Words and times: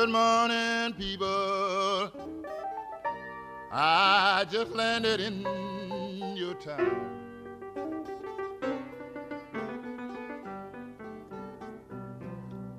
Good 0.00 0.08
morning, 0.08 0.94
people. 0.94 2.10
I 3.70 4.46
just 4.50 4.72
landed 4.72 5.20
in 5.20 5.42
your 6.34 6.54
town. 6.54 7.18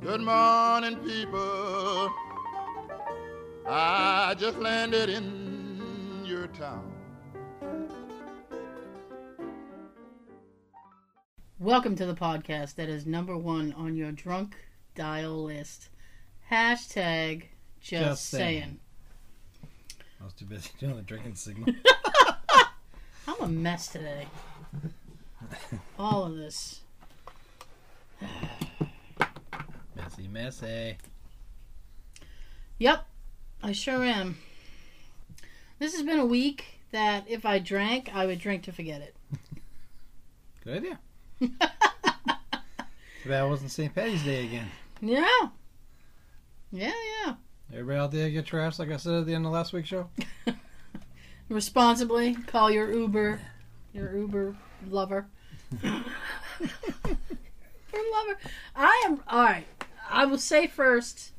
Good 0.01 0.21
morning, 0.21 0.95
people. 1.05 2.11
I 3.67 4.33
just 4.39 4.57
landed 4.57 5.09
in 5.09 6.23
your 6.25 6.47
town. 6.47 6.91
Welcome 11.59 11.95
to 11.97 12.07
the 12.07 12.15
podcast 12.15 12.73
that 12.77 12.89
is 12.89 13.05
number 13.05 13.37
one 13.37 13.73
on 13.73 13.95
your 13.95 14.11
drunk 14.11 14.55
dial 14.95 15.43
list. 15.43 15.89
Hashtag 16.51 17.43
just, 17.79 18.03
Just 18.03 18.29
saying. 18.29 18.61
saying. 18.61 18.79
I 20.19 20.23
was 20.25 20.33
too 20.33 20.45
busy 20.45 20.69
doing 20.79 20.95
the 20.97 21.01
drinking 21.01 21.35
signal. 21.35 21.73
I'm 23.27 23.41
a 23.41 23.47
mess 23.47 23.87
today. 23.87 24.27
All 25.99 26.25
of 26.25 26.35
this. 26.35 26.81
messy, 29.95 30.27
messy. 30.27 30.97
Yep, 32.79 33.05
I 33.63 33.71
sure 33.71 34.03
am. 34.03 34.37
This 35.79 35.93
has 35.93 36.03
been 36.03 36.19
a 36.19 36.25
week 36.25 36.79
that 36.91 37.23
if 37.27 37.45
I 37.45 37.59
drank, 37.59 38.09
I 38.13 38.25
would 38.25 38.39
drink 38.39 38.63
to 38.63 38.71
forget 38.71 39.01
it. 39.01 39.15
Good 40.63 40.77
idea. 40.77 40.99
Too 41.39 41.49
bad 43.29 43.45
it 43.45 43.49
wasn't 43.49 43.71
St. 43.71 43.93
Patty's 43.95 44.23
Day 44.23 44.45
again. 44.45 44.67
Yeah. 45.01 45.49
Yeah, 46.71 46.93
yeah. 47.25 47.33
Everybody 47.73 47.99
out 47.99 48.11
there 48.11 48.29
get 48.29 48.45
trashed, 48.45 48.79
like 48.79 48.91
I 48.91 48.97
said 48.97 49.13
at 49.13 49.25
the 49.25 49.33
end 49.33 49.45
of 49.45 49.51
last 49.51 49.73
week's 49.73 49.89
show. 49.89 50.09
Responsibly 51.49 52.33
call 52.33 52.71
your 52.71 52.91
Uber, 52.91 53.39
your 53.93 54.15
Uber 54.15 54.55
lover. 54.87 55.27
Uber 55.83 56.05
lover. 57.93 58.37
I 58.75 59.03
am 59.05 59.21
all 59.27 59.43
right. 59.43 59.67
I 60.09 60.25
will 60.25 60.37
say 60.37 60.67
first, 60.67 61.33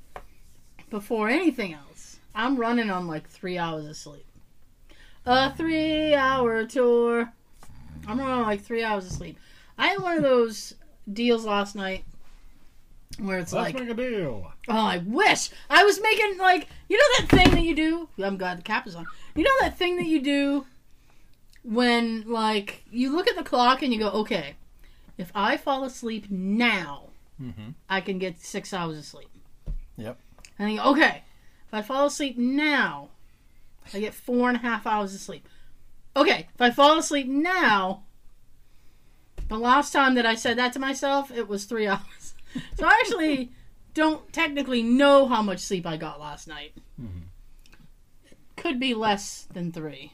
before 0.91 1.29
anything 1.29 1.73
else, 1.73 2.19
I'm 2.35 2.57
running 2.57 2.91
on 2.91 3.07
like 3.07 3.29
three 3.29 3.57
hours 3.57 3.87
of 3.87 3.97
sleep. 3.97 4.27
A 5.25 5.55
three-hour 5.55 6.67
tour. 6.67 7.33
I'm 8.07 8.19
running 8.19 8.35
on 8.35 8.43
like 8.43 8.63
three 8.63 8.83
hours 8.83 9.07
of 9.07 9.13
sleep. 9.13 9.39
I 9.79 9.89
had 9.89 10.03
one 10.03 10.17
of 10.17 10.23
those 10.23 10.75
deals 11.11 11.45
last 11.45 11.75
night 11.75 12.05
where 13.19 13.39
it's 13.39 13.53
Let's 13.53 13.75
like 13.75 13.83
make 13.83 13.91
a 13.91 13.95
deal. 13.95 14.53
Oh, 14.69 14.73
I 14.87 14.99
wish 14.99 15.51
I 15.69 15.85
was 15.85 16.01
making 16.01 16.39
like 16.39 16.69
you 16.89 16.97
know 16.99 17.05
that 17.19 17.29
thing 17.37 17.51
that 17.51 17.63
you 17.63 17.75
do. 17.75 18.09
I'm 18.23 18.37
glad 18.37 18.59
the 18.59 18.63
cap 18.63 18.87
is 18.87 18.95
on. 18.95 19.07
You 19.35 19.45
know 19.45 19.51
that 19.61 19.79
thing 19.79 19.97
that 19.97 20.07
you 20.07 20.21
do 20.23 20.67
when 21.65 22.25
like 22.27 22.85
you 22.91 23.15
look 23.15 23.29
at 23.29 23.37
the 23.37 23.43
clock 23.45 23.83
and 23.83 23.93
you 23.93 23.99
go, 23.99 24.11
okay, 24.11 24.55
if 25.19 25.31
I 25.35 25.57
fall 25.57 25.85
asleep 25.85 26.31
now, 26.31 27.05
Mm-hmm. 27.43 27.71
I 27.89 28.01
can 28.01 28.19
get 28.19 28.41
six 28.41 28.73
hours 28.73 28.99
of 28.99 29.05
sleep. 29.05 29.29
Yep. 29.97 30.19
And 30.59 30.69
then 30.69 30.77
you 30.77 30.83
go, 30.83 30.91
okay, 30.93 31.23
if 31.67 31.75
I 31.75 31.83
fall 31.83 32.07
asleep 32.07 32.39
now, 32.39 33.09
I 33.93 34.01
get 34.01 34.15
four 34.15 34.49
and 34.49 34.57
a 34.57 34.61
half 34.61 34.87
hours 34.87 35.15
of 35.15 35.21
sleep. 35.21 35.49
Okay, 36.15 36.47
if 36.55 36.61
I 36.61 36.71
fall 36.71 36.99
asleep 36.99 37.27
now, 37.27 38.05
the 39.49 39.59
last 39.59 39.93
time 39.93 40.15
that 40.15 40.27
I 40.27 40.35
said 40.35 40.57
that 40.59 40.73
to 40.75 40.79
myself, 40.79 41.31
it 41.31 41.49
was 41.49 41.65
three 41.65 41.87
hours. 41.89 42.22
So 42.79 42.87
I 42.87 42.99
actually 43.03 43.53
don't 43.95 44.33
technically 44.33 44.83
know 44.83 45.27
how 45.27 45.43
much 45.43 45.61
sleep 45.61 45.87
I 45.87 45.97
got 45.97 46.21
last 46.21 46.49
night. 46.49 46.75
Mhm. 47.01 47.25
Could 48.57 48.79
be 48.81 48.95
less 48.95 49.47
than 49.53 49.73
three. 49.73 50.13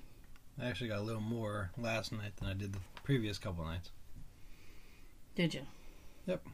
I 0.61 0.67
actually 0.67 0.89
got 0.89 0.99
a 0.99 1.03
little 1.03 1.21
more 1.21 1.71
last 1.77 2.13
night 2.13 2.37
than 2.37 2.49
I 2.49 2.55
did 2.55 2.73
the 2.73 2.81
previous 3.05 3.39
couple 3.39 3.65
nights. 3.65 3.91
Did 5.35 5.55
you? 5.55 5.67
Yep. 6.27 6.47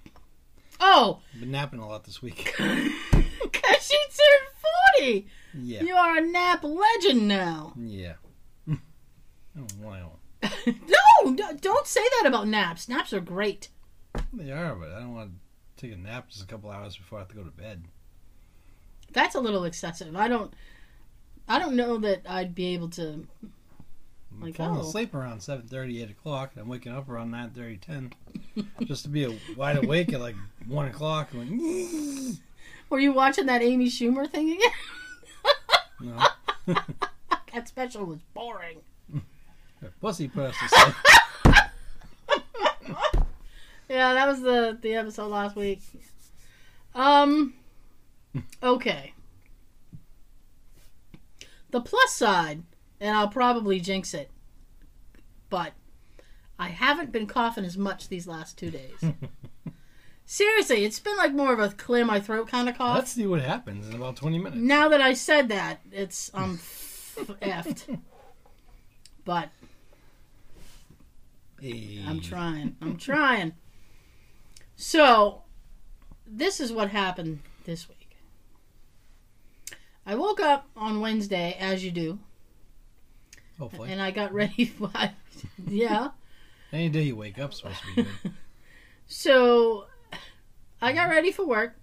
Oh, 0.81 1.21
I've 1.33 1.41
been 1.41 1.51
napping 1.51 1.81
a 1.81 1.89
lot 1.89 2.05
this 2.05 2.21
week. 2.21 2.55
because 2.59 3.87
she 3.87 3.97
turned 3.97 4.99
40! 4.99 5.27
Yeah. 5.55 5.83
You 5.83 5.95
are 5.95 6.19
a 6.19 6.21
nap 6.21 6.65
legend 6.65 7.29
now. 7.29 7.73
Yeah. 7.79 8.15
oh, 8.71 9.67
wow. 9.81 10.19
no, 10.67 11.53
don't 11.61 11.87
say 11.87 12.03
that 12.03 12.27
about 12.27 12.49
naps. 12.49 12.89
Naps 12.89 13.13
are 13.13 13.21
great. 13.21 13.69
They 14.33 14.51
are, 14.51 14.75
but 14.75 14.93
I 14.93 15.01
don't 15.01 15.15
want 15.15 15.31
to 15.31 15.37
take 15.85 15.97
a 15.97 16.01
nap 16.01 16.29
just 16.29 16.43
a 16.43 16.47
couple 16.47 16.71
hours 16.71 16.97
before 16.97 17.19
I 17.19 17.23
have 17.23 17.29
to 17.29 17.35
go 17.35 17.43
to 17.43 17.51
bed. 17.51 17.85
That's 19.13 19.35
a 19.35 19.41
little 19.41 19.65
excessive. 19.65 20.17
I 20.17 20.29
don't 20.29 20.53
I 21.49 21.59
don't 21.59 21.77
know 21.77 21.99
that 21.99 22.23
I'd 22.29 22.55
be 22.55 22.75
able 22.75 22.89
to 22.91 23.27
I'm 23.43 24.41
Like, 24.41 24.57
falling 24.57 24.79
oh. 24.79 24.81
asleep 24.81 25.15
around 25.15 25.41
7.30, 25.41 26.03
8 26.03 26.11
o'clock. 26.11 26.51
and 26.55 26.63
I'm 26.63 26.69
waking 26.69 26.93
up 26.93 27.09
around 27.09 27.31
9.30, 27.31 27.81
10. 27.81 28.13
just 28.85 29.05
to 29.05 29.09
be 29.09 29.25
a, 29.25 29.39
wide 29.57 29.85
awake 29.85 30.13
at 30.13 30.21
like 30.21 30.35
1 30.67 30.87
o'clock. 30.87 31.29
Like, 31.33 31.49
Were 32.91 32.99
you 32.99 33.13
watching 33.13 33.47
that 33.47 33.63
Amy 33.63 33.87
Schumer 33.87 34.29
thing 34.29 34.53
again? 34.53 34.73
no. 36.01 36.75
that 37.53 37.69
special 37.69 38.05
was 38.07 38.19
boring. 38.35 38.79
Pussy 40.01 40.29
put 40.29 40.47
us 40.47 40.57
to 40.59 40.69
sleep. 40.69 40.95
Yeah, 43.95 44.13
that 44.15 44.27
was 44.27 44.41
the 44.43 44.77
the 44.81 44.95
episode 44.97 45.29
last 45.29 45.55
week. 45.55 45.81
Um 46.97 47.55
okay. 48.63 49.15
The 51.71 51.81
plus 51.81 52.11
side, 52.11 52.65
and 53.01 53.17
I'll 53.17 53.29
probably 53.29 53.79
jinx 53.79 54.13
it, 54.13 54.33
but 55.49 55.75
I 56.59 56.71
haven't 56.71 57.13
been 57.13 57.29
coughing 57.29 57.65
as 57.65 57.79
much 57.79 58.09
these 58.09 58.27
last 58.27 58.59
two 58.59 58.71
days. 58.71 58.99
Seriously, 60.27 60.85
it's 60.85 60.99
been 60.99 61.17
like 61.17 61.33
more 61.33 61.53
of 61.53 61.61
a 61.61 61.69
clear 61.69 62.05
my 62.05 62.19
throat 62.19 62.49
kind 62.49 62.69
of 62.69 62.77
cough. 62.77 62.97
Let's 62.97 63.13
see 63.13 63.29
what 63.29 63.43
happens 63.43 63.89
in 63.89 63.95
about 63.95 64.17
20 64.17 64.39
minutes. 64.39 64.57
Now 64.57 64.89
that 64.89 65.01
I 65.01 65.15
said 65.15 65.49
that, 65.51 65.79
it's 65.93 66.33
I'm 66.35 66.59
effed. 67.43 68.01
But 69.25 69.51
Hey. 71.61 72.03
I'm 72.05 72.21
trying. 72.21 72.77
I'm 72.83 72.97
trying. 72.97 73.53
So, 74.77 75.43
this 76.27 76.61
is 76.61 76.73
what 76.73 76.91
happened 76.91 77.41
this 77.65 77.89
week. 77.89 78.17
I 80.07 80.15
woke 80.17 80.41
up 80.41 80.67
on 80.77 81.01
Wednesday, 81.01 81.57
as 81.59 81.85
you 81.85 81.91
do, 81.91 82.19
Hopefully. 83.59 83.91
and 83.91 84.03
I 84.03 84.11
got 84.11 84.33
ready 84.35 84.65
for. 84.79 84.91
yeah. 85.67 86.09
Any 86.73 86.89
day 86.89 87.03
you 87.03 87.17
wake 87.17 87.39
up 87.39 87.55
supposed 87.55 87.77
to 87.81 87.87
be 87.95 88.03
good. 88.03 88.33
So, 89.07 89.85
I 90.81 90.93
got 90.95 91.11
ready 91.11 91.31
for 91.31 91.47
work. 91.47 91.77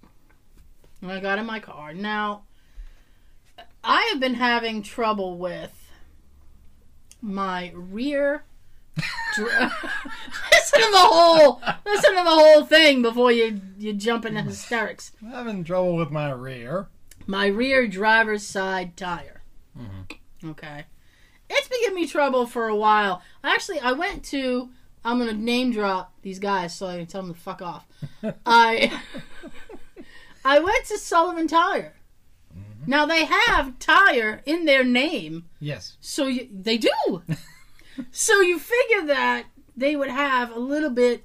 And 1.04 1.12
I 1.12 1.20
got 1.20 1.38
in 1.38 1.46
my 1.46 1.60
car. 1.60 1.94
Now, 1.94 2.44
I 3.84 4.10
have 4.12 4.20
been 4.20 4.34
having 4.34 4.82
trouble 4.82 5.38
with 5.38 5.72
my 7.22 7.72
rear. 7.76 8.44
Dr- 9.36 9.50
listen 10.52 10.80
to 10.82 10.92
the 10.92 10.98
whole. 10.98 11.62
Listen 11.86 12.12
to 12.12 12.24
the 12.24 12.30
whole 12.30 12.66
thing 12.66 13.02
before 13.02 13.32
you 13.32 13.60
you 13.78 13.94
jump 13.94 14.26
into 14.26 14.42
hysterics. 14.42 15.12
I'm 15.22 15.32
having 15.32 15.64
trouble 15.64 15.96
with 15.96 16.12
my 16.12 16.32
rear. 16.32 16.88
My 17.28 17.48
rear 17.48 17.88
driver's 17.88 18.46
side 18.46 18.98
tire. 18.98 19.42
Mm-hmm. 19.78 20.50
Okay, 20.52 20.86
it's 21.50 21.68
been 21.68 21.80
giving 21.82 21.96
me 21.96 22.08
trouble 22.08 22.46
for 22.48 22.68
a 22.68 22.76
while. 22.76 23.22
Actually, 23.44 23.80
I 23.80 23.92
went 23.94 24.24
to. 24.26 24.70
I'm 25.04 25.18
gonna 25.18 25.34
name 25.34 25.72
drop 25.72 26.14
these 26.22 26.40
guys 26.40 26.76
so 26.76 26.88
I 26.88 26.98
can 26.98 27.08
tell 27.08 27.24
them 27.24 27.34
to 27.34 27.40
fuck 27.40 27.62
off. 27.62 27.88
I 28.46 29.00
I 30.46 30.60
went 30.60 30.86
to 30.86 30.98
Sullivan 30.98 31.48
Tire. 31.48 31.94
Mm-hmm. 32.56 32.90
Now 32.90 33.06
they 33.06 33.26
have 33.26 33.78
tire 33.80 34.42
in 34.46 34.66
their 34.66 34.84
name, 34.84 35.46
Yes. 35.60 35.98
so 36.02 36.28
you, 36.28 36.48
they 36.52 36.78
do. 36.78 36.90
so 38.12 38.42
you 38.42 38.60
figure 38.60 39.06
that 39.08 39.46
they 39.76 39.96
would 39.96 40.10
have 40.10 40.52
a 40.52 40.60
little 40.60 40.90
bit 40.90 41.24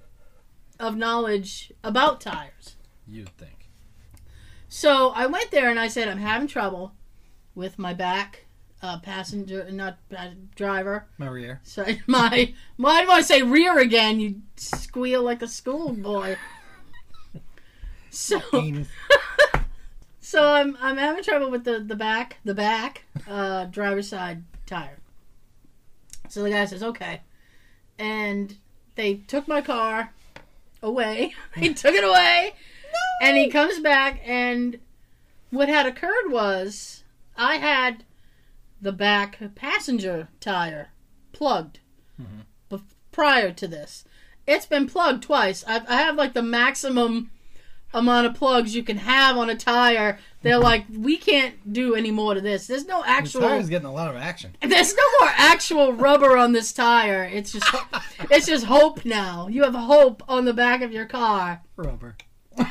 of 0.79 0.97
knowledge 0.97 1.73
about 1.83 2.21
tires. 2.21 2.77
You'd 3.07 3.37
think. 3.37 3.69
So 4.69 5.11
I 5.15 5.27
went 5.27 5.51
there 5.51 5.71
and 5.71 5.79
I 5.79 5.89
said 5.89 6.09
I'm 6.09 6.19
having 6.19 6.49
trouble 6.49 6.93
with 7.55 7.79
my 7.79 7.95
back 7.95 8.47
uh, 8.83 8.99
passenger, 8.99 9.71
not 9.71 9.99
uh, 10.17 10.29
driver. 10.55 11.07
My 11.19 11.29
rear. 11.29 11.61
So 11.65 11.85
my 12.07 12.53
why 12.77 13.05
do 13.05 13.11
I 13.11 13.23
say 13.23 13.43
rear 13.43 13.79
again? 13.79 14.21
You 14.21 14.43
squeal 14.57 15.23
like 15.23 15.43
a 15.43 15.49
schoolboy. 15.49 16.37
So 18.11 18.41
so 20.21 20.53
I'm 20.53 20.77
I'm 20.81 20.97
having 20.97 21.23
trouble 21.23 21.51
with 21.51 21.65
the 21.65 21.81
the 21.81 21.97
back 21.97 22.39
the 22.45 22.55
back 22.55 23.05
uh, 23.29 23.67
driver's 23.67 24.09
side 24.09 24.45
tire. 24.67 24.99
So 26.29 26.43
the 26.43 26.51
guy 26.51 26.65
says 26.65 26.83
okay, 26.83 27.21
and 27.99 28.57
they 28.95 29.15
took 29.15 29.47
my 29.49 29.61
car 29.61 30.13
away. 30.83 31.35
he 31.57 31.73
took 31.75 31.95
it 31.95 32.05
away, 32.05 32.55
and 33.23 33.37
he 33.37 33.49
comes 33.49 33.81
back 33.81 34.21
and 34.25 34.79
what 35.51 35.69
had 35.69 35.87
occurred 35.87 36.31
was 36.31 37.05
I 37.37 37.57
had 37.57 38.05
the 38.81 38.93
back 38.93 39.39
passenger 39.55 40.29
tire 40.41 40.91
plugged 41.33 41.81
Mhm. 42.21 42.45
bef- 42.71 42.83
prior 43.13 43.53
to 43.53 43.69
this. 43.69 44.05
It's 44.47 44.67
been 44.67 44.87
plugged 44.87 45.23
twice. 45.23 45.65
I, 45.67 45.83
I 45.89 45.97
have 45.97 46.17
like 46.17 46.33
the 46.35 46.43
maximum 46.43 47.31
amount 47.95 48.27
of 48.27 48.35
plugs 48.35 48.75
you 48.75 48.83
can 48.83 48.99
have 48.99 49.37
on 49.37 49.49
a 49.51 49.55
tire. 49.55 50.19
They're 50.43 50.59
like, 50.59 50.85
we 50.93 51.17
can't 51.17 51.73
do 51.73 51.95
any 51.95 52.11
more 52.11 52.35
to 52.35 52.41
this. 52.41 52.67
There's 52.67 52.87
no 52.87 53.03
actual. 53.05 53.41
The 53.41 53.47
actual. 53.47 53.57
tire's 53.59 53.69
getting 53.69 53.87
a 53.87 53.93
lot 53.93 54.11
of 54.11 54.17
action. 54.17 54.55
There's 54.63 54.95
no 54.95 55.03
more 55.21 55.31
actual 55.37 55.93
rubber 55.93 56.37
on 56.37 56.53
this 56.53 56.73
tire. 56.73 57.25
It's 57.25 57.53
just, 57.53 57.67
it's 58.31 58.47
just 58.47 58.67
hope 58.67 59.05
now. 59.05 59.49
You 59.49 59.65
have 59.65 59.75
hope 59.75 60.23
on 60.29 60.45
the 60.45 60.53
back 60.53 60.83
of 60.83 60.93
your 60.93 61.07
car. 61.07 61.63
Rubber. 61.77 62.17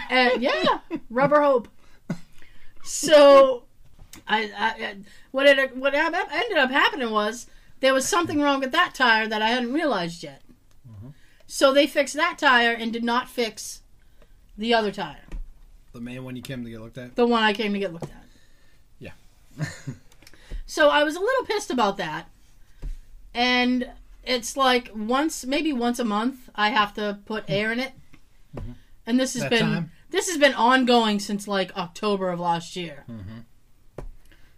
And 0.10 0.42
yeah, 0.42 0.80
rubber 1.10 1.42
hope. 1.42 1.68
So, 2.84 3.64
I, 4.28 4.44
I 4.58 4.86
I- 4.86 4.96
what 5.32 5.46
it 5.48 5.76
what 5.76 5.94
ended 5.94 6.58
up 6.58 6.72
happening 6.72 7.10
was 7.12 7.48
there 7.82 7.94
was 7.94 8.08
something 8.08 8.40
wrong 8.40 8.60
with 8.62 8.72
that 8.72 8.94
tire 8.96 9.28
that 9.28 9.42
I 9.42 9.50
hadn't 9.50 9.74
realized 9.74 10.24
yet. 10.24 10.42
Mhm. 10.88 11.14
So 11.46 11.74
they 11.74 11.88
fixed 11.88 12.16
that 12.16 12.38
tire 12.38 12.72
and 12.72 12.94
did 12.94 13.04
not 13.04 13.28
fix 13.30 13.82
the 14.57 14.74
other 14.74 14.92
tire, 14.92 15.18
The 15.94 16.02
main 16.02 16.24
one 16.24 16.36
you 16.36 16.42
came 16.42 16.63
to 16.63 16.69
get 16.69 16.81
looked 16.81 16.98
at. 16.98 17.16
the 17.16 17.25
one 17.25 17.44
I 17.44 17.54
came 17.54 17.74
to 17.74 17.80
get 17.80 17.92
looked 17.94 18.06
at. 18.12 18.24
Yeah. 19.00 19.12
so 20.66 20.90
I 20.90 21.04
was 21.04 21.16
a 21.16 21.19
little 21.19 21.46
pissed 21.46 21.69
about 21.72 21.98
that, 21.98 22.30
and 23.34 23.90
it's 24.24 24.57
like 24.57 24.90
once 24.96 25.46
maybe 25.46 25.72
once 25.74 26.00
a 26.00 26.06
month 26.06 26.50
I 26.56 26.69
have 26.69 26.94
to 26.96 27.19
put 27.25 27.44
air 27.48 27.72
in 27.72 27.80
it, 27.80 27.94
Mhm. 28.56 28.75
and 29.06 29.19
this 29.19 29.34
has 29.34 29.44
That 29.44 29.52
been 29.52 29.60
time? 29.66 29.92
this 30.10 30.28
has 30.30 30.38
been 30.38 30.54
ongoing 30.54 31.19
since 31.19 31.48
like 31.48 31.75
October 31.78 32.30
of 32.30 32.40
last 32.40 32.75
year. 32.75 33.04
Mm-hmm. 33.10 33.40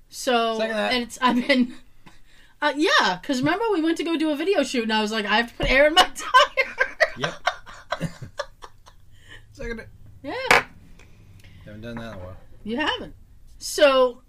So 0.09 0.61
and 0.61 1.03
it's 1.03 1.17
I've 1.21 1.47
been, 1.47 1.73
uh, 2.61 2.73
yeah, 2.75 3.17
because 3.21 3.39
remember 3.41 3.65
we 3.73 3.81
went 3.81 3.97
to 3.97 4.03
go 4.03 4.15
do 4.17 4.29
a 4.31 4.35
video 4.35 4.63
shoot 4.63 4.83
and 4.83 4.93
I 4.93 5.01
was 5.01 5.11
like 5.11 5.25
I 5.25 5.37
have 5.37 5.49
to 5.49 5.53
put 5.55 5.69
air 5.69 5.87
in 5.87 5.93
my 5.93 6.03
tire. 6.15 6.87
Yep. 7.17 7.33
Second 9.67 9.79
it. 9.81 9.89
yeah, 10.23 10.63
Haven't 11.65 11.81
done 11.81 11.95
that 11.95 12.13
in 12.13 12.13
a 12.13 12.17
while. 12.17 12.37
you 12.63 12.77
haven't. 12.77 13.13
So 13.57 14.21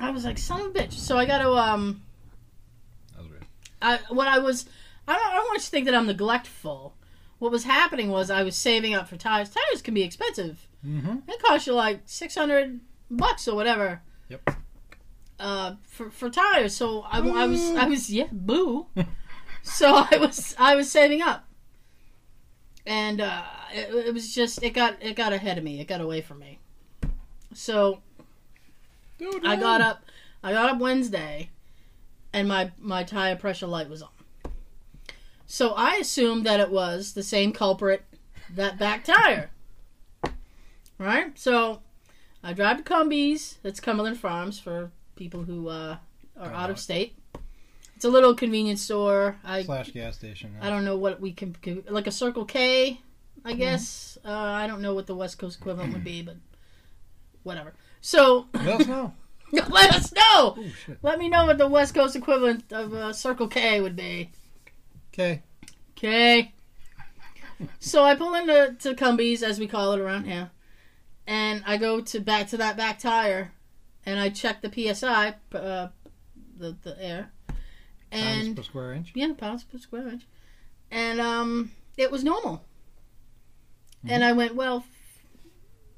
I 0.00 0.10
was 0.10 0.24
like 0.24 0.36
son 0.36 0.60
of 0.62 0.66
a 0.66 0.70
bitch. 0.70 0.92
So 0.94 1.16
I 1.16 1.26
got 1.26 1.38
to 1.38 1.50
um, 1.50 2.02
That 3.12 3.20
was 3.22 3.30
weird. 3.30 3.44
I 3.80 3.98
what 4.08 4.26
I 4.26 4.40
was 4.40 4.66
I 5.06 5.12
don't, 5.14 5.26
I 5.26 5.34
don't 5.34 5.44
want 5.44 5.58
you 5.58 5.64
to 5.64 5.70
think 5.70 5.86
that 5.86 5.94
I'm 5.94 6.06
neglectful. 6.06 6.96
What 7.38 7.52
was 7.52 7.62
happening 7.64 8.10
was 8.10 8.30
I 8.30 8.42
was 8.42 8.56
saving 8.56 8.94
up 8.94 9.06
for 9.08 9.16
tires. 9.16 9.50
Tires 9.50 9.80
can 9.80 9.94
be 9.94 10.02
expensive. 10.02 10.66
Mm-hmm. 10.84 11.18
It 11.28 11.40
costs 11.42 11.68
you 11.68 11.74
like 11.74 12.00
six 12.06 12.34
hundred 12.34 12.80
bucks 13.08 13.46
or 13.46 13.54
whatever. 13.54 14.02
Yep. 14.28 14.50
Uh, 15.38 15.74
for 15.84 16.10
for 16.10 16.30
tires. 16.30 16.74
So 16.74 17.02
I, 17.02 17.18
I 17.20 17.46
was 17.46 17.62
I 17.76 17.86
was 17.86 18.10
yeah 18.10 18.26
boo. 18.32 18.86
so 19.62 20.04
I 20.10 20.16
was 20.16 20.56
I 20.58 20.74
was 20.74 20.90
saving 20.90 21.22
up, 21.22 21.46
and 22.86 23.20
uh, 23.20 23.42
it, 23.72 24.06
it 24.06 24.14
was 24.14 24.34
just 24.34 24.62
it 24.62 24.70
got 24.70 24.96
it 25.00 25.16
got 25.16 25.32
ahead 25.32 25.58
of 25.58 25.64
me. 25.64 25.80
It 25.80 25.88
got 25.88 26.00
away 26.00 26.20
from 26.20 26.38
me. 26.40 26.58
So 27.52 28.00
I 29.44 29.56
got 29.56 29.80
up 29.80 30.04
I 30.42 30.52
got 30.52 30.70
up 30.70 30.78
Wednesday, 30.78 31.50
and 32.32 32.48
my 32.48 32.72
my 32.78 33.02
tire 33.02 33.36
pressure 33.36 33.66
light 33.66 33.88
was 33.88 34.02
on. 34.02 34.10
So 35.46 35.70
I 35.70 35.96
assumed 35.96 36.44
that 36.46 36.60
it 36.60 36.70
was 36.70 37.12
the 37.12 37.22
same 37.22 37.52
culprit, 37.52 38.04
that 38.54 38.78
back 38.78 39.04
tire. 39.04 39.50
Right? 40.98 41.38
So 41.38 41.80
I 42.42 42.52
drive 42.52 42.78
to 42.78 42.82
Cumbies, 42.82 43.56
that's 43.62 43.80
Cumberland 43.80 44.18
Farms 44.18 44.58
for 44.58 44.90
people 45.16 45.44
who 45.44 45.68
uh, 45.68 45.96
are 46.36 46.48
Don't 46.48 46.54
out 46.54 46.70
of 46.70 46.78
state. 46.78 47.16
It's 48.04 48.10
a 48.10 48.12
little 48.12 48.34
convenience 48.34 48.82
store. 48.82 49.38
I 49.42 49.62
Slash 49.62 49.92
gas 49.92 50.16
station. 50.16 50.54
I 50.60 50.68
don't 50.68 50.84
know 50.84 50.98
what 50.98 51.22
we 51.22 51.32
can 51.32 51.56
like 51.88 52.06
a 52.06 52.10
Circle 52.10 52.44
K, 52.44 53.00
I 53.46 53.54
guess. 53.54 54.18
Uh, 54.22 54.30
I 54.30 54.66
don't 54.66 54.82
know 54.82 54.92
what 54.92 55.06
the 55.06 55.14
West 55.14 55.38
Coast 55.38 55.58
equivalent 55.58 55.94
would 55.94 56.04
be, 56.04 56.20
but 56.20 56.36
whatever. 57.44 57.72
So 58.02 58.46
Let 58.52 58.82
us 58.82 58.86
know. 58.86 59.14
let 59.70 59.94
us 59.94 60.12
know. 60.12 60.20
Oh 60.58 60.64
shit. 60.84 60.98
Let 61.00 61.18
me 61.18 61.30
know 61.30 61.46
what 61.46 61.56
the 61.56 61.66
West 61.66 61.94
Coast 61.94 62.14
equivalent 62.14 62.70
of 62.74 62.92
uh, 62.92 63.14
Circle 63.14 63.48
K 63.48 63.80
would 63.80 63.96
be. 63.96 64.30
Okay. 65.14 65.42
Okay. 65.96 66.52
So 67.80 68.04
I 68.04 68.16
pull 68.16 68.34
into 68.34 68.76
to 68.80 68.94
Cumbies, 68.94 69.42
as 69.42 69.58
we 69.58 69.66
call 69.66 69.92
it 69.92 69.98
around 69.98 70.24
here, 70.24 70.50
and 71.26 71.62
I 71.66 71.78
go 71.78 72.02
to 72.02 72.20
back 72.20 72.48
to 72.48 72.58
that 72.58 72.76
back 72.76 72.98
tire, 72.98 73.52
and 74.04 74.20
I 74.20 74.28
check 74.28 74.60
the 74.60 74.94
psi, 74.94 75.36
uh, 75.54 75.88
the 76.58 76.76
the 76.82 77.02
air, 77.02 77.30
Pounds 78.14 78.46
and 78.46 78.56
per 78.56 78.62
square 78.62 78.92
inch. 78.92 79.12
yeah, 79.14 79.32
pounds 79.36 79.64
per 79.64 79.78
square 79.78 80.08
inch, 80.08 80.22
and 80.90 81.20
um, 81.20 81.72
it 81.96 82.10
was 82.10 82.24
normal. 82.24 82.64
And 84.06 84.22
I 84.22 84.32
went, 84.32 84.54
well, 84.54 84.84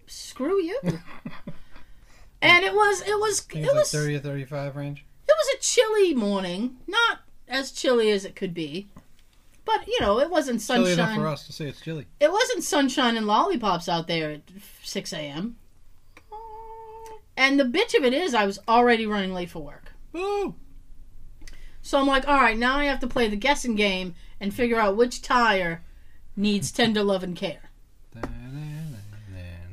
screw 0.07 0.63
you. 0.63 0.79
and 2.43 2.65
it 2.65 2.73
was 2.73 3.01
it 3.03 3.19
was 3.19 3.41
it 3.51 3.59
it's 3.59 3.67
like 3.67 3.77
was 3.77 3.91
30 3.91 4.17
or 4.17 4.19
35 4.21 4.77
range. 4.77 5.05
it 5.29 5.35
was 5.37 5.57
a 5.57 5.61
chilly 5.61 6.15
morning, 6.15 6.77
not 6.87 7.21
as 7.49 7.73
chilly 7.73 8.11
as 8.11 8.25
it 8.25 8.37
could 8.37 8.55
be, 8.55 8.87
but 9.65 9.87
you 9.89 10.01
know 10.01 10.21
it 10.21 10.31
wasn't 10.31 10.61
Chilly 10.61 10.93
enough 10.93 11.15
for 11.15 11.27
us 11.27 11.47
to 11.47 11.53
say 11.53 11.67
it's 11.67 11.81
chilly. 11.81 12.07
It 12.21 12.31
wasn't 12.31 12.63
sunshine 12.63 13.17
and 13.17 13.27
lollipops 13.27 13.89
out 13.89 14.07
there 14.07 14.31
at 14.31 14.43
six 14.83 15.13
a.m. 15.13 15.57
And 17.37 17.61
the 17.61 17.65
bitch 17.65 17.95
of 17.95 18.03
it 18.03 18.15
is, 18.15 18.35
I 18.35 18.47
was 18.47 18.59
already 18.67 19.07
running 19.07 19.35
late 19.35 19.51
for 19.51 19.63
work. 19.63 19.93
Woo! 20.13 20.55
So 21.87 22.01
I'm 22.01 22.07
like, 22.09 22.27
all 22.27 22.35
right, 22.35 22.59
now 22.59 22.79
I 22.79 22.87
have 22.87 22.99
to 22.99 23.07
play 23.07 23.29
the 23.29 23.37
guessing 23.37 23.77
game 23.77 24.17
and 24.41 24.53
figure 24.53 24.81
out 24.81 24.97
which 24.97 25.23
tire 25.23 25.85
needs 26.37 26.73
tender 26.73 27.05
love 27.05 27.23
and 27.23 27.37
care. 27.37 27.71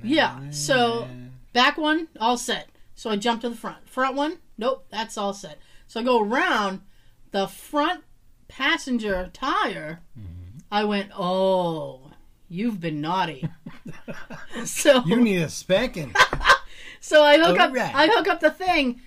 Yeah, 0.03 0.51
so- 0.51 1.07
Back 1.53 1.75
one, 1.75 2.09
all 2.19 2.37
set. 2.37 2.69
So 2.93 3.09
I 3.09 3.15
jump 3.15 3.41
to 3.41 3.49
the 3.49 3.55
front. 3.55 3.89
Front 3.89 4.15
one, 4.15 4.37
nope, 4.59 4.85
that's 4.91 5.17
all 5.17 5.33
set. 5.33 5.57
So 5.87 6.01
I 6.01 6.03
go 6.03 6.21
around 6.21 6.81
the 7.31 7.47
front 7.47 8.03
passenger 8.47 9.31
tire. 9.33 10.01
Mm-hmm. 10.15 10.59
I 10.71 10.83
went, 10.83 11.09
oh, 11.17 12.11
you've 12.47 12.79
been 12.79 13.01
naughty. 13.01 13.49
so 14.65 15.03
You 15.05 15.15
need 15.19 15.41
a 15.41 15.49
spanking. 15.49 16.13
so 16.99 17.23
I 17.23 17.39
hook 17.39 17.59
up 17.59 17.69
Alright. 17.71 17.95
I 17.95 18.05
hook 18.05 18.27
up 18.27 18.39
the 18.39 18.51
thing, 18.51 19.01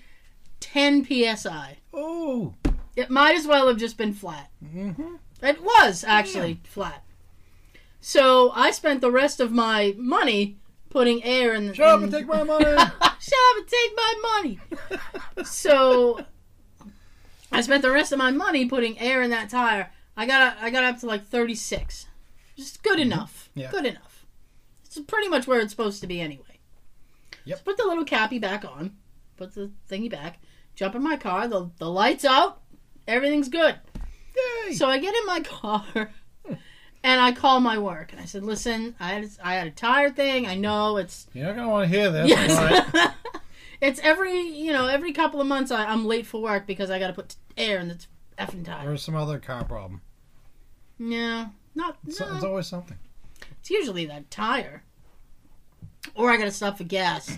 10 0.59 1.05
psi. 1.05 1.77
Oh. 1.93 2.53
It 2.97 3.11
might 3.11 3.35
as 3.35 3.45
well 3.45 3.67
have 3.67 3.77
just 3.77 3.95
been 3.95 4.11
flat. 4.11 4.49
Mm-hmm. 4.65 5.15
It 5.43 5.61
was 5.61 6.03
actually 6.03 6.59
flat. 6.63 7.03
So 8.01 8.51
I 8.55 8.71
spent 8.71 9.01
the 9.01 9.11
rest 9.11 9.39
of 9.39 9.51
my 9.51 9.93
money 9.97 10.57
putting 10.89 11.23
air 11.23 11.53
in 11.53 11.67
the. 11.67 11.75
Shut 11.75 11.87
up 11.87 12.01
and 12.01 12.11
take 12.11 12.25
my 12.25 12.41
money. 12.55 12.65
Shut 12.65 12.79
up 12.79 13.57
and 13.57 13.67
take 13.67 13.91
my 13.95 14.13
money. 14.33 14.59
so 15.43 16.25
I 17.51 17.61
spent 17.61 17.83
the 17.83 17.91
rest 17.91 18.11
of 18.11 18.17
my 18.17 18.31
money 18.31 18.65
putting 18.65 18.97
air 18.99 19.21
in 19.21 19.29
that 19.29 19.51
tire. 19.51 19.91
I 20.15 20.25
got 20.25 20.57
I 20.59 20.71
got 20.71 20.83
up 20.83 20.99
to 21.01 21.05
like 21.05 21.27
36. 21.27 22.07
Just 22.55 22.81
good 22.81 22.99
enough. 22.99 23.51
Yeah. 23.53 23.69
Good 23.69 23.85
enough. 23.85 24.25
It's 24.85 24.99
pretty 25.01 25.27
much 25.27 25.45
where 25.45 25.59
it's 25.59 25.71
supposed 25.71 26.01
to 26.01 26.07
be 26.07 26.19
anyway. 26.19 26.59
Yep. 27.45 27.59
So 27.59 27.63
put 27.63 27.77
the 27.77 27.85
little 27.85 28.05
cappy 28.05 28.39
back 28.39 28.65
on. 28.65 28.95
Put 29.37 29.53
the 29.53 29.69
thingy 29.87 30.09
back. 30.09 30.39
Jump 30.75 30.95
in 30.95 31.03
my 31.03 31.15
car. 31.15 31.47
The 31.47 31.69
the 31.77 31.91
lights 31.91 32.25
out. 32.25 32.61
Everything's 33.07 33.49
good. 33.49 33.75
Yay. 34.67 34.73
So 34.73 34.87
I 34.87 34.97
get 34.99 35.15
in 35.15 35.25
my 35.25 35.39
car 35.43 36.11
and 37.03 37.21
I 37.21 37.31
call 37.31 37.59
my 37.59 37.77
work 37.77 38.11
and 38.11 38.21
I 38.21 38.25
said, 38.25 38.43
"Listen, 38.43 38.95
I 38.99 39.09
had 39.13 39.29
I 39.43 39.53
had 39.55 39.67
a 39.67 39.71
tire 39.71 40.09
thing. 40.11 40.45
I 40.45 40.55
know 40.55 40.97
it's 40.97 41.27
You're 41.33 41.45
not 41.45 41.55
going 41.55 41.67
to 41.67 41.71
want 41.71 41.89
to 41.91 41.97
hear 41.97 42.11
this. 42.11 42.27
yes, 42.29 42.91
but 42.93 43.13
it's 43.81 43.99
every 44.01 44.41
you 44.41 44.71
know 44.73 44.87
every 44.87 45.13
couple 45.13 45.39
of 45.41 45.47
months 45.47 45.71
I, 45.71 45.85
I'm 45.85 46.05
late 46.05 46.25
for 46.27 46.41
work 46.41 46.67
because 46.67 46.89
I 46.91 46.99
got 46.99 47.07
to 47.07 47.13
put 47.13 47.35
air 47.55 47.79
in 47.79 47.87
the 47.87 47.97
effing 48.37 48.65
tire. 48.65 48.91
Or 48.91 48.97
some 48.97 49.15
other 49.15 49.39
car 49.39 49.63
problem. 49.63 50.01
No, 50.99 51.49
not 51.75 51.97
It's, 52.07 52.19
no. 52.19 52.35
it's 52.35 52.43
always 52.43 52.67
something. 52.67 52.97
It's 53.59 53.69
usually 53.69 54.05
that 54.07 54.29
tire, 54.31 54.83
or 56.15 56.29
I 56.31 56.37
got 56.37 56.45
to 56.45 56.51
stop 56.51 56.77
for 56.77 56.83
gas, 56.83 57.37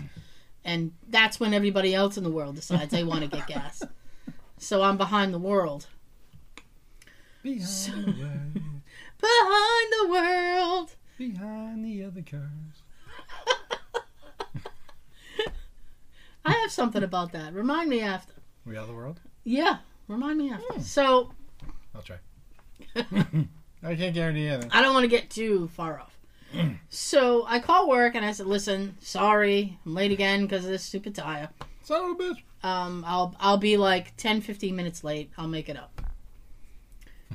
and 0.64 0.94
that's 1.10 1.40
when 1.40 1.54
everybody 1.54 1.94
else 1.94 2.18
in 2.18 2.24
the 2.24 2.32
world 2.32 2.56
decides 2.56 2.92
they 2.92 3.04
want 3.04 3.22
to 3.22 3.28
get 3.28 3.48
gas. 3.48 3.84
So 4.60 4.84
I'm 4.84 4.98
behind 4.98 5.34
the 5.34 5.40
world. 5.40 5.88
Behind 7.42 8.06
the 8.06 8.14
world, 8.20 8.54
Behind 9.22 9.94
the 9.94 10.08
world. 10.10 10.92
behind 11.18 11.86
the 11.86 12.04
other 12.04 12.22
cars. 12.22 12.84
I 16.46 16.52
have 16.54 16.72
something 16.72 17.04
about 17.04 17.32
that. 17.34 17.54
Remind 17.54 17.90
me 17.90 18.02
after. 18.02 18.34
We 18.66 18.76
are 18.78 18.86
the 18.86 18.94
world? 18.94 19.20
Yeah, 19.44 19.78
remind 20.08 20.38
me 20.38 20.52
after. 20.52 20.66
Hmm. 20.74 20.82
So 20.82 21.32
I'll 21.96 22.02
try. 22.02 22.18
I 22.96 23.96
can't 23.96 24.14
guarantee 24.14 24.48
anything. 24.48 24.70
I 24.74 24.82
don't 24.82 24.94
want 24.94 25.04
to 25.06 25.10
get 25.10 25.30
too 25.30 25.70
far 25.70 26.00
off. 26.00 26.18
so 26.90 27.46
I 27.48 27.60
call 27.60 27.88
work 27.90 28.16
and 28.16 28.26
I 28.26 28.32
said, 28.34 28.48
"Listen, 28.48 28.98
sorry, 29.00 29.78
I'm 29.86 29.94
late 29.94 30.12
again 30.12 30.42
because 30.42 30.66
of 30.66 30.72
this 30.72 30.84
stupid 30.84 31.16
tire. 31.16 31.50
Son 31.84 32.04
of 32.12 32.20
a 32.20 32.24
bitch. 32.24 32.42
Um, 32.64 33.04
I'll 33.08 33.36
I'll 33.40 33.58
be 33.58 33.78
like 33.78 34.16
10, 34.18 34.42
15 34.42 34.76
minutes 34.76 35.04
late. 35.04 35.32
I'll 35.38 35.48
make 35.48 35.70
it 35.70 35.78
up." 35.78 36.02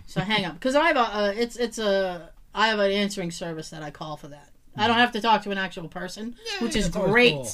So 0.06 0.20
hang 0.20 0.44
up 0.44 0.54
because 0.54 0.74
I 0.74 0.88
have 0.88 0.96
a 0.96 1.00
uh, 1.00 1.32
it's 1.36 1.56
it's 1.56 1.78
a 1.78 2.30
I 2.54 2.68
have 2.68 2.78
an 2.78 2.90
answering 2.90 3.30
service 3.30 3.70
that 3.70 3.82
I 3.82 3.90
call 3.90 4.16
for 4.16 4.28
that. 4.28 4.50
I 4.76 4.86
don't 4.88 4.96
have 4.96 5.12
to 5.12 5.20
talk 5.20 5.42
to 5.44 5.50
an 5.50 5.58
actual 5.58 5.88
person, 5.88 6.34
Yeah, 6.44 6.64
which 6.64 6.74
is 6.76 6.88
great. 6.88 7.32
cool. 7.34 7.48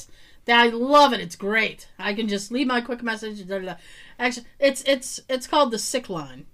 That 0.45 0.59
I 0.59 0.67
love 0.69 1.13
it. 1.13 1.19
It's 1.19 1.35
great. 1.35 1.87
I 1.99 2.15
can 2.15 2.27
just 2.27 2.51
leave 2.51 2.65
my 2.65 2.81
quick 2.81 3.03
message. 3.03 3.47
Da, 3.47 3.59
da, 3.59 3.65
da. 3.65 3.75
Actually, 4.17 4.47
it's 4.59 4.81
it's 4.87 5.19
it's 5.29 5.45
called 5.47 5.69
the 5.71 5.77
sick 5.79 6.09
line, 6.09 6.47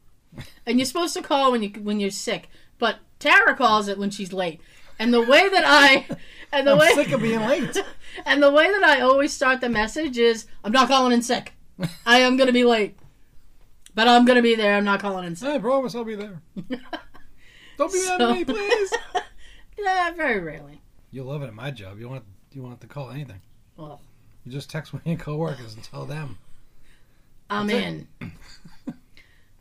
and 0.66 0.78
you're 0.78 0.86
supposed 0.86 1.14
to 1.16 1.22
call 1.22 1.52
when 1.54 1.64
you 1.64 1.70
when 1.82 2.00
you're 2.02 2.12
sick. 2.12 2.50
But 2.80 2.98
Tara 3.18 3.56
calls 3.56 3.88
it 3.88 3.98
when 3.98 4.10
she's 4.12 4.34
late, 4.34 4.60
and 5.00 5.14
the 5.14 5.22
way 5.22 5.50
that 5.50 5.64
I 5.66 6.08
and 6.52 6.68
the 6.68 6.72
I'm 6.72 6.78
way 6.78 6.94
sick 6.94 7.12
of 7.12 7.22
being 7.22 7.42
late. 7.42 7.78
and 8.26 8.42
the 8.42 8.52
way 8.52 8.72
that 8.72 8.84
I 8.84 9.02
always 9.02 9.34
start 9.34 9.62
the 9.62 9.70
message 9.70 10.18
is, 10.18 10.46
"I'm 10.64 10.72
not 10.72 10.88
calling 10.88 11.14
in 11.14 11.22
sick. 11.22 11.54
I 12.06 12.20
am 12.20 12.38
gonna 12.38 12.52
be 12.52 12.64
late, 12.64 12.98
but 13.96 14.08
I'm 14.08 14.26
gonna 14.26 14.42
be 14.42 14.56
there. 14.56 14.76
I'm 14.76 14.86
not 14.86 15.00
calling 15.00 15.26
in 15.26 15.36
sick." 15.36 15.50
I 15.50 15.60
promise 15.60 15.96
I'll 15.96 16.04
be 16.04 16.16
there. 16.16 16.42
Don't 17.78 17.94
be 17.94 18.04
mad 18.06 18.22
at 18.22 18.32
me, 18.32 18.44
please. 18.46 18.94
yeah, 19.78 20.12
very 20.12 20.40
rarely. 20.40 20.82
You'll 21.12 21.28
love 21.28 21.44
it 21.44 21.48
at 21.48 21.54
my 21.54 21.72
job. 21.72 22.00
You 22.00 22.10
want 22.10 22.24
you 22.52 22.64
want 22.64 22.82
to 22.82 22.88
call 22.88 23.12
anything. 23.12 23.42
Well, 23.76 24.02
You 24.46 24.52
just 24.52 24.70
text 24.70 24.94
one 24.94 25.02
of 25.06 25.08
your 25.08 25.18
coworkers 25.18 25.76
and 25.76 25.84
tell 25.84 26.06
them. 26.06 26.40
I'm 27.50 27.68
That's 27.68 27.86
in. 27.86 28.08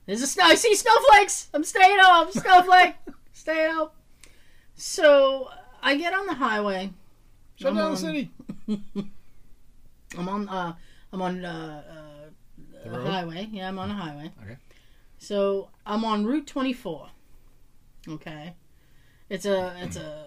There's 0.07 0.23
a 0.23 0.27
snow. 0.27 0.45
I 0.45 0.55
see 0.55 0.75
snowflakes. 0.75 1.49
I'm 1.53 1.65
staying 1.65 1.99
home. 2.01 2.31
Snowflake. 2.33 2.95
staying 3.33 3.75
home. 3.75 3.91
So 4.77 5.51
I 5.83 5.97
get 5.97 6.13
on 6.13 6.27
the 6.27 6.35
highway. 6.35 6.91
Shut 7.57 7.71
I'm 7.71 7.77
down 7.77 7.85
on- 7.87 7.91
the 7.93 7.97
city. 7.97 8.31
I'm 10.19 10.29
on. 10.29 10.49
Uh, 10.49 10.75
I'm 11.13 11.23
on 11.23 11.45
uh, 11.45 11.83
uh, 12.85 12.91
The 12.91 13.11
highway. 13.11 13.49
Yeah, 13.51 13.69
I'm 13.69 13.79
on 13.79 13.91
a 13.91 13.95
highway. 13.95 14.31
Okay. 14.43 14.57
So 15.19 15.69
I'm 15.87 16.05
on 16.05 16.25
Route 16.27 16.47
24. 16.47 17.09
Okay. 18.09 18.55
It's 19.29 19.47
a 19.47 19.75
it's 19.81 19.97
a 19.97 20.27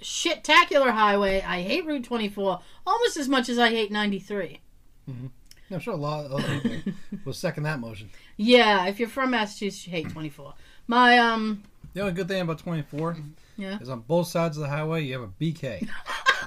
shit-tacular 0.00 0.90
highway. 0.92 1.42
I 1.42 1.62
hate 1.62 1.84
Route 1.84 2.04
24 2.04 2.60
almost 2.86 3.16
as 3.16 3.28
much 3.28 3.48
as 3.48 3.58
I 3.58 3.70
hate 3.70 3.90
93. 3.90 4.60
I'm 5.08 5.80
sure 5.80 5.94
a 5.94 5.96
lot 5.96 6.26
of 6.26 6.32
other 6.32 6.60
people 6.60 6.92
will 7.24 7.32
second 7.32 7.64
that 7.64 7.80
motion. 7.80 8.08
Yeah, 8.36 8.86
if 8.86 8.98
you're 9.00 9.08
from 9.08 9.32
Massachusetts, 9.32 9.86
you 9.86 9.90
hate 9.90 10.08
24. 10.10 10.54
My 10.86 11.18
um 11.18 11.62
The 11.92 12.00
only 12.00 12.12
good 12.12 12.28
thing 12.28 12.40
about 12.42 12.58
24 12.60 13.16
Yeah. 13.56 13.78
is 13.80 13.88
on 13.88 14.00
both 14.00 14.28
sides 14.28 14.56
of 14.56 14.62
the 14.62 14.68
highway 14.68 15.04
you 15.04 15.12
have 15.12 15.22
a 15.22 15.28
BK. 15.28 15.88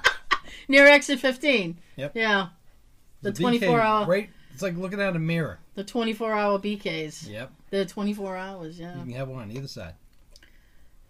near 0.67 0.85
exit 0.87 1.19
15. 1.19 1.77
Yep. 1.95 2.11
Yeah. 2.15 2.47
The 3.21 3.31
BK 3.31 3.37
24 3.39 3.81
hour 3.81 4.05
Right. 4.05 4.29
It's 4.53 4.61
like 4.61 4.75
looking 4.75 4.99
at 4.99 5.15
a 5.15 5.19
mirror. 5.19 5.59
the 5.75 5.83
24 5.83 6.33
hour 6.33 6.59
BKs. 6.59 7.29
Yep. 7.29 7.51
The 7.69 7.85
24 7.85 8.35
hours, 8.37 8.79
yeah. 8.79 8.95
You 8.97 9.03
can 9.03 9.11
have 9.13 9.27
one 9.27 9.43
on 9.43 9.51
either 9.51 9.67
side. 9.67 9.93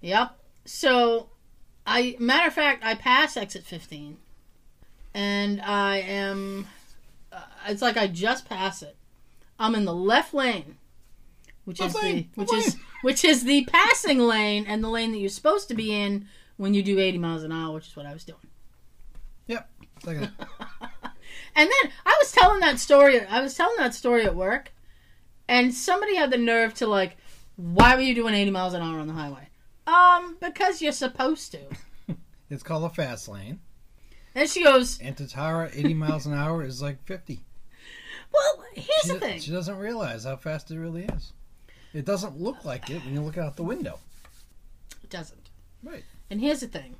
Yep. 0.02 0.38
So, 0.66 1.30
I 1.86 2.16
matter 2.20 2.48
of 2.48 2.54
fact, 2.54 2.84
I 2.84 2.96
pass 2.96 3.38
exit 3.38 3.64
15, 3.64 4.18
and 5.14 5.62
I 5.62 5.98
am. 6.00 6.68
Uh, 7.32 7.42
it's 7.68 7.82
like 7.82 7.96
I 7.96 8.08
just 8.08 8.50
pass 8.50 8.82
it. 8.82 8.96
I'm 9.60 9.76
in 9.76 9.86
the 9.86 9.94
left 9.94 10.34
lane, 10.34 10.78
which 11.68 11.82
is 11.82 11.94
the 11.94 12.26
which 12.36 12.54
is 12.54 12.78
which 13.02 13.26
is 13.26 13.44
the 13.44 13.66
passing 13.66 14.20
lane 14.20 14.66
and 14.68 14.82
the 14.84 14.88
lane 14.88 15.12
that 15.12 15.18
you're 15.18 15.28
supposed 15.30 15.68
to 15.68 15.74
be 15.74 15.94
in 15.94 16.26
when 16.56 16.74
you 16.74 16.82
do 16.82 16.98
80 16.98 17.18
miles 17.18 17.44
an 17.44 17.52
hour, 17.52 17.74
which 17.74 17.88
is 17.88 17.96
what 17.96 18.06
I 18.06 18.14
was 18.14 18.24
doing. 18.24 18.40
Second. 20.04 20.32
And 21.56 21.70
then 21.72 21.92
I 22.06 22.16
was 22.22 22.32
telling 22.32 22.60
that 22.60 22.78
story. 22.78 23.20
I 23.20 23.42
was 23.42 23.56
telling 23.56 23.78
that 23.80 23.96
story 23.96 24.26
at 24.26 24.36
work, 24.36 24.72
and 25.48 25.74
somebody 25.74 26.16
had 26.16 26.30
the 26.30 26.38
nerve 26.38 26.76
to 26.76 26.86
like, 26.86 27.18
"Why 27.56 27.96
were 27.96 28.02
you 28.02 28.14
doing 28.14 28.36
80 28.36 28.52
miles 28.52 28.74
an 28.76 28.84
hour 28.84 29.00
on 29.00 29.08
the 29.08 29.14
highway?" 29.14 29.50
Um, 29.88 30.38
because 30.40 30.84
you're 30.84 30.92
supposed 30.92 31.52
to. 31.54 31.60
it's 32.52 32.62
called 32.62 32.84
a 32.84 32.90
fast 32.90 33.28
lane. 33.28 33.60
And 34.36 34.48
she 34.48 34.64
goes, 34.64 35.00
And 35.00 35.18
to 35.18 35.28
Tara, 35.28 35.72
80 35.74 35.96
miles 35.96 36.28
an 36.28 36.34
hour 36.36 36.64
is 36.64 36.80
like 36.80 37.04
50. 37.06 37.42
"Well, 38.32 38.64
here's 38.74 38.88
She, 39.02 39.14
the 39.14 39.20
thing. 39.20 39.40
she 39.40 39.52
doesn't 39.52 39.78
realize 39.78 40.26
how 40.26 40.36
fast 40.36 40.70
it 40.70 40.78
really 40.78 41.06
is. 41.06 41.34
It 41.94 42.06
doesn't 42.06 42.40
look 42.40 42.64
like 42.66 42.90
it 42.90 43.04
when 43.04 43.14
you 43.14 43.22
look 43.22 43.38
out 43.38 43.56
the 43.56 43.64
window. 43.64 44.00
It 45.04 45.10
doesn't. 45.10 45.50
Right. 45.84 46.04
And 46.30 46.42
here's 46.42 46.60
the 46.60 46.68
thing. 46.68 46.96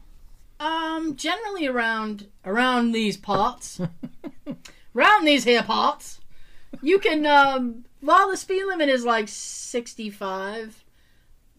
Um, 0.60 1.16
generally 1.16 1.68
around 1.68 2.28
around 2.46 2.92
these 2.92 3.16
parts, 3.18 3.80
around 4.96 5.26
these 5.26 5.44
here 5.44 5.62
parts, 5.62 6.20
you 6.82 6.98
can 7.00 7.26
um, 7.26 7.86
while 8.02 8.30
the 8.32 8.38
speed 8.38 8.66
limit 8.66 8.90
is 8.90 9.06
like 9.06 9.28
65, 9.28 10.84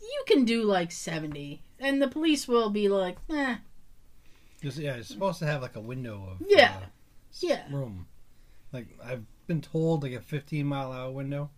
you 0.01 0.23
can 0.27 0.45
do 0.45 0.65
like 0.65 0.91
70, 0.91 1.63
and 1.79 2.03
the 2.03 2.09
police 2.09 2.49
will 2.49 2.71
be 2.71 2.89
like, 2.89 3.19
eh, 3.31 3.57
yeah, 4.63 4.95
it's 4.95 5.09
supposed 5.09 5.39
to 5.41 5.47
have 5.47 5.63
like 5.63 5.77
a 5.77 5.81
window 5.81 6.29
of 6.33 6.47
Yeah. 6.49 6.75
uh, 6.83 6.87
Yeah. 7.39 7.63
room. 7.71 8.07
Like 8.73 8.89
I've 9.05 9.25
been 9.47 9.61
told 9.61 10.03
like 10.03 10.13
a 10.13 10.21
15 10.21 10.67
mile 10.67 10.91
hour 10.93 11.11
window, 11.13 11.51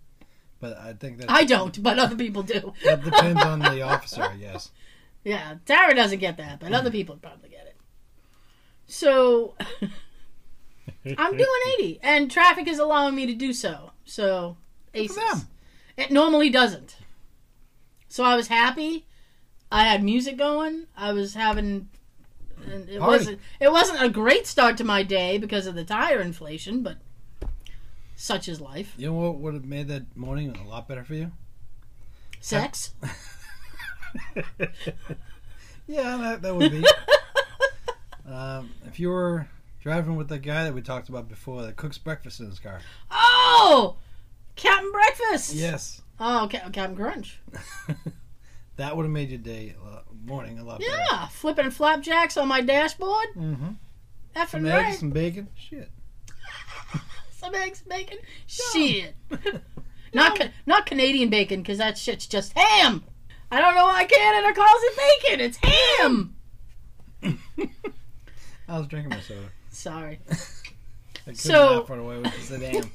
but 0.61 0.77
I 0.79 0.93
think 0.93 1.19
that 1.19 1.31
I 1.31 1.45
don't, 1.45 1.83
but 1.83 1.99
other 1.99 2.17
people 2.17 2.43
do. 2.43 2.75
that 2.85 3.03
depends 3.03 3.43
on 3.43 3.61
the 3.61 3.83
officer, 3.83 4.23
I 4.23 4.37
guess. 4.37 4.71
Yeah, 5.23 5.57
Tara 5.67 5.95
doesn't 5.95 6.21
get 6.21 6.39
that, 6.39 6.61
but 6.61 6.73
other 6.73 6.89
hmm. 6.89 6.95
people 6.97 7.19
probably 7.21 7.51
get 7.51 7.67
it. 7.67 7.77
So 8.87 9.55
I'm 11.19 11.37
doing 11.37 11.49
80, 11.79 12.01
and 12.03 12.31
traffic 12.31 12.67
is 12.67 12.79
allowing 12.79 13.15
me 13.15 13.27
to 13.27 13.35
do 13.35 13.53
so. 13.53 13.93
So 14.07 14.57
aces. 14.95 15.17
them. 15.17 15.49
It 15.99 16.11
normally 16.11 16.49
doesn't. 16.49 16.97
So 18.09 18.25
I 18.25 18.35
was 18.35 18.49
happy. 18.49 19.07
I 19.71 19.85
had 19.85 20.03
music 20.03 20.39
going. 20.39 20.87
I 20.97 21.13
was 21.13 21.35
having. 21.35 21.91
And 22.65 22.89
it 22.89 22.99
Party. 22.99 23.19
wasn't. 23.19 23.41
It 23.61 23.71
wasn't 23.71 24.03
a 24.03 24.09
great 24.09 24.47
start 24.47 24.79
to 24.79 24.85
my 24.85 25.03
day 25.03 25.37
because 25.37 25.67
of 25.67 25.75
the 25.75 25.85
tire 25.85 26.21
inflation, 26.21 26.83
but 26.83 26.97
such 28.21 28.49
is 28.49 28.61
life. 28.61 28.95
You 28.97 29.07
know 29.07 29.15
what 29.15 29.39
would 29.39 29.55
have 29.55 29.65
made 29.65 29.89
that 29.89 30.17
morning 30.17 30.57
a 30.57 30.69
lot 30.69 30.87
better 30.87 31.05
for 31.05 31.15
you? 31.15 31.33
Sex. 32.41 32.93
Yeah, 35.87 36.19
that, 36.19 36.43
that 36.43 36.55
would 36.55 36.71
be. 36.71 36.85
um, 38.33 38.71
if 38.87 39.01
you 39.01 39.09
were 39.09 39.49
driving 39.81 40.15
with 40.15 40.29
the 40.29 40.39
guy 40.39 40.63
that 40.63 40.73
we 40.73 40.83
talked 40.83 41.09
about 41.09 41.29
before 41.29 41.63
that 41.63 41.75
cooks 41.75 41.99
breakfast 41.99 42.39
in 42.39 42.47
his 42.47 42.61
car. 42.61 42.81
oh, 43.11 43.97
Captain 44.55 44.93
Breakfast. 44.93 45.53
Yes. 45.53 46.03
Oh, 46.21 46.49
Ca- 46.51 46.71
Captain 46.71 46.95
Crunch. 46.95 47.41
That 48.77 48.97
would 48.97 49.03
have 49.03 49.13
made 49.13 49.29
your 49.29 49.39
day, 49.41 49.75
a 49.79 49.85
lot, 49.85 50.05
morning 50.25 50.59
a 50.59 50.65
lot 50.65 50.79
better. 50.79 50.91
Yeah, 50.91 51.27
flipping 51.27 51.71
flapjacks 51.71 52.39
on 52.39 52.49
my 52.49 52.63
dashboard. 52.63 53.27
Mm-hmm. 53.37 53.73
Effing 54.35 54.49
Some 54.49 54.65
right. 54.65 54.87
eggs, 54.87 54.99
some 55.01 55.11
bacon. 55.11 55.49
Shit. 55.55 55.91
Some 57.41 57.55
eggs, 57.55 57.83
bacon. 57.89 58.19
Shit. 58.47 59.15
not 60.15 60.39
ca- 60.39 60.51
not 60.67 60.85
Canadian 60.85 61.31
bacon 61.31 61.63
because 61.63 61.79
that 61.79 61.97
shit's 61.97 62.27
just 62.27 62.53
ham. 62.57 63.03
I 63.51 63.61
don't 63.63 63.75
know 63.75 63.85
why 63.87 64.05
Canada 64.05 64.53
calls 64.55 64.83
it 64.83 65.23
bacon. 65.23 65.41
It's 65.41 65.59
ham. 65.63 66.37
I 68.69 68.79
was 68.79 68.87
drinking 68.89 69.11
my 69.11 69.21
soda. 69.21 69.49
Sorry. 69.71 70.21
I 70.31 70.35
couldn't 71.21 71.37
So- 71.37 71.81
laugh 71.81 71.91
away 71.91 72.17
when 72.21 72.25
you 72.27 72.31
said 72.43 72.61
ham. 72.61 72.91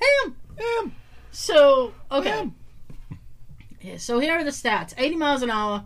ham. 0.00 0.36
ham. 0.56 0.94
So 1.32 1.92
okay. 2.12 2.30
Ham. 2.30 2.54
Yeah, 3.80 3.96
so 3.96 4.20
here 4.20 4.34
are 4.34 4.44
the 4.44 4.50
stats: 4.50 4.94
80 4.96 5.16
miles 5.16 5.42
an 5.42 5.50
hour. 5.50 5.84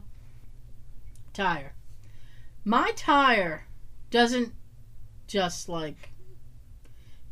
Tire. 1.32 1.72
My 2.64 2.92
tire 2.96 3.66
doesn't 4.10 4.52
just 5.26 5.68
like 5.70 6.10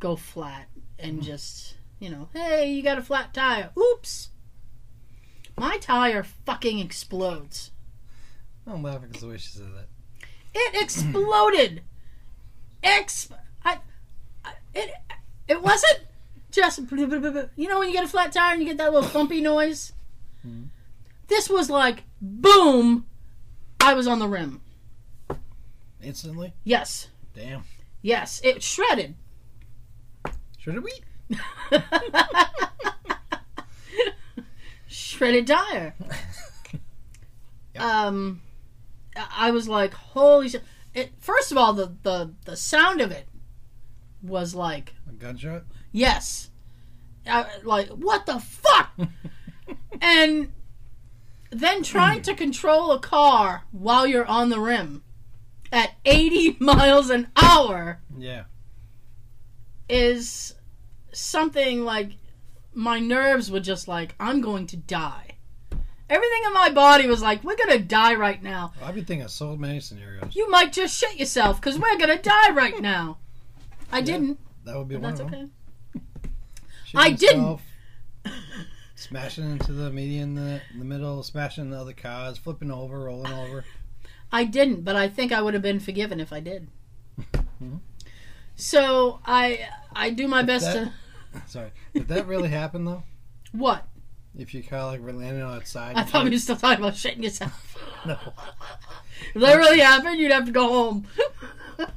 go 0.02 0.16
flat 0.16 0.68
and 0.98 1.22
just 1.22 1.76
you 2.00 2.10
know, 2.10 2.28
hey, 2.34 2.72
you 2.72 2.82
got 2.82 2.98
a 2.98 3.02
flat 3.02 3.32
tire. 3.32 3.70
Oops. 3.78 4.30
My 5.56 5.78
tire 5.78 6.24
fucking 6.24 6.80
explodes. 6.80 7.70
I'm 8.66 8.82
laughing 8.82 9.08
because 9.08 9.22
the 9.22 9.28
way 9.28 9.38
she 9.38 9.50
said 9.50 9.68
that. 9.76 9.86
It 10.52 10.82
exploded. 10.82 11.82
Ex. 12.82 13.28
I, 13.64 13.78
I. 14.44 14.54
It. 14.74 14.90
It 15.46 15.62
wasn't 15.62 16.00
just. 16.50 16.80
You 16.90 17.68
know 17.68 17.78
when 17.78 17.88
you 17.88 17.94
get 17.94 18.04
a 18.04 18.08
flat 18.08 18.32
tire 18.32 18.54
and 18.54 18.60
you 18.60 18.66
get 18.66 18.78
that 18.78 18.92
little 18.92 19.08
thumpy 19.08 19.40
noise. 19.40 19.92
Mhm. 20.44 20.70
This 21.28 21.48
was 21.48 21.70
like 21.70 22.02
boom. 22.20 23.06
I 23.80 23.94
was 23.94 24.08
on 24.08 24.18
the 24.18 24.28
rim. 24.28 24.60
Instantly? 26.02 26.52
Yes. 26.64 27.08
Damn. 27.34 27.62
Yes. 28.00 28.40
It 28.42 28.62
shredded. 28.62 29.14
It 30.66 30.82
we? 30.82 30.92
shredded 34.86 35.46
tire. 35.46 35.94
Yep. 37.74 37.82
Um. 37.84 38.42
I 39.16 39.50
was 39.50 39.66
like, 39.66 39.94
holy 39.94 40.50
shit! 40.50 40.62
It, 40.92 41.12
first 41.18 41.50
of 41.50 41.56
all, 41.56 41.72
the 41.72 41.94
the 42.02 42.34
the 42.44 42.54
sound 42.54 43.00
of 43.00 43.10
it 43.10 43.26
was 44.22 44.54
like, 44.54 44.92
A 45.08 45.12
gunshot? 45.14 45.62
yes, 45.90 46.50
I, 47.26 47.46
like 47.62 47.88
what 47.88 48.26
the 48.26 48.38
fuck, 48.40 48.90
and 50.02 50.52
then 51.50 51.82
trying 51.82 52.20
to 52.28 52.34
control 52.34 52.90
a 52.92 52.98
car 53.00 53.62
while 53.72 54.06
you're 54.06 54.26
on 54.26 54.50
the 54.50 54.60
rim 54.60 55.02
at 55.72 55.94
80 56.04 56.58
miles 56.60 57.08
an 57.08 57.28
hour 57.36 58.00
Yeah. 58.18 58.42
Is 59.92 60.54
something 61.12 61.84
like 61.84 62.12
my 62.74 62.98
nerves 62.98 63.50
were 63.50 63.60
just 63.60 63.86
like 63.86 64.14
I'm 64.18 64.40
going 64.40 64.66
to 64.68 64.76
die. 64.76 65.28
Everything 66.08 66.42
in 66.46 66.52
my 66.52 66.70
body 66.70 67.06
was 67.06 67.22
like 67.22 67.44
we're 67.44 67.56
gonna 67.56 67.78
die 67.78 68.14
right 68.14 68.42
now. 68.42 68.72
I've 68.82 68.94
been 68.94 69.04
thinking 69.04 69.24
of 69.24 69.30
so 69.30 69.56
many 69.56 69.80
scenarios. 69.80 70.34
You 70.34 70.50
might 70.50 70.72
just 70.72 70.98
shit 70.98 71.18
yourself 71.18 71.60
because 71.60 71.78
we're 71.78 71.98
gonna 71.98 72.20
die 72.20 72.50
right 72.52 72.80
now. 72.80 73.18
I 73.90 73.98
Yeah, 73.98 74.04
didn't, 74.04 74.38
That 74.64 74.76
would 74.78 74.88
be 74.88 74.96
one 74.96 75.02
that's 75.02 75.20
of 75.20 75.30
them. 75.30 75.50
okay. 75.96 76.04
Shooting 76.86 77.00
I 77.00 77.10
didn't. 77.12 77.60
Smashing 78.94 79.50
into 79.50 79.72
the 79.72 79.90
median 79.90 80.22
in 80.22 80.34
the, 80.36 80.60
in 80.72 80.78
the 80.78 80.84
middle, 80.84 81.22
smashing 81.22 81.70
the 81.70 81.78
other 81.78 81.92
cars, 81.92 82.38
flipping 82.38 82.70
over, 82.70 83.00
rolling 83.00 83.32
over. 83.32 83.64
I 84.30 84.44
didn't, 84.44 84.82
but 84.82 84.94
I 84.96 85.08
think 85.08 85.32
I 85.32 85.42
would 85.42 85.54
have 85.54 85.62
been 85.62 85.80
forgiven 85.80 86.20
if 86.20 86.32
I 86.32 86.40
did. 86.40 86.68
Mm-hmm. 87.62 87.76
So 88.62 89.20
I 89.26 89.66
I 89.94 90.10
do 90.10 90.28
my 90.28 90.42
best 90.42 90.66
that- 90.66 90.92
to 91.34 91.42
Sorry. 91.46 91.70
Did 91.94 92.08
that 92.08 92.26
really 92.26 92.48
happen 92.48 92.84
though? 92.84 93.02
what? 93.52 93.86
If 94.36 94.54
your 94.54 94.62
car 94.62 94.86
like 94.86 95.02
landed 95.02 95.42
on 95.42 95.58
its 95.58 95.70
side? 95.70 95.96
I 95.96 96.04
thought 96.04 96.24
we 96.24 96.30
were 96.30 96.38
still 96.38 96.56
talking 96.56 96.82
about 96.82 96.94
shitting 96.94 97.22
yourself. 97.22 97.76
No. 98.04 98.18
If 99.32 99.40
that 99.42 99.56
really 99.56 99.78
happened, 99.78 100.18
you'd 100.18 100.32
have 100.32 100.46
to 100.46 100.50
go 100.50 100.66
home. 100.68 101.06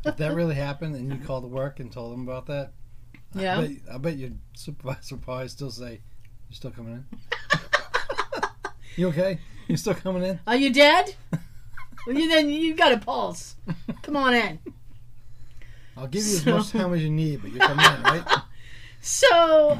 If 0.06 0.18
that 0.18 0.36
really 0.36 0.54
happened 0.54 0.96
and 0.96 1.12
you 1.12 1.18
called 1.26 1.50
work 1.50 1.80
and 1.80 1.92
told 1.92 2.14
them 2.14 2.22
about 2.28 2.46
that, 2.46 2.74
Yeah. 3.34 3.58
I 3.58 3.62
bet, 3.68 3.72
I 3.92 3.98
bet 3.98 4.18
your 4.18 4.30
supervisor 4.54 5.16
would 5.16 5.24
probably 5.24 5.48
still 5.48 5.72
say, 5.72 6.02
"You're 6.50 6.56
still 6.56 6.70
coming 6.70 6.94
in? 6.94 7.06
you 8.98 9.08
okay? 9.10 9.40
You 9.68 9.78
still 9.78 9.96
coming 9.96 10.24
in?" 10.24 10.40
Are 10.46 10.56
you 10.56 10.72
dead? 10.72 11.16
well, 12.06 12.16
you 12.16 12.30
then 12.30 12.50
you 12.50 12.76
got 12.76 12.92
a 12.92 12.98
pulse. 13.00 13.56
Come 14.04 14.16
on 14.18 14.36
in. 14.36 14.60
I'll 15.98 16.08
give 16.08 16.26
you 16.26 16.36
as 16.38 16.46
much 16.46 16.72
time 16.72 16.94
as 16.94 17.02
you 17.02 17.10
need, 17.10 17.42
but 17.42 17.52
you're 17.52 17.66
coming 17.66 17.86
in, 17.86 18.04
right? 18.04 18.24
So 19.02 19.80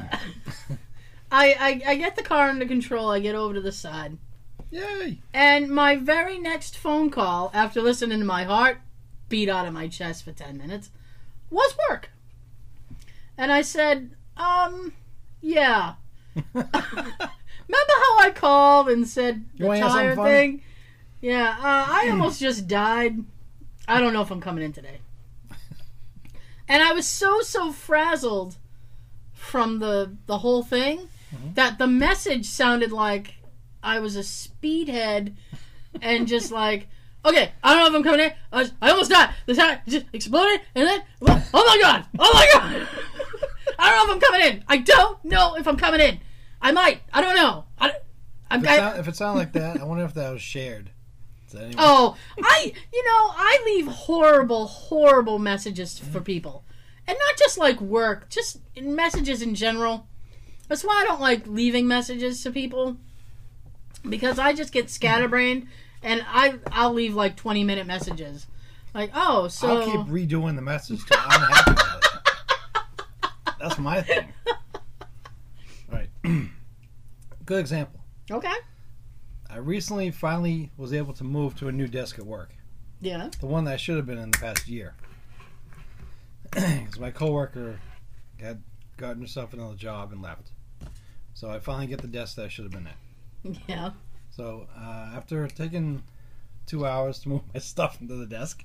I, 1.32 1.56
I 1.58 1.82
I 1.84 1.96
get 1.96 2.14
the 2.14 2.22
car 2.22 2.48
under 2.48 2.64
control. 2.64 3.10
I 3.10 3.18
get 3.18 3.34
over 3.34 3.54
to 3.54 3.60
the 3.60 3.72
side, 3.72 4.18
Yay! 4.70 5.18
and 5.34 5.68
my 5.68 5.96
very 5.96 6.38
next 6.38 6.78
phone 6.78 7.10
call 7.10 7.50
after 7.52 7.82
listening 7.82 8.20
to 8.20 8.24
my 8.24 8.44
heart 8.44 8.78
beat 9.28 9.48
out 9.48 9.66
of 9.66 9.74
my 9.74 9.88
chest 9.88 10.24
for 10.24 10.30
ten 10.30 10.56
minutes 10.56 10.90
was 11.50 11.76
work. 11.90 12.10
And 13.36 13.50
I 13.50 13.62
said, 13.62 14.12
um, 14.36 14.92
yeah. 15.40 15.94
Remember 16.54 16.68
how 17.68 18.20
I 18.20 18.30
called 18.32 18.88
and 18.88 19.08
said 19.08 19.44
You 19.56 19.66
the 19.66 19.80
tire 19.80 20.14
thing? 20.14 20.62
Yeah, 21.20 21.48
uh, 21.58 21.86
I 21.88 22.08
almost 22.10 22.38
just 22.38 22.68
died. 22.68 23.24
I 23.88 24.00
don't 24.00 24.12
know 24.12 24.22
if 24.22 24.30
I'm 24.30 24.40
coming 24.40 24.64
in 24.64 24.72
today. 24.72 25.00
And 26.68 26.82
I 26.82 26.92
was 26.92 27.06
so 27.06 27.40
so 27.42 27.72
frazzled 27.72 28.56
from 29.32 29.78
the 29.78 30.16
the 30.26 30.38
whole 30.38 30.62
thing 30.62 31.08
Mhm. 31.34 31.54
that 31.54 31.78
the 31.78 31.86
message 31.86 32.46
sounded 32.46 32.92
like 32.92 33.34
I 33.82 34.00
was 34.00 34.16
a 34.16 34.22
speedhead 34.22 35.36
and 36.02 36.26
just 36.26 36.50
like 36.52 36.88
okay, 37.24 37.50
I 37.62 37.74
don't 37.74 37.80
know 37.82 37.88
if 37.88 37.94
I'm 37.96 38.02
coming 38.04 38.26
in. 38.26 38.32
I, 38.52 38.58
was- 38.58 38.72
I 38.80 38.90
almost 38.90 39.10
died. 39.10 39.34
The 39.46 39.54
tire 39.54 39.82
just 39.88 40.06
exploded 40.12 40.60
and 40.74 40.86
then 40.86 41.02
oh 41.22 41.26
my 41.54 41.78
god, 41.82 42.06
oh 42.18 42.30
my 42.32 42.48
god. 42.52 42.88
I 43.78 43.90
don't 43.90 44.06
know 44.06 44.14
if 44.14 44.14
I'm 44.14 44.20
coming 44.20 44.40
in. 44.56 44.64
I 44.68 44.76
don't 44.78 45.24
know 45.24 45.56
if 45.56 45.66
I'm 45.68 45.76
coming 45.76 46.00
in. 46.00 46.20
I 46.62 46.72
might. 46.72 47.02
I 47.12 47.20
don't 47.20 47.36
know. 47.36 47.64
I, 47.78 47.92
I'm. 48.50 48.64
If 48.64 48.70
it, 48.70 48.76
sound, 48.76 48.98
if 49.00 49.08
it 49.08 49.16
sounded 49.16 49.38
like 49.40 49.52
that, 49.52 49.80
I 49.80 49.84
wonder 49.84 50.04
if 50.04 50.14
that 50.14 50.32
was 50.32 50.40
shared. 50.40 50.90
Oh, 51.78 52.16
I 52.42 52.72
you 52.92 53.04
know 53.04 53.32
I 53.34 53.62
leave 53.66 53.86
horrible, 53.86 54.66
horrible 54.66 55.38
messages 55.38 55.98
for 55.98 56.06
mm-hmm. 56.06 56.22
people, 56.22 56.64
and 57.06 57.16
not 57.18 57.38
just 57.38 57.58
like 57.58 57.80
work, 57.80 58.28
just 58.28 58.58
in 58.74 58.94
messages 58.94 59.42
in 59.42 59.54
general. 59.54 60.06
That's 60.68 60.82
why 60.82 61.00
I 61.02 61.04
don't 61.04 61.20
like 61.20 61.46
leaving 61.46 61.86
messages 61.86 62.42
to 62.42 62.50
people 62.50 62.96
because 64.08 64.38
I 64.38 64.52
just 64.52 64.72
get 64.72 64.90
scatterbrained, 64.90 65.68
and 66.02 66.24
I 66.28 66.58
I'll 66.72 66.92
leave 66.92 67.14
like 67.14 67.36
twenty 67.36 67.64
minute 67.64 67.86
messages, 67.86 68.46
like 68.94 69.10
oh 69.14 69.48
so 69.48 69.80
I'll 69.80 69.84
keep 69.84 70.12
redoing 70.12 70.56
the 70.56 70.62
message 70.62 71.04
till 71.06 71.18
I'm 71.20 71.40
happy 71.40 71.70
with 71.70 72.04
it. 72.04 73.52
That's 73.60 73.78
my 73.78 74.02
thing. 74.02 74.32
Right. 75.90 76.08
Good 77.46 77.60
example. 77.60 78.00
okay 78.30 78.52
I 79.56 79.60
recently 79.60 80.10
finally 80.10 80.70
was 80.76 80.92
able 80.92 81.14
to 81.14 81.24
move 81.24 81.56
to 81.60 81.68
a 81.68 81.72
new 81.72 81.88
desk 81.88 82.18
at 82.18 82.26
work. 82.26 82.54
yeah 83.00 83.30
The 83.40 83.46
one 83.46 83.64
that 83.64 83.72
I 83.72 83.76
should 83.78 83.96
have 83.96 84.04
been 84.04 84.18
in 84.18 84.30
the 84.30 84.38
past 84.38 84.68
year. 84.68 84.94
Because 86.52 87.00
my 87.00 87.10
coworker 87.10 87.80
had 88.38 88.62
gotten 88.98 89.22
herself 89.22 89.54
another 89.54 89.74
job 89.74 90.12
and 90.12 90.20
left. 90.20 90.50
So 91.32 91.48
I 91.48 91.58
finally 91.58 91.86
get 91.86 92.02
the 92.02 92.06
desk 92.06 92.36
that 92.36 92.44
I 92.44 92.48
should 92.48 92.66
have 92.66 92.72
been 92.72 92.86
at. 92.86 93.56
yeah 93.66 93.92
So 94.30 94.68
uh, 94.78 95.12
after 95.16 95.48
taking 95.48 96.02
two 96.66 96.84
hours 96.86 97.18
to 97.20 97.28
move 97.30 97.40
my 97.54 97.60
stuff 97.60 97.98
into 98.02 98.16
the 98.16 98.26
desk, 98.26 98.62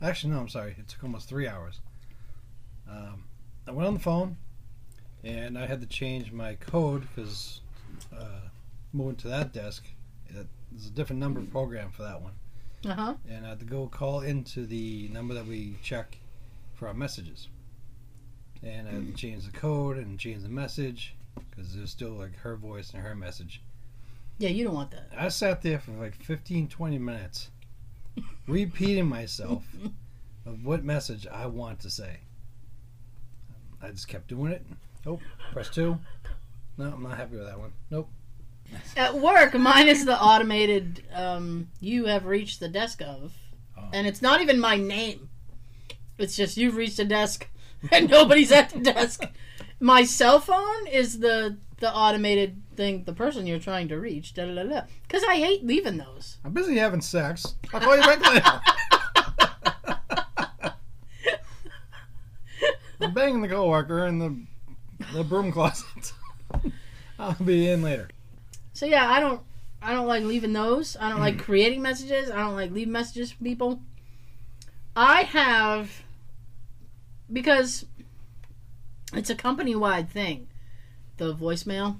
actually 0.00 0.32
no, 0.32 0.40
I'm 0.40 0.48
sorry, 0.48 0.74
it 0.78 0.88
took 0.88 1.04
almost 1.04 1.28
three 1.28 1.46
hours. 1.46 1.80
Um, 2.90 3.24
I 3.68 3.72
went 3.72 3.86
on 3.86 3.92
the 3.92 4.00
phone, 4.00 4.38
and 5.22 5.58
I 5.58 5.66
had 5.66 5.82
to 5.82 5.86
change 5.86 6.32
my 6.32 6.54
code 6.54 7.06
because 7.14 7.60
uh, 8.18 8.48
moving 8.92 9.16
to 9.16 9.28
that 9.28 9.52
desk, 9.52 9.84
it, 10.28 10.46
there's 10.70 10.86
a 10.86 10.90
different 10.90 11.20
number 11.20 11.40
program 11.42 11.90
for 11.90 12.02
that 12.02 12.20
one, 12.22 12.32
uh 12.86 12.94
huh 12.94 13.14
and 13.28 13.44
I 13.46 13.50
had 13.50 13.60
to 13.60 13.66
go 13.66 13.86
call 13.86 14.20
into 14.20 14.66
the 14.66 15.08
number 15.12 15.34
that 15.34 15.46
we 15.46 15.76
check 15.82 16.18
for 16.74 16.88
our 16.88 16.94
messages, 16.94 17.48
and 18.62 18.88
I 18.88 18.92
had 18.92 19.06
to 19.06 19.12
change 19.12 19.44
the 19.44 19.52
code 19.52 19.96
and 19.96 20.18
change 20.18 20.42
the 20.42 20.48
message 20.48 21.14
because 21.50 21.74
there's 21.74 21.90
still 21.90 22.10
like 22.12 22.36
her 22.38 22.56
voice 22.56 22.92
and 22.92 23.02
her 23.02 23.14
message. 23.14 23.62
yeah 24.38 24.48
you 24.50 24.64
don't 24.64 24.74
want 24.74 24.90
that 24.90 25.08
I 25.16 25.28
sat 25.28 25.62
there 25.62 25.78
for 25.78 25.92
like 25.92 26.22
15, 26.22 26.68
20 26.68 26.98
minutes 26.98 27.50
repeating 28.46 29.06
myself 29.06 29.64
of 30.46 30.64
what 30.64 30.82
message 30.84 31.26
I 31.26 31.46
want 31.46 31.80
to 31.80 31.90
say. 31.90 32.20
I 33.82 33.90
just 33.90 34.08
kept 34.08 34.28
doing 34.28 34.52
it. 34.52 34.64
Nope. 35.06 35.20
Press 35.52 35.70
two. 35.70 35.98
No, 36.76 36.92
I'm 36.92 37.02
not 37.02 37.16
happy 37.16 37.36
with 37.36 37.46
that 37.46 37.58
one. 37.58 37.72
Nope. 37.90 38.08
At 38.96 39.14
work 39.14 39.54
mine 39.54 39.88
is 39.88 40.04
the 40.04 40.20
automated 40.20 41.02
um, 41.14 41.68
you 41.80 42.06
have 42.06 42.26
reached 42.26 42.60
the 42.60 42.68
desk 42.68 43.00
of 43.02 43.32
Oh. 43.78 43.88
and 43.92 44.06
it's 44.06 44.20
not 44.20 44.40
even 44.40 44.58
my 44.60 44.76
name 44.76 45.28
it's 46.18 46.36
just 46.36 46.56
you've 46.56 46.76
reached 46.76 46.96
the 46.98 47.04
desk 47.04 47.48
and 47.92 48.10
nobody's 48.10 48.52
at 48.52 48.70
the 48.70 48.80
desk 48.80 49.24
my 49.78 50.04
cell 50.04 50.40
phone 50.40 50.86
is 50.88 51.20
the 51.20 51.56
the 51.78 51.90
automated 51.94 52.60
thing 52.76 53.04
the 53.04 53.12
person 53.14 53.46
you're 53.46 53.58
trying 53.58 53.88
to 53.88 53.98
reach 53.98 54.34
because 54.34 55.24
i 55.28 55.36
hate 55.36 55.64
leaving 55.64 55.96
those 55.96 56.36
I'm 56.44 56.52
busy 56.52 56.76
having 56.76 57.00
sex. 57.00 57.54
I'll 57.72 57.80
call 57.80 57.96
you 57.96 58.02
back 58.02 58.20
later. 58.26 58.60
I'm 63.00 63.14
banging 63.14 63.40
the 63.40 63.48
coworker 63.48 64.04
in 64.06 64.18
the 64.18 64.36
the 65.14 65.24
broom 65.24 65.50
closet. 65.52 66.12
I'll 67.18 67.32
be 67.42 67.70
in 67.70 67.82
later. 67.82 68.10
So 68.72 68.86
yeah 68.86 69.10
i 69.10 69.20
don't 69.20 69.42
i 69.82 69.92
don't 69.92 70.06
like 70.06 70.22
leaving 70.22 70.52
those. 70.52 70.96
I 71.00 71.08
don't 71.08 71.20
like 71.20 71.36
mm. 71.36 71.40
creating 71.40 71.80
messages. 71.80 72.30
I 72.30 72.38
don't 72.38 72.54
like 72.54 72.70
leaving 72.70 72.92
messages 72.92 73.32
for 73.32 73.42
people. 73.42 73.80
I 74.94 75.22
have 75.22 76.02
because 77.32 77.86
it's 79.14 79.30
a 79.30 79.34
company-wide 79.34 80.10
thing 80.10 80.48
the 81.16 81.34
voicemail. 81.34 81.96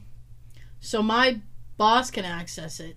So 0.80 1.02
my 1.02 1.40
boss 1.76 2.10
can 2.10 2.24
access 2.24 2.80
it. 2.80 2.96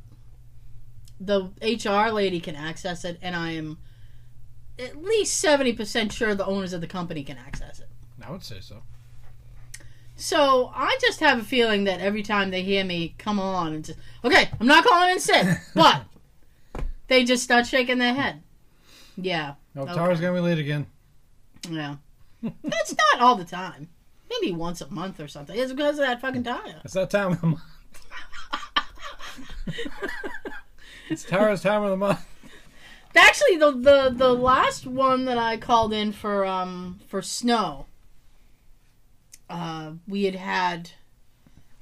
The 1.19 1.51
hr 1.61 2.11
lady 2.11 2.39
can 2.39 2.55
access 2.55 3.05
it 3.05 3.17
and 3.21 3.35
i 3.35 3.51
am 3.51 3.77
at 4.79 5.01
least 5.01 5.43
70% 5.43 6.11
sure 6.11 6.33
the 6.33 6.45
owners 6.45 6.73
of 6.73 6.81
the 6.81 6.87
company 6.87 7.23
can 7.23 7.37
access 7.37 7.79
it. 7.79 7.87
I 8.25 8.31
would 8.31 8.43
say 8.43 8.59
so. 8.59 8.81
So 10.23 10.71
I 10.73 10.97
just 11.01 11.19
have 11.19 11.39
a 11.39 11.43
feeling 11.43 11.83
that 11.83 11.99
every 11.99 12.23
time 12.23 12.49
they 12.49 12.61
hear 12.63 12.83
me 12.85 13.13
come 13.17 13.39
on 13.39 13.73
and 13.73 13.83
just 13.85 13.99
okay, 14.23 14.49
I'm 14.59 14.67
not 14.67 14.85
calling 14.85 15.11
in 15.11 15.19
sick, 15.19 15.45
but 15.75 16.03
they 17.07 17.23
just 17.25 17.43
start 17.43 17.67
shaking 17.67 17.97
their 17.97 18.13
head. 18.13 18.41
Yeah, 19.17 19.55
No, 19.75 19.81
Okay. 19.83 19.93
Tara's 19.93 20.19
gonna 20.21 20.33
be 20.33 20.39
late 20.39 20.59
again. 20.59 20.87
yeah. 21.69 21.95
That's 22.41 22.95
not 22.95 23.21
all 23.21 23.35
the 23.35 23.45
time. 23.45 23.89
Maybe 24.29 24.51
once 24.53 24.81
a 24.81 24.89
month 24.89 25.19
or 25.19 25.27
something. 25.27 25.57
It's 25.57 25.71
because 25.71 25.99
of 25.99 26.05
that 26.05 26.19
fucking 26.21 26.43
tire. 26.43 26.81
It's 26.83 26.93
that 26.93 27.09
time 27.09 27.33
of 27.33 27.41
the 27.41 27.47
month. 27.47 27.61
It's 31.09 31.23
Tara's 31.23 31.61
time 31.61 31.83
of 31.83 31.89
the 31.91 31.97
month. 31.97 32.25
Actually, 33.15 33.57
the, 33.57 33.71
the 33.71 34.13
the 34.15 34.33
last 34.33 34.87
one 34.87 35.25
that 35.25 35.37
I 35.37 35.57
called 35.57 35.93
in 35.93 36.11
for 36.11 36.45
um 36.45 36.99
for 37.07 37.21
snow, 37.21 37.85
uh, 39.53 39.91
we 40.07 40.23
had 40.23 40.35
had, 40.35 40.89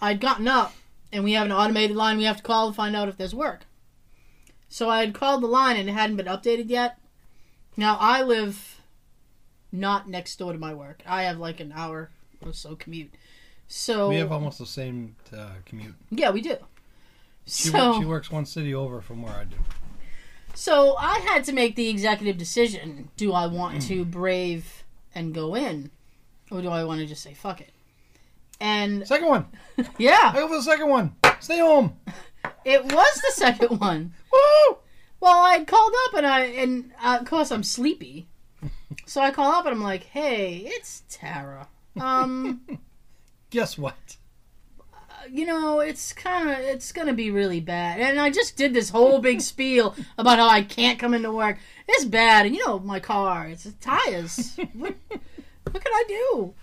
I'd 0.02 0.20
gotten 0.20 0.48
up, 0.48 0.74
and 1.12 1.24
we 1.24 1.34
have 1.34 1.46
an 1.46 1.52
automated 1.54 1.96
line 1.96 2.18
we 2.18 2.26
have 2.26 2.38
to 2.38 2.44
call 2.44 2.70
to 2.70 2.76
find 2.76 2.96
out 2.96 3.08
if 3.08 3.16
there's 3.18 3.34
work. 3.34 3.62
So 4.68 4.90
I 4.90 5.00
had 5.00 5.14
called 5.14 5.42
the 5.44 5.48
line 5.48 5.76
and 5.78 5.90
it 5.90 5.94
hadn't 5.94 6.16
been 6.18 6.26
updated 6.28 6.70
yet. 6.70 6.98
Now 7.76 7.98
I 8.00 8.24
live 8.24 8.82
not 9.72 10.08
next 10.10 10.38
door 10.38 10.54
to 10.54 10.60
my 10.60 10.74
work. 10.74 11.02
I 11.06 11.24
have 11.24 11.38
like 11.40 11.60
an 11.60 11.74
hour 11.76 12.10
or 12.46 12.54
so 12.54 12.76
commute. 12.76 13.14
So 13.68 14.10
We 14.10 14.16
have 14.18 14.32
almost 14.32 14.60
the 14.60 14.66
same 14.66 15.16
uh, 15.36 15.50
commute. 15.66 15.96
yeah, 16.10 16.30
we 16.32 16.42
do. 16.42 16.56
She, 17.46 17.70
so 17.70 18.00
she 18.00 18.06
works 18.06 18.32
one 18.32 18.46
city 18.46 18.74
over 18.74 19.02
from 19.02 19.22
where 19.22 19.34
I 19.34 19.44
do. 19.46 19.58
So 20.54 20.96
I 20.98 21.20
had 21.20 21.44
to 21.46 21.54
make 21.54 21.76
the 21.76 21.90
executive 21.90 22.38
decision. 22.38 23.10
Do 23.18 23.34
I 23.34 23.48
want 23.48 23.82
to 23.84 24.06
brave 24.06 24.84
and 25.16 25.34
go 25.34 25.56
in? 25.56 25.92
Or 26.52 26.62
do 26.62 26.70
I 26.70 26.84
want 26.84 27.00
to 27.00 27.06
just 27.06 27.24
say 27.24 27.34
fuck 27.34 27.62
it? 27.62 27.72
And 28.60 29.08
Second 29.08 29.28
one. 29.28 29.46
yeah. 29.98 30.32
I 30.34 30.34
go 30.34 30.48
for 30.48 30.56
the 30.56 30.62
second 30.62 30.90
one. 30.90 31.16
Stay 31.40 31.60
home. 31.60 31.98
it 32.66 32.84
was 32.84 33.22
the 33.22 33.32
second 33.34 33.80
one. 33.80 34.14
Woo! 34.32 34.78
Well, 35.20 35.42
I 35.44 35.64
called 35.64 35.94
up 36.08 36.16
and 36.16 36.28
I 36.28 36.40
and 36.42 36.92
uh, 37.02 37.18
of 37.22 37.28
course 37.28 37.52
I'm 37.52 37.64
sleepy. 37.64 38.28
So 39.06 39.22
I 39.22 39.32
call 39.32 39.52
up 39.52 39.66
and 39.66 39.74
I'm 39.76 39.82
like, 39.84 40.04
"Hey, 40.04 40.64
it's 40.66 41.04
Tara. 41.10 41.68
Um, 42.00 42.62
Guess 43.50 43.78
what? 43.78 44.18
you 45.30 45.46
know, 45.46 45.80
it's 45.80 46.14
kind 46.14 46.50
of 46.50 46.58
it's 46.58 46.92
to 46.92 47.14
be 47.14 47.32
really 47.32 47.60
bad." 47.60 48.00
And 48.00 48.20
I 48.20 48.30
just 48.30 48.58
did 48.58 48.74
this 48.74 48.90
whole 48.90 49.20
big 49.20 49.42
spiel 49.52 49.96
about 50.18 50.40
how 50.40 50.48
I 50.50 50.62
can't 50.64 51.00
come 51.00 51.14
into 51.14 51.32
work. 51.32 51.58
It's 51.88 52.06
bad, 52.06 52.46
and 52.46 52.56
you 52.56 52.66
know, 52.66 52.80
my 52.80 53.00
car, 53.00 53.48
it's 53.48 53.64
the 53.64 53.72
tires. 53.74 54.58
What, 55.70 55.84
can 55.84 55.92
I 55.94 56.04
do? 56.08 56.54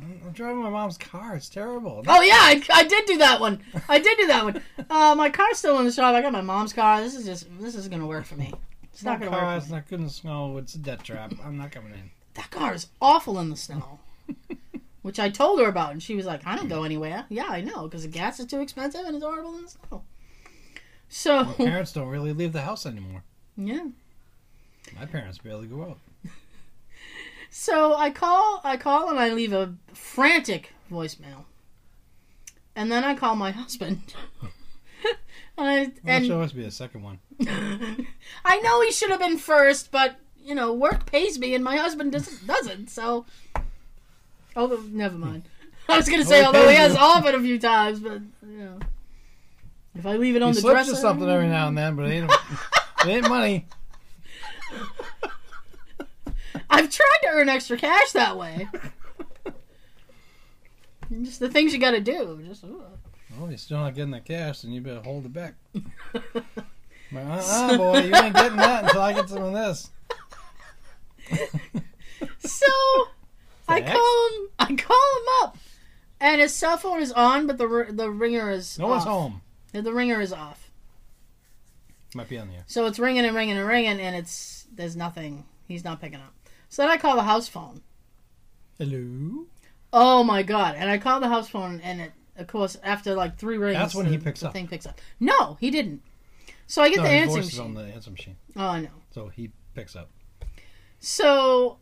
I'm 0.00 0.32
driving 0.32 0.62
my 0.62 0.70
mom's 0.70 0.98
car. 0.98 1.36
It's 1.36 1.48
terrible. 1.48 2.02
Oh 2.08 2.20
yeah, 2.20 2.34
I, 2.34 2.62
I 2.72 2.84
did 2.84 3.06
do 3.06 3.18
that 3.18 3.40
one. 3.40 3.60
I 3.88 3.98
did 4.00 4.18
do 4.18 4.26
that 4.26 4.44
one. 4.44 4.60
Uh, 4.90 5.14
my 5.14 5.30
car's 5.30 5.58
still 5.58 5.78
in 5.78 5.84
the 5.84 5.92
shop. 5.92 6.14
I 6.14 6.20
got 6.20 6.32
my 6.32 6.40
mom's 6.40 6.72
car. 6.72 7.00
This 7.00 7.14
is 7.14 7.24
just 7.24 7.46
this 7.60 7.76
is 7.76 7.86
gonna 7.88 8.06
work 8.06 8.24
for 8.24 8.34
me. 8.34 8.52
It's 8.92 9.04
not 9.04 9.20
gonna 9.20 9.30
car. 9.30 9.44
work. 9.46 9.56
It's 9.58 9.66
For 9.66 9.72
me. 9.72 9.76
not 9.78 9.88
good 9.88 9.98
in 10.00 10.04
the 10.06 10.10
snow. 10.10 10.56
It's 10.58 10.74
a 10.74 10.78
death 10.78 11.04
trap. 11.04 11.32
I'm 11.44 11.56
not 11.56 11.70
coming 11.70 11.92
in. 11.92 12.10
That 12.34 12.50
car 12.50 12.74
is 12.74 12.88
awful 13.00 13.38
in 13.38 13.50
the 13.50 13.56
snow. 13.56 14.00
Which 15.02 15.20
I 15.20 15.28
told 15.30 15.60
her 15.60 15.66
about, 15.68 15.92
and 15.92 16.02
she 16.02 16.16
was 16.16 16.26
like, 16.26 16.44
"I 16.46 16.56
don't 16.56 16.68
go 16.68 16.82
anywhere." 16.82 17.26
Yeah, 17.28 17.46
I 17.48 17.60
know, 17.60 17.84
because 17.84 18.02
the 18.02 18.08
gas 18.08 18.40
is 18.40 18.46
too 18.46 18.60
expensive 18.60 19.04
and 19.04 19.14
it's 19.14 19.24
horrible 19.24 19.54
in 19.56 19.62
the 19.62 19.68
snow. 19.68 20.02
So 21.08 21.44
Parents 21.44 21.92
don't 21.92 22.08
really 22.08 22.32
leave 22.32 22.52
the 22.52 22.62
house 22.62 22.84
anymore. 22.86 23.22
yeah, 23.56 23.86
My 24.98 25.06
parents 25.06 25.38
barely 25.38 25.68
go 25.68 25.82
out. 25.82 25.98
So 27.56 27.94
I 27.94 28.10
call, 28.10 28.60
I 28.64 28.76
call, 28.76 29.10
and 29.10 29.18
I 29.20 29.32
leave 29.32 29.52
a 29.52 29.74
frantic 29.92 30.72
voicemail, 30.90 31.44
and 32.74 32.90
then 32.90 33.04
I 33.04 33.14
call 33.14 33.36
my 33.36 33.50
husband. 33.62 34.12
and 34.42 35.68
I, 35.68 35.78
Well, 35.84 35.90
and 36.04 36.26
should 36.26 36.34
always 36.34 36.52
be 36.52 36.64
the 36.64 36.72
second 36.72 37.04
one. 37.04 37.20
I 38.44 38.58
know 38.58 38.82
he 38.82 38.90
should 38.90 39.10
have 39.10 39.20
been 39.20 39.38
first, 39.38 39.92
but 39.92 40.16
you 40.36 40.56
know, 40.56 40.72
work 40.72 41.06
pays 41.06 41.38
me, 41.38 41.54
and 41.54 41.62
my 41.62 41.76
husband 41.76 42.10
doesn't. 42.10 42.44
Doesn't 42.44 42.90
so. 42.90 43.24
Oh, 44.56 44.84
never 44.90 45.16
mind. 45.16 45.44
I 45.88 45.96
was 45.96 46.08
gonna 46.08 46.24
say, 46.24 46.38
oh, 46.38 46.40
he 46.40 46.46
although 46.46 46.68
he 46.68 46.74
has 46.74 46.96
offered 46.96 47.36
a 47.36 47.40
few 47.40 47.60
times, 47.60 48.00
but 48.00 48.20
you 48.42 48.58
know, 48.58 48.80
if 49.94 50.04
I 50.04 50.16
leave 50.16 50.34
it 50.34 50.42
on 50.42 50.54
He 50.54 50.60
the 50.60 50.70
dresser, 50.72 50.96
something 50.96 51.28
every 51.28 51.46
now 51.46 51.68
and 51.68 51.78
then, 51.78 51.94
but 51.94 52.06
it 52.06 52.14
ain't, 52.14 52.32
it 52.32 53.08
ain't 53.08 53.28
money. 53.28 53.68
I've 56.70 56.90
tried 56.90 57.18
to 57.22 57.28
earn 57.30 57.48
extra 57.48 57.76
cash 57.76 58.12
that 58.12 58.36
way. 58.36 58.68
Just 61.22 61.40
the 61.40 61.48
things 61.50 61.72
you 61.72 61.78
got 61.78 61.92
to 61.92 62.00
do. 62.00 62.40
Just 62.46 62.64
ugh. 62.64 62.70
Well, 63.38 63.48
you're 63.48 63.58
still 63.58 63.78
not 63.78 63.94
getting 63.94 64.10
the 64.12 64.20
cash, 64.20 64.60
then 64.62 64.72
you 64.72 64.80
better 64.80 65.00
hold 65.02 65.24
it 65.26 65.32
back. 65.32 65.54
Like, 67.12 67.26
uh-uh, 67.26 67.76
boy, 67.76 67.98
you 68.00 68.14
ain't 68.16 68.34
getting 68.34 68.56
that 68.56 68.84
until 68.84 69.02
I 69.02 69.12
get 69.12 69.28
some 69.28 69.42
of 69.42 69.52
this. 69.52 69.90
so 72.40 72.66
I 73.68 73.80
call 73.82 74.28
him. 74.28 74.48
I 74.58 74.74
call 74.74 74.96
him 75.18 75.26
up, 75.42 75.56
and 76.18 76.40
his 76.40 76.52
cell 76.52 76.76
phone 76.76 77.02
is 77.02 77.12
on, 77.12 77.46
but 77.46 77.56
the 77.58 77.86
the 77.90 78.10
ringer 78.10 78.50
is 78.50 78.80
No 78.80 78.88
one's 78.88 79.02
off. 79.02 79.08
home. 79.08 79.42
The 79.72 79.92
ringer 79.92 80.20
is 80.20 80.32
off. 80.32 80.70
Might 82.16 82.28
be 82.28 82.38
on 82.38 82.48
the 82.48 82.54
air. 82.54 82.64
So 82.66 82.86
it's 82.86 82.98
ringing 82.98 83.24
and 83.24 83.36
ringing 83.36 83.58
and 83.58 83.66
ringing, 83.68 84.00
and 84.00 84.16
it's 84.16 84.66
there's 84.74 84.96
nothing. 84.96 85.44
He's 85.68 85.84
not 85.84 86.00
picking 86.00 86.18
up. 86.20 86.33
So 86.74 86.82
then 86.82 86.90
I 86.90 86.96
call 86.96 87.14
the 87.14 87.22
house 87.22 87.46
phone. 87.46 87.82
Hello? 88.78 89.46
Oh 89.92 90.24
my 90.24 90.42
god! 90.42 90.74
And 90.76 90.90
I 90.90 90.98
call 90.98 91.20
the 91.20 91.28
house 91.28 91.48
phone, 91.48 91.80
and 91.84 92.00
it, 92.00 92.12
of 92.36 92.48
course, 92.48 92.76
after 92.82 93.14
like 93.14 93.38
three 93.38 93.58
rings, 93.58 93.78
That's 93.78 93.94
when 93.94 94.06
the, 94.06 94.10
he 94.10 94.18
picks 94.18 94.40
the 94.40 94.48
up. 94.48 94.52
Thing 94.54 94.66
picks 94.66 94.84
up. 94.84 95.00
No, 95.20 95.56
he 95.60 95.70
didn't. 95.70 96.02
So 96.66 96.82
I 96.82 96.88
get 96.88 96.96
No, 96.96 97.02
the 97.04 97.10
answering 97.10 97.42
voice 97.44 97.52
is 97.52 97.58
machine. 97.60 97.76
on 97.76 97.86
the 97.86 97.94
answer 97.94 98.10
machine. 98.10 98.36
Oh, 98.56 98.66
I 98.66 98.80
know. 98.80 98.88
So 99.12 99.28
he 99.28 99.52
picks 99.76 99.94
up. 99.94 100.10
So 100.98 101.78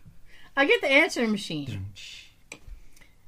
I 0.56 0.64
get 0.64 0.80
the 0.80 0.90
answering 0.90 1.30
machine, 1.30 1.92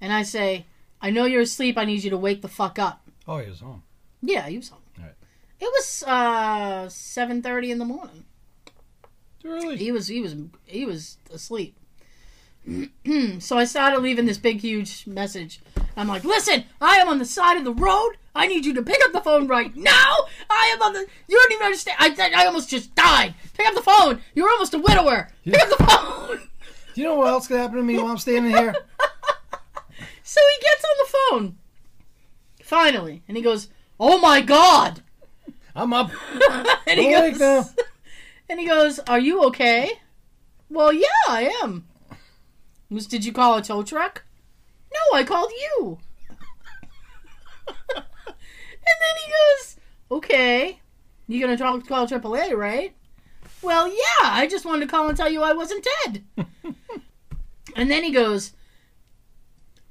and 0.00 0.12
I 0.12 0.24
say, 0.24 0.66
"I 1.00 1.10
know 1.10 1.26
you're 1.26 1.42
asleep. 1.42 1.78
I 1.78 1.84
need 1.84 2.02
you 2.02 2.10
to 2.10 2.18
wake 2.18 2.42
the 2.42 2.48
fuck 2.48 2.80
up." 2.80 3.08
Oh, 3.28 3.38
he 3.38 3.48
was 3.48 3.60
home. 3.60 3.84
Yeah, 4.20 4.48
he 4.48 4.56
was 4.56 4.68
home. 4.70 4.82
Right. 4.98 5.14
It 5.60 5.66
was 5.66 6.02
uh 6.02 6.88
seven 6.88 7.40
thirty 7.40 7.70
in 7.70 7.78
the 7.78 7.84
morning. 7.84 8.24
Too 9.44 9.50
early. 9.50 9.76
He 9.76 9.92
was 9.92 10.08
he 10.08 10.22
was 10.22 10.34
he 10.64 10.86
was 10.86 11.18
asleep. 11.30 11.76
so 13.40 13.58
I 13.58 13.66
started 13.66 14.00
leaving 14.00 14.24
this 14.24 14.38
big 14.38 14.60
huge 14.60 15.06
message. 15.06 15.60
I'm 15.98 16.08
like, 16.08 16.24
listen, 16.24 16.64
I 16.80 16.96
am 16.96 17.08
on 17.08 17.18
the 17.18 17.26
side 17.26 17.58
of 17.58 17.64
the 17.64 17.74
road. 17.74 18.12
I 18.34 18.46
need 18.46 18.64
you 18.64 18.72
to 18.72 18.82
pick 18.82 19.04
up 19.04 19.12
the 19.12 19.20
phone 19.20 19.46
right 19.46 19.76
now. 19.76 20.14
I 20.48 20.70
am 20.74 20.80
on 20.80 20.94
the. 20.94 21.06
You 21.28 21.36
don't 21.36 21.52
even 21.52 21.66
understand. 21.66 21.98
I 22.00 22.42
I 22.42 22.46
almost 22.46 22.70
just 22.70 22.94
died. 22.94 23.34
Pick 23.52 23.66
up 23.66 23.74
the 23.74 23.82
phone. 23.82 24.22
You're 24.34 24.48
almost 24.48 24.72
a 24.72 24.78
widower. 24.78 25.28
Pick 25.44 25.60
up 25.60 25.68
the 25.78 25.84
phone. 25.84 26.48
Do 26.94 27.00
you 27.02 27.06
know 27.06 27.16
what 27.16 27.28
else 27.28 27.46
could 27.46 27.58
happen 27.58 27.76
to 27.76 27.82
me 27.82 27.98
while 27.98 28.06
I'm 28.06 28.18
standing 28.18 28.52
here? 28.52 28.74
So 30.26 30.40
he 30.56 30.62
gets 30.62 30.84
on 30.84 30.96
the 30.98 31.44
phone. 31.46 31.58
Finally, 32.62 33.22
and 33.28 33.36
he 33.36 33.42
goes, 33.42 33.68
"Oh 34.00 34.18
my 34.18 34.40
god!" 34.40 35.02
I'm 35.76 35.92
up. 35.92 36.10
and 36.86 36.98
he 36.98 37.10
now. 37.10 37.30
goes, 37.30 37.74
and 38.48 38.60
he 38.60 38.66
goes, 38.66 38.98
"Are 39.00 39.18
you 39.18 39.42
okay?" 39.44 39.90
Well, 40.68 40.92
yeah, 40.92 41.06
I 41.28 41.52
am. 41.62 41.86
Did 42.90 43.24
you 43.24 43.32
call 43.32 43.56
a 43.56 43.62
tow 43.62 43.82
truck? 43.82 44.24
No, 44.92 45.18
I 45.18 45.24
called 45.24 45.50
you. 45.50 45.98
and 47.96 47.96
then 47.96 49.14
he 49.24 49.32
goes, 49.32 49.76
"Okay, 50.10 50.80
you're 51.26 51.40
gonna 51.40 51.56
try 51.56 51.78
call 51.80 52.06
AAA, 52.06 52.56
right?" 52.56 52.94
Well, 53.62 53.88
yeah, 53.88 54.22
I 54.22 54.46
just 54.46 54.64
wanted 54.64 54.86
to 54.86 54.90
call 54.90 55.08
and 55.08 55.16
tell 55.16 55.30
you 55.30 55.42
I 55.42 55.54
wasn't 55.54 55.86
dead. 56.04 56.24
and 57.76 57.90
then 57.90 58.04
he 58.04 58.10
goes, 58.10 58.52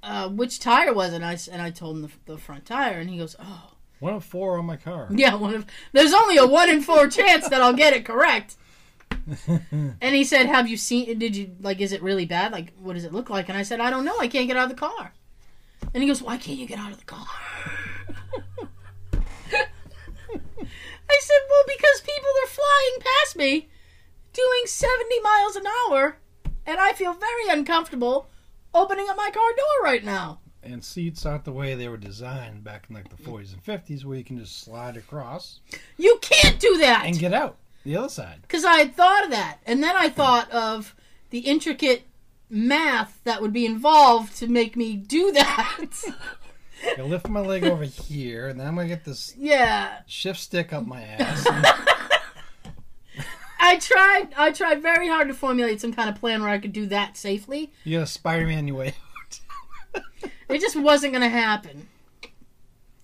uh, 0.04 0.30
"Which 0.30 0.60
tire 0.60 0.94
was 0.94 1.14
it?" 1.14 1.18
And 1.18 1.26
I 1.26 1.38
and 1.52 1.62
I 1.62 1.72
told 1.72 1.98
him 1.98 2.02
the, 2.04 2.34
the 2.34 2.38
front 2.38 2.66
tire, 2.66 3.00
and 3.00 3.10
he 3.10 3.18
goes, 3.18 3.36
"Oh." 3.40 3.73
One 4.04 4.16
of 4.16 4.26
four 4.26 4.60
on 4.60 4.66
my 4.66 4.76
car. 4.76 5.08
Yeah, 5.12 5.36
one 5.36 5.56
of 5.56 5.66
there's 5.94 6.14
only 6.14 6.36
a 6.36 6.46
one 6.46 6.70
in 6.70 6.82
four 6.82 7.08
chance 7.08 7.48
that 7.48 7.62
I'll 7.62 7.72
get 7.72 7.94
it 7.94 8.04
correct. 8.04 8.58
And 9.72 10.14
he 10.14 10.26
said, 10.26 10.48
"Have 10.48 10.68
you 10.68 10.76
seen? 10.76 11.18
Did 11.18 11.38
you 11.38 11.56
like? 11.62 11.80
Is 11.80 11.94
it 11.94 12.04
really 12.04 12.26
bad? 12.26 12.52
Like, 12.52 12.74
what 12.78 12.96
does 12.96 13.06
it 13.06 13.14
look 13.14 13.30
like?" 13.30 13.48
And 13.48 13.58
I 13.58 13.64
said, 13.64 13.80
"I 13.80 13.90
don't 13.90 14.04
know. 14.04 14.18
I 14.20 14.28
can't 14.28 14.48
get 14.48 14.58
out 14.58 14.70
of 14.70 14.72
the 14.72 14.76
car." 14.76 15.14
And 15.94 16.04
he 16.04 16.10
goes, 16.10 16.22
"Why 16.22 16.36
can't 16.36 16.60
you 16.60 16.68
get 16.68 16.80
out 16.80 16.92
of 16.92 17.00
the 17.00 17.06
car?" 17.06 17.26
I 21.14 21.18
said, 21.22 21.42
"Well, 21.50 21.64
because 21.66 22.02
people 22.02 22.34
are 22.44 22.58
flying 22.60 22.96
past 23.00 23.38
me, 23.38 23.70
doing 24.34 24.64
seventy 24.66 25.22
miles 25.22 25.56
an 25.56 25.64
hour, 25.80 26.18
and 26.66 26.78
I 26.82 26.92
feel 26.92 27.14
very 27.14 27.48
uncomfortable 27.48 28.28
opening 28.74 29.08
up 29.10 29.16
my 29.16 29.30
car 29.32 29.52
door 29.56 29.78
right 29.86 30.04
now." 30.04 30.42
And 30.64 30.84
seats 30.84 31.26
aren't 31.26 31.46
the 31.46 31.52
way 31.52 31.76
they 31.76 31.88
were 31.88 31.98
designed 31.98 32.64
back 32.64 32.86
in 32.90 32.96
like 32.96 33.10
the 33.10 33.22
40s 33.24 33.54
and 33.54 33.64
50s 33.64 34.06
where 34.06 34.18
you 34.18 34.24
can 34.24 34.38
just 34.38 34.64
slide 34.64 34.98
across 34.98 35.60
You 35.98 36.18
can't 36.22 36.60
do 36.60 36.78
that. 36.80 37.04
and 37.06 37.18
get 37.18 37.34
out 37.34 37.58
the 37.84 37.98
other 37.98 38.10
side. 38.10 38.42
Because 38.44 38.66
I 38.66 38.76
had 38.78 38.96
thought 38.96 39.26
of 39.26 39.32
that. 39.32 39.60
And 39.66 39.84
then 39.84 39.96
I 39.96 40.10
thought 40.10 40.50
of 40.52 40.96
the 41.32 41.40
intricate 41.40 42.04
math 42.50 43.20
that 43.24 43.42
would 43.42 43.54
be 43.54 43.66
involved 43.66 44.36
to 44.38 44.48
make 44.48 44.76
me 44.76 44.96
do 44.96 45.32
that. 45.34 45.88
I 46.98 47.02
lift 47.02 47.30
my 47.30 47.40
leg 47.40 47.64
over 47.64 47.86
here, 47.86 48.50
and 48.50 48.60
then 48.60 48.68
I'm 48.68 48.76
gonna 48.76 48.90
get 48.90 49.06
this 49.06 49.34
yeah. 49.38 50.00
shift 50.06 50.40
stick 50.40 50.74
up 50.74 50.86
my 50.86 51.02
ass. 51.02 51.48
I 53.60 53.78
tried 53.78 54.30
I 54.38 54.52
tried 54.52 54.82
very 54.82 55.08
hard 55.08 55.30
to 55.30 55.34
formulate 55.34 55.80
some 55.80 55.94
kind 55.94 56.10
of 56.10 56.16
plan 56.16 56.42
where 56.42 56.50
I 56.50 56.60
could 56.60 56.74
do 56.74 56.86
that 56.88 57.16
safely. 57.18 57.72
You 57.86 58.00
gotta 58.00 58.12
Spider-Man 58.12 58.68
your 58.68 58.76
way. 58.78 58.94
It 60.50 60.62
just 60.62 60.76
wasn't 60.76 61.14
gonna 61.14 61.30
happen. 61.30 61.88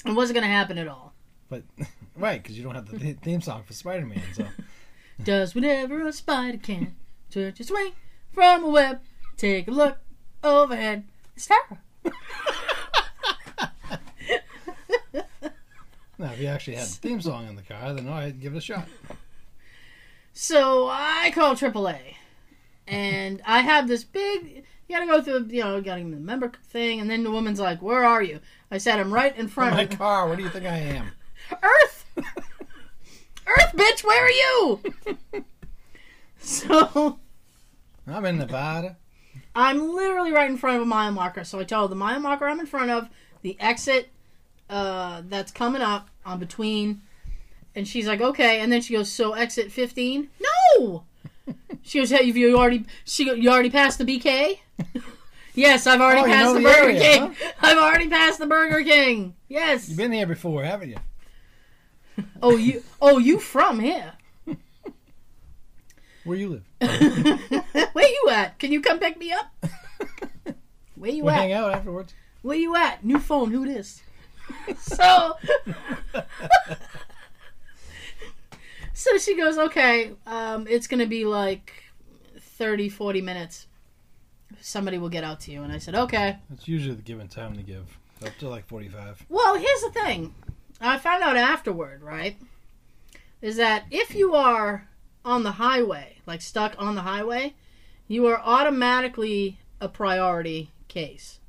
It 0.06 0.12
wasn't 0.12 0.36
gonna 0.36 0.47
happen 0.47 0.78
at 0.78 0.88
all. 0.88 1.13
But 1.49 1.63
right, 2.15 2.41
because 2.41 2.58
you 2.58 2.63
don't 2.63 2.75
have 2.75 2.88
the 2.88 3.13
theme 3.13 3.41
song 3.41 3.63
for 3.63 3.73
Spider-Man. 3.73 4.21
So 4.34 4.45
does 5.23 5.56
whatever 5.56 6.06
a 6.08 6.13
spider 6.13 6.58
can. 6.58 6.95
Stretch 7.30 7.60
its 7.60 7.69
swing 7.69 7.91
from 8.32 8.63
a 8.63 8.69
web. 8.69 9.02
Take 9.38 9.67
a 9.67 9.71
look 9.71 9.97
overhead. 10.43 11.06
It's 11.36 11.47
Tara. 11.47 11.80
Now, 16.19 16.34
if 16.34 16.41
you 16.41 16.47
actually 16.47 16.75
had 16.75 16.84
a 16.84 16.89
theme 16.89 17.21
song 17.21 17.47
in 17.47 17.56
the 17.56 17.62
car, 17.62 17.93
then 17.93 18.10
I'd 18.10 18.41
give 18.41 18.54
it 18.54 18.58
a 18.58 18.62
shot. 18.62 18.89
So 20.34 20.89
I 20.89 21.32
call 21.34 21.56
AAA, 21.56 22.15
and 22.86 23.41
I 23.45 23.62
have 23.62 23.88
this 23.88 24.04
big. 24.04 24.65
You 24.89 24.95
gotta 24.95 25.06
go 25.06 25.21
through, 25.21 25.56
you 25.56 25.63
know, 25.63 25.80
getting 25.82 26.10
the 26.10 26.17
member 26.17 26.52
thing, 26.63 26.99
and 26.99 27.08
then 27.08 27.23
the 27.23 27.30
woman's 27.30 27.60
like, 27.60 27.80
"Where 27.80 28.04
are 28.04 28.23
you?" 28.23 28.39
I 28.71 28.80
said, 28.80 28.99
"I'm 28.99 29.13
right 29.13 29.38
in 29.38 29.47
front 29.47 29.69
of 29.69 29.78
My 29.78 29.86
car, 29.95 30.28
what 30.28 30.38
do 30.38 30.43
you 30.43 30.49
think 30.49 30.65
I 30.65 30.78
am? 30.78 31.12
Earth. 31.62 32.06
Earth, 32.17 33.73
bitch, 33.75 34.04
where 34.04 34.25
are 34.25 34.32
you?" 34.32 34.82
so 36.39 37.19
I'm 38.08 38.25
in 38.25 38.39
Nevada. 38.39 38.97
I'm 39.54 39.93
literally 39.93 40.32
right 40.32 40.49
in 40.49 40.58
front 40.58 40.78
of 40.78 40.82
a 40.82 40.88
mile 40.88 41.12
marker. 41.12 41.43
So 41.43 41.60
I 41.60 41.65
tell 41.65 41.84
her 41.84 41.88
the 41.88 41.95
mile 41.95 42.19
marker 42.19 42.47
I'm 42.47 42.60
in 42.60 42.65
front 42.65 42.89
of, 42.89 43.10
the 43.43 43.58
exit 43.60 44.10
uh, 44.71 45.21
that's 45.28 45.52
coming 45.52 45.84
up 45.84 46.10
on 46.25 46.39
between, 46.39 47.04
and 47.75 47.88
she's 47.88 48.08
like, 48.08 48.21
"Okay," 48.21 48.60
and 48.60 48.71
then 48.71 48.82
she 48.82 48.95
goes, 48.95 49.12
"So 49.12 49.34
exit 49.34 49.71
15?" 49.71 50.32
No. 50.39 51.04
She 51.84 51.99
goes, 51.99 52.10
"Hey, 52.10 52.25
have 52.25 52.38
you 52.38 52.58
already? 52.58 52.86
She 53.06 53.25
you 53.25 53.52
already 53.52 53.69
passed 53.69 53.99
the 53.99 54.04
BK?" 54.04 54.62
Yes, 55.54 55.88
I've 55.88 56.02
already 56.02 56.22
Oh, 56.22 56.26
passed 56.26 56.54
the, 56.54 56.60
the 56.60 56.63
Burger 56.63 56.80
area, 56.89 57.00
King. 57.00 57.36
I've 57.62 57.78
already 57.78 58.10
passed 58.10 58.39
the 58.39 58.48
Burger 58.48 58.84
King. 58.84 59.36
Yes. 59.48 59.89
You've 59.89 59.98
been 59.98 60.12
here 60.12 60.28
before, 60.28 60.63
haven't 60.63 60.89
you? 60.89 60.98
oh, 62.42 62.58
you. 62.58 62.84
Oh, 63.02 63.18
you 63.18 63.39
from 63.39 63.80
here? 63.80 64.13
Where 66.24 66.38
you 66.38 66.50
live? 66.50 66.63
Where 67.94 68.08
you 68.08 68.28
at? 68.32 68.60
Can 68.60 68.72
you 68.72 68.82
come 68.82 69.00
pick 69.00 69.18
me 69.18 69.32
up? 69.32 69.54
Where 70.96 71.12
you 71.12 71.24
We'll 71.24 71.34
at? 71.34 71.39
hang 71.39 71.54
out 71.54 71.74
afterwards. 71.74 72.13
Where 72.42 72.58
you 72.58 72.76
at? 72.76 73.04
New 73.06 73.20
phone. 73.20 73.52
Who 73.52 73.65
this? 73.65 74.02
so, 74.78 75.34
so 78.94 79.18
she 79.18 79.38
goes, 79.38 79.58
okay, 79.58 80.12
um, 80.28 80.68
it's 80.68 80.88
going 80.88 81.00
to 81.00 81.06
be 81.06 81.24
like 81.26 81.72
30, 82.39 82.89
40 82.89 83.22
minutes. 83.22 83.68
Somebody 84.62 84.98
will 84.98 85.10
get 85.10 85.24
out 85.24 85.40
to 85.42 85.52
you. 85.52 85.64
And 85.64 85.72
I 85.72 85.78
said, 85.78 85.96
okay. 85.96 86.38
That's 86.50 86.68
usually 86.68 86.96
the 86.96 87.02
given 87.02 87.28
time 87.28 87.56
to 87.56 87.64
give. 87.64 87.98
Up 88.26 88.38
to 88.40 88.50
like 88.50 88.68
45. 88.68 89.26
Well, 89.30 89.56
here's 89.56 89.82
the 89.82 89.92
thing. 89.92 90.34
I 90.82 90.98
found 90.98 91.24
out 91.24 91.38
afterward, 91.38 92.02
right? 92.02 92.38
Is 93.42 93.56
that 93.58 93.86
if 93.92 94.14
you 94.16 94.36
are 94.36 94.88
on 95.24 95.44
the 95.44 95.52
highway, 95.54 96.18
like 96.26 96.42
stuck 96.42 96.76
on 96.78 96.96
the 96.96 97.02
highway, 97.02 97.54
you 98.08 98.26
are 98.28 98.40
automatically 98.40 99.60
a 99.80 99.88
priority 99.88 100.72
case. 100.90 101.40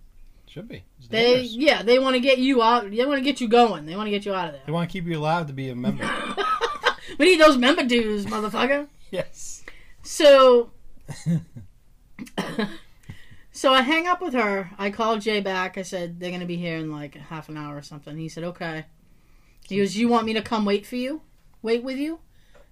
Should 0.46 0.68
be. 0.68 0.82
It's 0.98 1.08
They, 1.08 1.24
dangerous. 1.34 1.52
yeah, 1.56 1.82
they 1.82 1.98
want 1.98 2.14
to 2.14 2.20
get 2.20 2.38
you 2.38 2.62
out. 2.62 2.90
They 2.90 3.06
want 3.06 3.18
to 3.18 3.24
get 3.24 3.40
you 3.40 3.48
going. 3.48 3.86
They 3.86 3.96
want 3.96 4.06
to 4.06 4.10
get 4.10 4.24
you 4.26 4.34
out 4.34 4.46
of 4.46 4.52
there. 4.52 4.62
They 4.66 4.72
want 4.72 4.88
to 4.88 4.92
keep 4.92 5.06
you 5.06 5.18
alive 5.18 5.46
to 5.46 5.52
be 5.52 5.68
a 5.70 5.76
member. 5.76 6.08
we 7.18 7.24
need 7.26 7.40
those 7.40 7.56
member 7.56 7.84
dues, 7.84 8.26
motherfucker. 8.26 8.86
yes. 9.10 9.64
So, 10.02 10.70
so 13.60 13.74
I 13.74 13.82
hang 13.82 14.06
up 14.06 14.22
with 14.22 14.32
her. 14.32 14.70
I 14.78 14.88
call 14.88 15.18
Jay 15.18 15.42
back. 15.42 15.76
I 15.76 15.82
said 15.82 16.18
they're 16.18 16.30
gonna 16.30 16.46
be 16.46 16.56
here 16.56 16.78
in 16.78 16.90
like 16.90 17.14
half 17.14 17.50
an 17.50 17.58
hour 17.58 17.76
or 17.76 17.82
something. 17.82 18.16
He 18.16 18.30
said 18.30 18.42
okay. 18.42 18.86
He 19.68 19.76
goes, 19.76 19.98
"You 19.98 20.08
want 20.08 20.24
me 20.24 20.32
to 20.32 20.40
come 20.40 20.64
wait 20.64 20.86
for 20.86 20.96
you? 20.96 21.20
Wait 21.60 21.82
with 21.82 21.98
you?" 21.98 22.20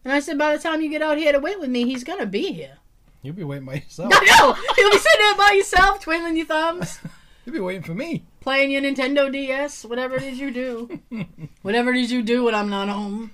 And 0.03 0.14
I 0.14 0.20
said, 0.20 0.38
"By 0.38 0.57
the 0.57 0.62
time 0.62 0.81
you 0.81 0.88
get 0.88 1.03
out 1.03 1.18
here 1.18 1.33
to 1.33 1.40
wait 1.40 1.61
with 1.61 1.68
me, 1.68 1.85
he's 1.85 2.05
gonna 2.05 2.24
be 2.24 2.55
here." 2.55 2.79
You'll 3.20 3.35
be 3.35 3.44
waiting 3.44 3.66
by 3.66 3.74
yourself. 3.74 4.14
I 4.16 4.24
know. 4.24 4.57
You'll 4.79 4.90
be 4.90 4.96
sitting 4.96 5.20
there 5.20 5.37
by 5.37 5.53
yourself, 5.59 6.01
twiddling 6.01 6.38
your 6.38 6.46
thumbs, 6.46 6.98
You'll 7.44 7.53
be 7.53 7.61
waiting 7.61 7.83
for 7.83 7.94
me. 7.94 8.24
playing 8.40 8.70
your 8.70 8.81
Nintendo 8.81 9.31
DS, 9.31 9.85
whatever 9.85 10.16
it 10.16 10.22
is 10.22 10.40
you 10.40 10.51
do. 10.51 11.01
Whatever 11.62 11.90
it 11.90 11.98
is 11.98 12.11
you 12.11 12.22
do 12.22 12.44
when 12.44 12.55
I'm 12.55 12.70
not 12.70 12.88
home. 12.88 13.33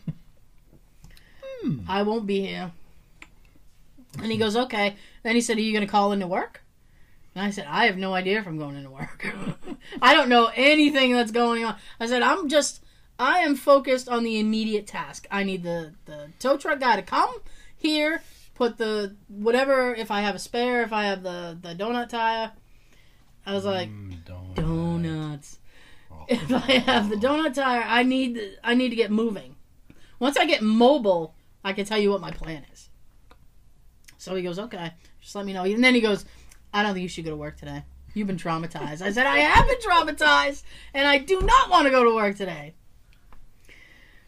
Hmm. 1.62 1.80
I 1.86 2.02
won't 2.02 2.26
be 2.26 2.44
here. 2.46 2.72
And 4.20 4.32
he 4.32 4.38
goes, 4.38 4.56
okay. 4.56 4.96
Then 5.22 5.36
he 5.36 5.40
said, 5.40 5.56
are 5.56 5.60
you 5.60 5.72
going 5.72 5.86
to 5.86 5.90
call 5.90 6.10
into 6.10 6.26
work? 6.26 6.63
And 7.34 7.44
I 7.44 7.50
said, 7.50 7.66
I 7.68 7.86
have 7.86 7.96
no 7.96 8.14
idea 8.14 8.38
if 8.38 8.46
I'm 8.46 8.58
going 8.58 8.76
into 8.76 8.90
work. 8.90 9.26
I 10.02 10.14
don't 10.14 10.28
know 10.28 10.50
anything 10.54 11.12
that's 11.12 11.32
going 11.32 11.64
on. 11.64 11.76
I 11.98 12.06
said, 12.06 12.22
I'm 12.22 12.48
just, 12.48 12.82
I 13.18 13.40
am 13.40 13.56
focused 13.56 14.08
on 14.08 14.22
the 14.22 14.38
immediate 14.38 14.86
task. 14.86 15.26
I 15.30 15.42
need 15.42 15.62
the, 15.64 15.94
the 16.04 16.28
tow 16.38 16.56
truck 16.56 16.78
guy 16.78 16.94
to 16.96 17.02
come 17.02 17.34
here, 17.76 18.22
put 18.54 18.76
the, 18.78 19.16
whatever, 19.28 19.94
if 19.94 20.10
I 20.12 20.20
have 20.20 20.36
a 20.36 20.38
spare, 20.38 20.82
if 20.82 20.92
I 20.92 21.04
have 21.06 21.22
the, 21.24 21.58
the 21.60 21.74
donut 21.74 22.08
tire. 22.08 22.52
I 23.46 23.52
was 23.52 23.64
like, 23.64 23.88
Mm, 23.90 24.24
don't. 24.24 24.54
donuts. 24.54 25.58
Oh. 26.10 26.24
If 26.28 26.52
I 26.52 26.78
have 26.86 27.10
the 27.10 27.16
donut 27.16 27.54
tire, 27.54 27.82
I 27.86 28.02
need 28.04 28.40
I 28.62 28.74
need 28.74 28.88
to 28.90 28.96
get 28.96 29.10
moving. 29.10 29.56
Once 30.18 30.36
I 30.38 30.46
get 30.46 30.62
mobile, 30.62 31.34
I 31.62 31.72
can 31.74 31.84
tell 31.84 31.98
you 31.98 32.10
what 32.10 32.20
my 32.22 32.30
plan 32.30 32.64
is. 32.72 32.88
So 34.16 34.34
he 34.34 34.42
goes, 34.42 34.58
okay, 34.58 34.92
just 35.20 35.34
let 35.34 35.44
me 35.44 35.52
know. 35.52 35.64
And 35.64 35.84
then 35.84 35.94
he 35.94 36.00
goes, 36.00 36.24
I 36.74 36.82
don't 36.82 36.92
think 36.92 37.04
you 37.04 37.08
should 37.08 37.24
go 37.24 37.30
to 37.30 37.36
work 37.36 37.56
today. 37.56 37.84
You've 38.14 38.26
been 38.26 38.36
traumatized. 38.36 39.00
I 39.00 39.12
said, 39.12 39.26
I 39.26 39.38
have 39.38 39.66
been 39.66 39.78
traumatized, 39.78 40.64
and 40.92 41.06
I 41.06 41.18
do 41.18 41.40
not 41.40 41.70
want 41.70 41.86
to 41.86 41.90
go 41.90 42.04
to 42.04 42.14
work 42.14 42.36
today. 42.36 42.74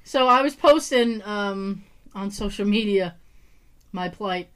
So 0.04 0.28
I 0.28 0.42
was 0.42 0.54
posting 0.54 1.22
um, 1.24 1.84
on 2.14 2.30
social 2.30 2.64
media 2.64 3.16
my 3.92 4.08
plight, 4.08 4.48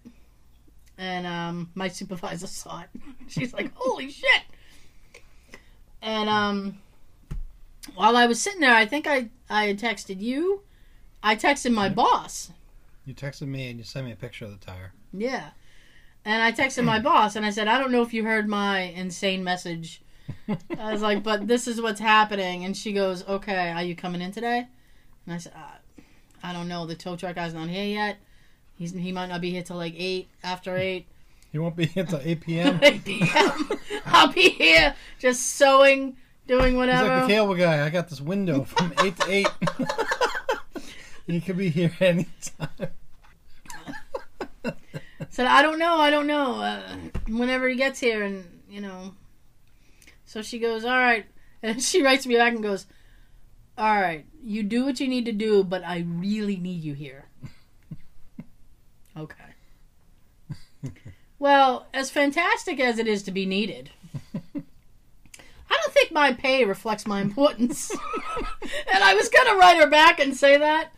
and 0.99 1.27
um, 1.27 1.71
my 1.75 1.89
supervisor 1.89 2.47
saw 2.47 2.83
it. 2.83 2.89
She's 3.29 3.53
like, 3.53 3.73
"Holy 3.75 4.11
shit!" 4.11 4.43
And 6.01 6.29
um, 6.29 6.79
while 7.95 8.17
I 8.17 8.27
was 8.27 8.41
sitting 8.41 8.61
there, 8.61 8.75
I 8.75 8.87
think 8.87 9.07
I 9.09 9.31
I 9.49 9.67
had 9.67 9.79
texted 9.79 10.21
you. 10.21 10.63
I 11.23 11.37
texted 11.37 11.73
my 11.73 11.89
boss. 11.89 12.53
You 13.05 13.15
texted 13.15 13.49
me 13.49 13.71
and 13.71 13.79
you 13.79 13.85
sent 13.85 14.07
me 14.07 14.13
a 14.13 14.17
picture 14.17 14.45
of 14.45 14.53
the 14.53 14.65
tire. 14.65 14.93
Yeah. 15.13 15.51
And 16.25 16.43
I 16.43 16.53
texted 16.53 16.85
my 16.85 16.99
boss 17.01 17.37
and 17.37 17.47
I 17.47 17.51
said, 17.51 17.69
I 17.69 17.79
don't 17.79 17.93
know 17.93 18.03
if 18.03 18.13
you 18.13 18.25
heard 18.25 18.49
my 18.49 18.81
insane 18.81 19.43
message. 19.43 20.03
I 20.79 20.93
was 20.93 21.03
like, 21.03 21.23
but 21.23 21.47
this 21.47 21.67
is 21.67 21.81
what's 21.81 22.01
happening. 22.01 22.65
And 22.65 22.77
she 22.77 22.93
goes, 22.93 23.27
okay, 23.27 23.71
are 23.71 23.83
you 23.83 23.97
coming 23.97 24.21
in 24.21 24.33
today? 24.33 24.67
And 25.27 25.35
I 25.35 25.39
said, 25.39 25.53
uh, 25.57 26.03
I 26.43 26.53
don't 26.53 26.69
know. 26.69 26.87
The 26.87 26.95
tow 26.95 27.17
truck 27.17 27.37
guy's 27.37 27.55
not 27.55 27.69
here 27.69 27.85
yet. 27.85 28.19
He's, 28.75 28.93
he 28.93 29.13
might 29.13 29.29
not 29.29 29.41
be 29.41 29.51
here 29.51 29.63
till 29.63 29.77
like 29.77 29.95
8, 29.97 30.29
after 30.43 30.77
8. 30.77 31.07
He 31.53 31.59
won't 31.59 31.77
be 31.77 31.87
here 31.87 32.05
till 32.05 32.21
8 32.23 32.41
p.m. 32.41 32.81
8 32.83 33.05
p.m. 33.05 33.71
I'll 34.07 34.33
be 34.33 34.51
here 34.51 34.95
just 35.19 35.43
sewing, 35.57 36.17
doing 36.47 36.77
whatever. 36.77 37.03
He's 37.03 37.11
like 37.11 37.29
the 37.29 37.35
cable 37.35 37.55
guy. 37.55 37.85
I 37.85 37.91
got 37.91 38.09
this 38.09 38.21
window 38.21 38.65
from 38.65 38.93
8 39.03 39.17
to 39.17 39.31
8. 39.31 39.49
he 41.27 41.41
could 41.41 41.57
be 41.57 41.71
here 41.71 41.93
anytime. 42.01 42.69
Said, 45.29 45.47
I 45.47 45.63
don't 45.63 45.79
know, 45.79 45.97
I 45.97 46.11
don't 46.11 46.27
know. 46.27 46.61
Uh, 46.61 46.97
whenever 47.29 47.69
he 47.69 47.77
gets 47.77 48.01
here, 48.01 48.23
and 48.23 48.63
you 48.69 48.81
know. 48.81 49.15
So 50.25 50.43
she 50.43 50.59
goes, 50.59 50.85
all 50.85 50.91
right, 50.91 51.27
and 51.63 51.83
she 51.83 52.03
writes 52.03 52.27
me 52.27 52.37
back 52.37 52.55
and 52.55 52.63
goes, 52.63 52.87
all 53.77 54.01
right, 54.01 54.27
you 54.43 54.63
do 54.63 54.85
what 54.85 55.01
you 55.01 55.09
need 55.09 55.25
to 55.27 55.33
do, 55.33 55.65
but 55.65 55.85
I 55.85 56.05
really 56.07 56.57
need 56.57 56.83
you 56.83 56.95
here. 56.95 57.27
okay. 59.17 59.35
Well, 61.41 61.87
as 61.95 62.11
fantastic 62.11 62.79
as 62.79 62.99
it 62.99 63.09
is 63.09 63.23
to 63.23 63.31
be 63.31 63.47
needed, 63.47 63.91
I 64.25 65.79
don't 65.83 65.95
think 65.95 66.13
my 66.13 66.35
pay 66.35 66.67
reflects 66.67 67.07
my 67.07 67.23
importance. 67.23 67.91
and 68.93 69.03
I 69.03 69.15
was 69.15 69.31
gonna 69.31 69.57
write 69.57 69.79
her 69.79 69.89
back 69.89 70.21
and 70.21 70.37
say 70.37 70.59
that, 70.59 70.93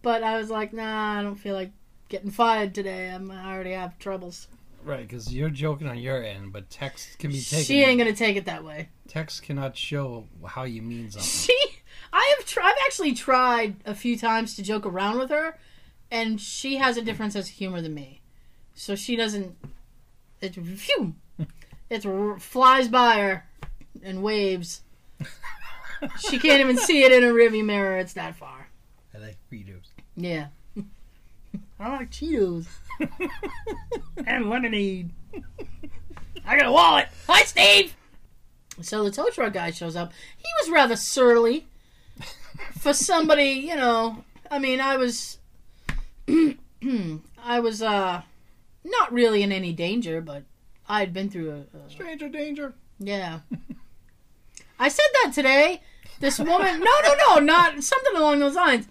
but 0.00 0.22
I 0.22 0.38
was 0.38 0.48
like, 0.48 0.72
nah, 0.72 1.18
I 1.18 1.22
don't 1.22 1.36
feel 1.36 1.54
like 1.54 1.72
getting 2.08 2.30
fired 2.30 2.74
today. 2.74 3.10
I'm, 3.10 3.30
I 3.30 3.52
already 3.52 3.72
have 3.72 3.98
troubles. 3.98 4.48
Right, 4.84 5.06
because 5.06 5.34
you're 5.34 5.50
joking 5.50 5.88
on 5.88 5.98
your 5.98 6.22
end, 6.22 6.52
but 6.52 6.70
text 6.70 7.18
can 7.18 7.30
be 7.32 7.40
taken. 7.40 7.64
She 7.64 7.82
ain't 7.82 7.98
gonna 7.98 8.14
take 8.14 8.36
it 8.36 8.44
that 8.44 8.62
way. 8.62 8.88
Text 9.08 9.42
cannot 9.42 9.76
show 9.76 10.26
how 10.46 10.62
you 10.64 10.82
mean 10.82 11.10
something. 11.10 11.26
She, 11.56 11.82
I 12.12 12.34
have, 12.36 12.46
tr- 12.46 12.60
I've 12.62 12.76
actually 12.84 13.12
tried 13.12 13.76
a 13.84 13.94
few 13.94 14.16
times 14.16 14.54
to 14.56 14.62
joke 14.62 14.86
around 14.86 15.18
with 15.18 15.30
her, 15.30 15.58
and 16.10 16.40
she 16.40 16.76
has 16.76 16.96
a 16.96 17.02
different 17.02 17.32
sense 17.32 17.48
of 17.48 17.54
humor 17.54 17.82
than 17.82 17.94
me. 17.94 18.20
So 18.74 18.94
she 18.94 19.16
doesn't. 19.16 19.56
It 20.40 20.54
phew, 20.54 21.14
it 21.90 22.06
r- 22.06 22.38
flies 22.38 22.88
by 22.88 23.18
her 23.20 23.46
and 24.02 24.22
waves. 24.22 24.82
She 26.18 26.38
can't 26.38 26.60
even 26.60 26.76
see 26.76 27.02
it 27.04 27.12
in 27.12 27.24
a 27.24 27.32
rearview 27.32 27.64
mirror. 27.64 27.96
It's 27.96 28.12
that 28.12 28.36
far. 28.36 28.68
I 29.14 29.18
like 29.18 29.36
Fritos. 29.50 29.88
Yeah. 30.14 30.48
I 31.78 31.90
like 31.90 32.10
Cheetos 32.10 32.66
and 34.26 34.48
lemonade. 34.48 35.10
I 36.46 36.56
got 36.56 36.66
a 36.66 36.72
wallet. 36.72 37.08
Hi, 37.26 37.42
Steve. 37.42 37.94
So 38.80 39.04
the 39.04 39.10
tow 39.10 39.28
truck 39.30 39.52
guy 39.52 39.70
shows 39.70 39.96
up. 39.96 40.12
He 40.36 40.44
was 40.60 40.70
rather 40.70 40.96
surly 40.96 41.66
for 42.78 42.92
somebody, 42.92 43.50
you 43.50 43.76
know. 43.76 44.24
I 44.50 44.58
mean, 44.58 44.80
I 44.80 44.96
was. 44.96 45.38
I 46.28 47.60
was 47.60 47.82
uh 47.82 48.22
not 48.84 49.12
really 49.12 49.42
in 49.42 49.52
any 49.52 49.72
danger, 49.72 50.20
but 50.20 50.44
I 50.88 51.00
had 51.00 51.12
been 51.12 51.28
through 51.30 51.50
a, 51.74 51.76
a 51.86 51.90
Stranger 51.90 52.28
danger. 52.28 52.74
yeah. 52.98 53.40
I 54.78 54.88
said 54.88 55.06
that 55.22 55.32
today. 55.34 55.80
This 56.20 56.38
woman, 56.38 56.80
no, 56.80 56.90
no, 57.02 57.14
no, 57.28 57.38
not 57.40 57.82
something 57.82 58.16
along 58.16 58.38
those 58.38 58.54
lines. 58.54 58.86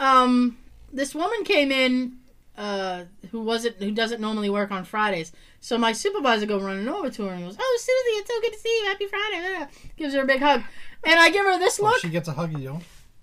Um, 0.00 0.58
this 0.92 1.14
woman 1.14 1.44
came 1.44 1.70
in, 1.70 2.16
uh, 2.56 3.04
who 3.30 3.42
wasn't, 3.42 3.76
who 3.76 3.90
doesn't 3.90 4.20
normally 4.20 4.50
work 4.50 4.70
on 4.70 4.84
Fridays. 4.84 5.32
So 5.60 5.76
my 5.78 5.92
supervisor 5.92 6.46
go 6.46 6.58
running 6.60 6.88
over 6.88 7.10
to 7.10 7.24
her 7.24 7.32
and 7.32 7.44
goes, 7.44 7.56
"Oh, 7.58 7.78
Susie, 7.80 8.18
it's 8.18 8.30
so 8.30 8.40
good 8.40 8.52
to 8.52 8.58
see 8.58 8.80
you. 8.80 8.86
Happy 8.86 9.06
Friday!" 9.06 9.66
Gives 9.96 10.14
her 10.14 10.22
a 10.22 10.26
big 10.26 10.40
hug, 10.40 10.62
and 11.04 11.18
I 11.18 11.30
give 11.30 11.44
her 11.44 11.58
this 11.58 11.78
look. 11.78 11.92
Well, 11.92 12.00
she 12.00 12.08
gets 12.10 12.28
a 12.28 12.32
hug, 12.32 12.58
you 12.58 12.80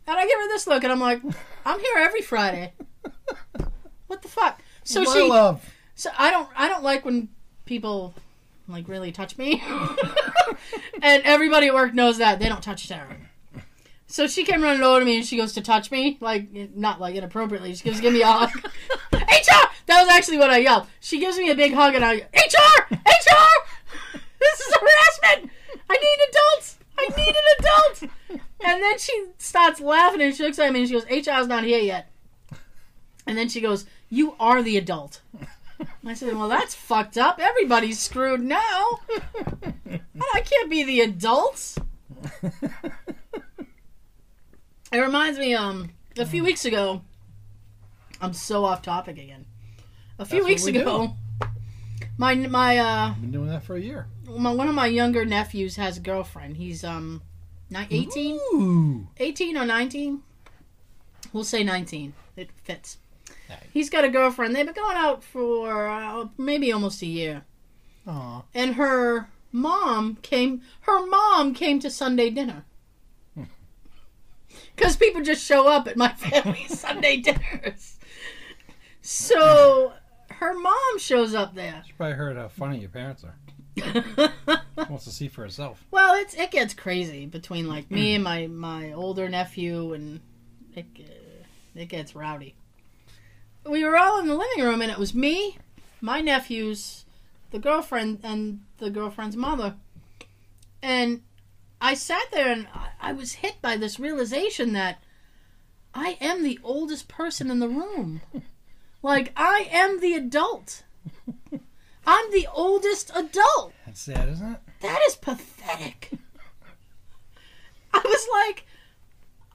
and 0.07 0.17
I 0.19 0.25
give 0.25 0.39
her 0.39 0.47
this 0.49 0.67
look, 0.67 0.83
and 0.83 0.91
I'm 0.91 0.99
like, 0.99 1.21
"I'm 1.65 1.79
here 1.79 1.97
every 1.97 2.21
Friday. 2.21 2.73
What 4.07 4.21
the 4.21 4.27
fuck?" 4.27 4.61
So 4.83 5.03
My 5.03 5.13
she, 5.13 5.21
love. 5.21 5.73
so 5.95 6.09
I 6.17 6.31
don't 6.31 6.49
I 6.55 6.67
don't 6.67 6.83
like 6.83 7.05
when 7.05 7.29
people 7.63 8.13
like 8.67 8.89
really 8.89 9.13
touch 9.13 9.37
me. 9.37 9.63
and 11.01 11.23
everybody 11.23 11.67
at 11.67 11.73
work 11.73 11.93
knows 11.93 12.17
that. 12.17 12.39
They 12.39 12.49
don't 12.49 12.61
touch 12.61 12.87
Sarah. 12.87 13.15
So 14.11 14.27
she 14.27 14.43
came 14.43 14.61
running 14.61 14.83
over 14.83 14.99
to 14.99 15.05
me 15.05 15.17
and 15.17 15.25
she 15.25 15.37
goes 15.37 15.53
to 15.53 15.61
touch 15.61 15.89
me, 15.89 16.17
like 16.19 16.49
not 16.75 16.99
like 16.99 17.15
inappropriately. 17.15 17.73
She 17.75 17.89
goes, 17.89 18.01
"Give 18.01 18.11
me 18.11 18.21
a 18.21 18.27
hug." 18.27 18.49
HR. 19.13 19.69
That 19.85 20.03
was 20.03 20.09
actually 20.09 20.37
what 20.37 20.49
I 20.49 20.57
yelled. 20.57 20.87
She 20.99 21.17
gives 21.17 21.37
me 21.37 21.49
a 21.49 21.55
big 21.55 21.73
hug 21.73 21.95
and 21.95 22.03
I, 22.03 22.15
HR, 22.15 22.93
HR. 22.93 24.19
This 24.39 24.59
is 24.59 24.75
harassment. 24.75 25.51
I 25.89 25.93
need 25.93 26.17
adults. 26.29 26.77
I 26.97 27.07
need 27.15 27.35
an 27.35 27.43
adult. 27.59 28.11
And 28.63 28.83
then 28.83 28.99
she 28.99 29.27
starts 29.37 29.79
laughing 29.79 30.21
and 30.21 30.35
she 30.35 30.43
looks 30.43 30.59
at 30.59 30.71
me 30.73 30.81
and 30.81 30.89
she 30.89 30.93
goes, 30.93 31.05
HR's 31.05 31.47
not 31.47 31.63
here 31.63 31.79
yet. 31.79 32.09
And 33.25 33.37
then 33.37 33.49
she 33.49 33.61
goes, 33.61 33.85
You 34.09 34.35
are 34.39 34.61
the 34.61 34.77
adult. 34.77 35.21
I 36.05 36.13
said, 36.13 36.35
Well, 36.35 36.49
that's 36.49 36.75
fucked 36.75 37.17
up. 37.17 37.39
Everybody's 37.39 37.99
screwed 37.99 38.41
now. 38.41 38.99
I 40.33 40.41
can't 40.41 40.69
be 40.69 40.83
the 40.83 41.01
adult. 41.01 41.77
It 44.91 44.97
reminds 44.99 45.39
me, 45.39 45.53
um, 45.53 45.89
a 46.17 46.25
few 46.25 46.43
weeks 46.43 46.65
ago, 46.65 47.01
I'm 48.19 48.33
so 48.33 48.65
off 48.65 48.81
topic 48.81 49.17
again. 49.17 49.45
A 50.19 50.25
few 50.25 50.39
That's 50.39 50.49
weeks 50.49 50.65
we 50.65 50.77
ago, 50.77 51.15
my 52.17 52.35
my 52.35 52.77
uh 52.77 53.13
Been 53.15 53.31
doing 53.31 53.47
that 53.49 53.63
for 53.63 53.75
a 53.75 53.81
year. 53.81 54.07
my, 54.27 54.51
one 54.51 54.67
of 54.67 54.75
my 54.75 54.85
younger 54.85 55.25
nephews 55.25 55.77
has 55.77 55.97
a 55.97 56.01
girlfriend. 56.01 56.57
He's 56.57 56.83
um 56.83 57.21
ni- 57.69 57.87
18, 57.89 58.35
Ooh. 58.53 59.07
18 59.17 59.57
or 59.57 59.65
19. 59.65 60.21
We'll 61.33 61.43
say 61.45 61.63
19. 61.63 62.13
It 62.35 62.49
fits. 62.63 62.97
Nice. 63.49 63.59
He's 63.73 63.89
got 63.89 64.03
a 64.03 64.09
girlfriend. 64.09 64.55
They've 64.55 64.65
been 64.65 64.75
going 64.75 64.97
out 64.97 65.23
for 65.23 65.87
uh, 65.87 66.27
maybe 66.37 66.71
almost 66.71 67.01
a 67.01 67.05
year. 67.07 67.43
Aw. 68.05 68.43
And 68.53 68.75
her 68.75 69.29
mom 69.51 70.17
came 70.21 70.61
her 70.81 71.05
mom 71.05 71.53
came 71.55 71.79
to 71.79 71.89
Sunday 71.89 72.29
dinner. 72.29 72.65
Cuz 74.81 74.95
people 74.95 75.21
just 75.21 75.45
show 75.45 75.67
up 75.67 75.87
at 75.87 75.97
my 75.97 76.09
family's 76.17 76.79
Sunday 76.79 77.17
dinners. 77.17 77.97
So 79.01 79.93
her 80.29 80.53
mom 80.53 80.97
shows 80.97 81.33
up 81.35 81.55
there. 81.55 81.83
She 81.85 81.93
probably 81.93 82.15
heard 82.15 82.37
how 82.37 82.47
funny 82.47 82.79
your 82.79 82.89
parents 82.89 83.23
are. 83.23 83.35
She 83.77 83.83
wants 84.89 85.05
to 85.05 85.11
see 85.11 85.27
for 85.27 85.43
herself. 85.43 85.85
Well, 85.91 86.15
it's 86.15 86.33
it 86.33 86.51
gets 86.51 86.73
crazy 86.73 87.25
between 87.25 87.67
like 87.67 87.89
me 87.89 88.15
and 88.15 88.23
my 88.23 88.47
my 88.47 88.91
older 88.91 89.29
nephew, 89.29 89.93
and 89.93 90.19
it 90.75 90.85
it 91.75 91.85
gets 91.87 92.15
rowdy. 92.15 92.55
We 93.65 93.83
were 93.85 93.97
all 93.97 94.19
in 94.19 94.27
the 94.27 94.35
living 94.35 94.63
room, 94.63 94.81
and 94.81 94.91
it 94.91 94.97
was 94.97 95.13
me, 95.13 95.57
my 96.01 96.19
nephews, 96.19 97.05
the 97.51 97.59
girlfriend, 97.59 98.19
and 98.23 98.61
the 98.79 98.89
girlfriend's 98.89 99.37
mother. 99.37 99.75
And 100.81 101.21
I 101.81 101.95
sat 101.95 102.27
there, 102.31 102.51
and 102.51 102.67
I, 103.01 103.11
was 103.11 103.33
hit 103.33 103.55
by 103.61 103.75
this 103.75 103.99
realization 103.99 104.73
that 104.73 105.03
I 105.95 106.17
am 106.21 106.43
the 106.43 106.59
oldest 106.63 107.07
person 107.07 107.49
in 107.49 107.59
the 107.59 107.67
room. 107.67 108.21
Like 109.03 109.31
I 109.35 109.67
am 109.71 109.99
the 109.99 110.13
adult. 110.13 110.83
I'm 112.05 112.31
the 112.31 112.47
oldest 112.53 113.09
adult. 113.15 113.73
That's 113.83 114.01
sad, 114.01 114.29
isn't 114.29 114.51
it? 114.51 114.59
That 114.81 114.99
is 115.07 115.15
pathetic. 115.15 116.11
I 117.95 118.01
was 118.05 118.27
like, 118.31 118.67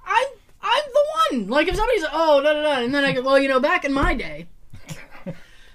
I'm 0.05 0.27
I'm 0.61 0.83
the 0.93 1.05
one. 1.39 1.49
Like 1.49 1.69
if 1.69 1.77
somebody's 1.77 2.05
oh 2.13 2.43
da 2.43 2.55
da 2.55 2.63
da, 2.63 2.83
and 2.83 2.93
then 2.93 3.05
I 3.05 3.13
go, 3.13 3.23
well, 3.23 3.39
you 3.39 3.47
know, 3.47 3.61
back 3.61 3.85
in 3.85 3.93
my 3.93 4.15
day, 4.15 4.49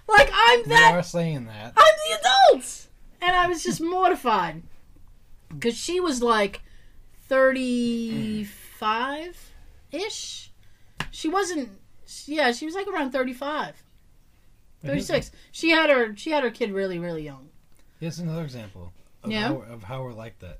like 0.09 0.29
I'm 0.33 0.63
that. 0.67 0.89
You 0.91 0.99
are 0.99 1.03
saying 1.03 1.45
that. 1.45 1.73
I'm 1.77 1.95
the 2.09 2.19
adult, 2.19 2.87
and 3.21 3.33
I 3.33 3.47
was 3.47 3.63
just 3.63 3.79
mortified 3.79 4.63
because 5.53 5.77
she 5.77 5.99
was 5.99 6.21
like 6.21 6.61
thirty 7.27 8.43
five 8.43 9.37
ish. 9.91 10.51
She 11.11 11.27
wasn't. 11.29 11.69
Yeah, 12.25 12.51
she 12.51 12.65
was 12.65 12.75
like 12.75 12.87
around 12.87 13.11
35, 13.11 13.73
36. 14.83 15.31
She 15.51 15.69
had 15.69 15.89
her 15.89 16.13
she 16.15 16.31
had 16.31 16.43
her 16.43 16.51
kid 16.51 16.71
really 16.71 16.99
really 16.99 17.23
young. 17.23 17.49
Here's 18.01 18.19
another 18.19 18.43
example 18.43 18.91
of, 19.23 19.31
Yeah. 19.31 19.47
how, 19.47 19.55
of 19.61 19.83
how 19.83 20.03
we're 20.03 20.11
like 20.13 20.39
that. 20.39 20.59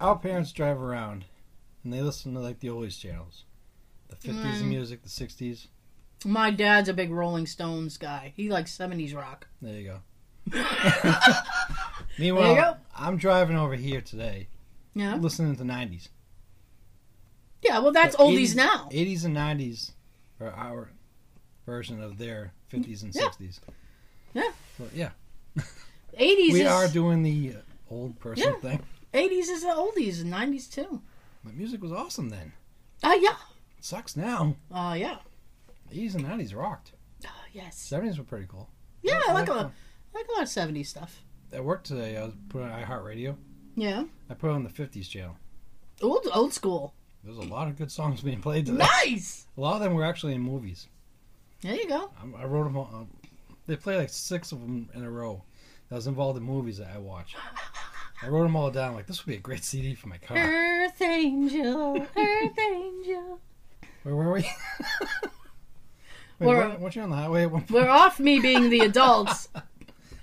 Our 0.00 0.18
parents 0.18 0.50
drive 0.52 0.80
around 0.82 1.24
and 1.84 1.92
they 1.92 2.02
listen 2.02 2.34
to 2.34 2.40
like 2.40 2.58
the 2.60 2.68
oldies 2.68 2.98
channels, 2.98 3.44
the 4.08 4.16
50s 4.16 4.60
Mm. 4.62 4.64
music, 4.68 5.02
the 5.02 5.08
60s. 5.08 5.68
My 6.24 6.50
dad's 6.50 6.88
a 6.88 6.94
big 6.94 7.10
Rolling 7.12 7.46
Stones 7.46 7.96
guy. 7.96 8.32
He 8.36 8.48
likes 8.48 8.76
70s 8.76 9.14
rock. 9.14 9.46
There 9.62 9.74
you 9.74 9.84
go. 9.84 10.00
Meanwhile. 12.18 12.78
I'm 12.94 13.16
driving 13.16 13.56
over 13.56 13.74
here 13.74 14.00
today, 14.00 14.48
Yeah. 14.94 15.16
listening 15.16 15.56
to 15.56 15.64
90s. 15.64 16.08
Yeah, 17.62 17.78
well, 17.80 17.92
that's 17.92 18.16
But 18.16 18.24
oldies 18.26 18.52
80s 18.52 18.56
now. 18.56 18.88
80s 18.90 19.24
and 19.24 19.34
90s 19.36 19.92
are 20.40 20.50
our 20.52 20.90
version 21.66 22.00
of 22.02 22.18
their 22.18 22.52
50s 22.72 23.02
and 23.02 23.14
Yeah. 23.14 23.22
60s. 23.28 23.60
Yeah. 24.34 24.52
So, 24.78 24.88
yeah. 24.94 25.10
80s 26.18 26.52
We 26.52 26.62
is 26.62 26.66
are 26.68 26.88
doing 26.88 27.22
the 27.22 27.54
uh, 27.56 27.60
old 27.90 28.18
person 28.20 28.54
Yeah. 28.54 28.60
thing. 28.60 28.82
80s 29.12 29.48
is 29.48 29.62
the 29.62 29.68
oldies 29.68 30.20
and 30.20 30.30
90s 30.32 30.70
too. 30.70 31.02
The 31.44 31.52
music 31.52 31.82
was 31.82 31.92
awesome 31.92 32.28
then. 32.30 32.52
Ah, 33.02 33.14
yeah. 33.14 33.36
It 33.78 33.84
sucks 33.84 34.16
now. 34.16 34.56
Oh, 34.70 34.92
yeah. 34.94 35.18
80s 35.92 36.14
and 36.14 36.24
90s 36.24 36.54
rocked. 36.54 36.92
Oh, 37.24 37.28
yes. 37.52 37.88
70s 37.90 38.18
were 38.18 38.24
pretty 38.24 38.46
cool. 38.46 38.68
Yeah, 39.02 39.20
I 39.28 39.32
like 39.32 39.48
a, 39.48 39.52
I 39.52 40.18
like 40.18 40.26
a 40.28 40.32
lot 40.32 40.42
of 40.42 40.48
70s 40.48 40.86
stuff. 40.86 41.22
At 41.52 41.64
work 41.64 41.84
today, 41.84 42.16
I 42.16 42.24
was 42.24 42.34
putting 42.48 42.68
on 42.68 42.82
iHeartRadio. 42.82 43.36
Yeah. 43.76 44.04
I 44.30 44.34
put 44.34 44.50
on 44.50 44.62
the 44.64 44.70
50s 44.70 45.08
channel. 45.08 45.36
Old 46.02 46.26
old 46.34 46.52
school. 46.52 46.94
There's 47.24 47.38
a 47.38 47.42
lot 47.42 47.68
of 47.68 47.76
good 47.76 47.90
songs 47.90 48.20
being 48.20 48.40
played 48.40 48.66
today. 48.66 48.78
Nice. 49.04 49.46
A 49.56 49.60
lot 49.60 49.76
of 49.76 49.80
them 49.82 49.94
were 49.94 50.04
actually 50.04 50.34
in 50.34 50.40
movies. 50.42 50.88
There 51.62 51.74
you 51.74 51.88
go. 51.88 52.10
I, 52.38 52.42
I 52.42 52.44
wrote 52.44 52.64
them 52.64 52.76
all. 52.76 52.90
Um, 52.92 53.08
they 53.66 53.76
play 53.76 53.96
like 53.96 54.10
six 54.10 54.52
of 54.52 54.60
them 54.60 54.88
in 54.94 55.02
a 55.02 55.10
row. 55.10 55.42
That 55.88 55.96
was 55.96 56.06
involved 56.06 56.36
in 56.38 56.44
movies 56.44 56.78
that 56.78 56.90
I 56.94 56.98
watched. 56.98 57.36
I 58.22 58.28
wrote 58.28 58.44
them 58.44 58.56
all 58.56 58.70
down. 58.70 58.94
Like 58.94 59.06
this 59.06 59.24
would 59.24 59.30
be 59.30 59.36
a 59.36 59.40
great 59.40 59.64
CD 59.64 59.94
for 59.94 60.08
my 60.08 60.18
car. 60.18 60.36
Earth 60.36 61.00
Angel, 61.02 62.06
Earth 62.16 62.58
Angel. 62.58 63.40
Where 64.02 64.14
were 64.14 64.32
we? 64.32 64.40
Wait, 66.38 66.46
We're- 66.48 66.68
what, 66.68 66.80
what 66.80 66.96
you 66.96 67.02
on 67.02 67.10
the 67.10 67.16
highway? 67.16 67.42
at 67.42 67.50
one 67.50 67.62
point? 67.62 67.70
We're 67.70 67.88
off 67.88 68.20
me 68.20 68.38
being 68.40 68.68
the 68.70 68.80
adults. 68.80 69.48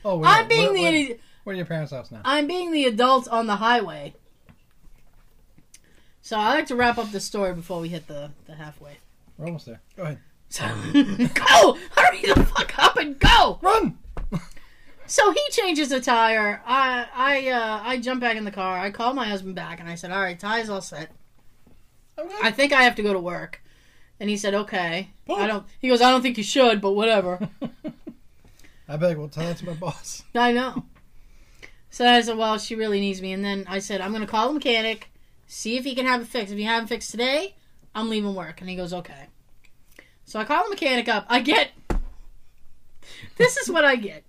oh, 0.05 0.17
we're, 0.17 0.25
I'm 0.25 0.47
being 0.47 0.73
we're, 0.73 0.91
the 0.91 1.07
We're, 1.09 1.17
we're 1.45 1.53
at 1.53 1.57
your 1.57 1.65
parents' 1.65 1.91
house 1.91 2.11
now. 2.11 2.21
I'm 2.23 2.47
being 2.47 2.71
the 2.71 2.85
adult 2.85 3.27
on 3.27 3.47
the 3.47 3.57
highway. 3.57 4.13
So 6.21 6.37
I 6.37 6.55
like 6.55 6.67
to 6.67 6.75
wrap 6.75 6.97
up 6.97 7.11
the 7.11 7.19
story 7.19 7.53
before 7.53 7.79
we 7.79 7.89
hit 7.89 8.07
the, 8.07 8.31
the 8.45 8.55
halfway. 8.55 8.97
We're 9.37 9.47
almost 9.47 9.65
there. 9.65 9.81
Go 9.97 10.03
ahead. 10.03 10.19
So, 10.49 10.63
go! 10.93 11.77
Hurry 11.97 12.21
the 12.21 12.45
fuck 12.55 12.77
up 12.77 12.97
and 12.97 13.19
go! 13.19 13.59
Run! 13.61 13.97
So 15.05 15.31
he 15.31 15.41
changes 15.51 15.89
the 15.89 15.99
tire. 15.99 16.61
I 16.65 17.07
I 17.13 17.49
uh, 17.49 17.81
I 17.83 17.97
jump 17.97 18.21
back 18.21 18.37
in 18.37 18.45
the 18.45 18.51
car. 18.51 18.79
I 18.79 18.89
call 18.89 19.13
my 19.13 19.27
husband 19.27 19.55
back 19.55 19.79
and 19.79 19.89
I 19.89 19.95
said, 19.95 20.11
"All 20.11 20.21
right, 20.21 20.39
tire's 20.39 20.69
all 20.69 20.81
set. 20.81 21.11
Okay. 22.17 22.35
I 22.41 22.51
think 22.51 22.73
I 22.73 22.83
have 22.83 22.95
to 22.95 23.03
go 23.03 23.13
to 23.13 23.19
work." 23.19 23.61
And 24.19 24.29
he 24.29 24.37
said, 24.37 24.53
"Okay." 24.53 25.11
I 25.29 25.47
don't. 25.47 25.65
He 25.79 25.89
goes, 25.89 26.01
"I 26.01 26.09
don't 26.09 26.21
think 26.21 26.37
you 26.37 26.43
should, 26.43 26.81
but 26.81 26.93
whatever." 26.93 27.47
I 28.87 28.97
beg. 28.97 29.17
Well, 29.17 29.29
tell 29.29 29.45
that 29.45 29.57
to 29.57 29.65
my 29.65 29.73
boss. 29.73 30.23
I 30.35 30.51
know. 30.51 30.85
So 31.89 32.07
I 32.07 32.21
said, 32.21 32.37
"Well, 32.37 32.57
she 32.57 32.75
really 32.75 32.99
needs 32.99 33.21
me." 33.21 33.31
And 33.31 33.43
then 33.43 33.65
I 33.67 33.79
said, 33.79 34.01
"I'm 34.01 34.11
going 34.11 34.21
to 34.21 34.27
call 34.27 34.47
the 34.47 34.53
mechanic, 34.53 35.11
see 35.47 35.77
if 35.77 35.83
he 35.83 35.95
can 35.95 36.05
have 36.05 36.21
it 36.21 36.27
fixed. 36.27 36.51
If 36.51 36.57
he 36.57 36.63
haven't 36.63 36.87
fixed 36.87 37.11
today, 37.11 37.55
I'm 37.95 38.09
leaving 38.09 38.35
work." 38.35 38.61
And 38.61 38.69
he 38.69 38.75
goes, 38.75 38.93
"Okay." 38.93 39.27
So 40.25 40.39
I 40.39 40.45
call 40.45 40.63
the 40.63 40.71
mechanic 40.71 41.07
up. 41.07 41.25
I 41.29 41.39
get. 41.39 41.71
This 43.37 43.57
is 43.57 43.69
what 43.69 43.85
I 43.85 43.95
get. 43.95 44.23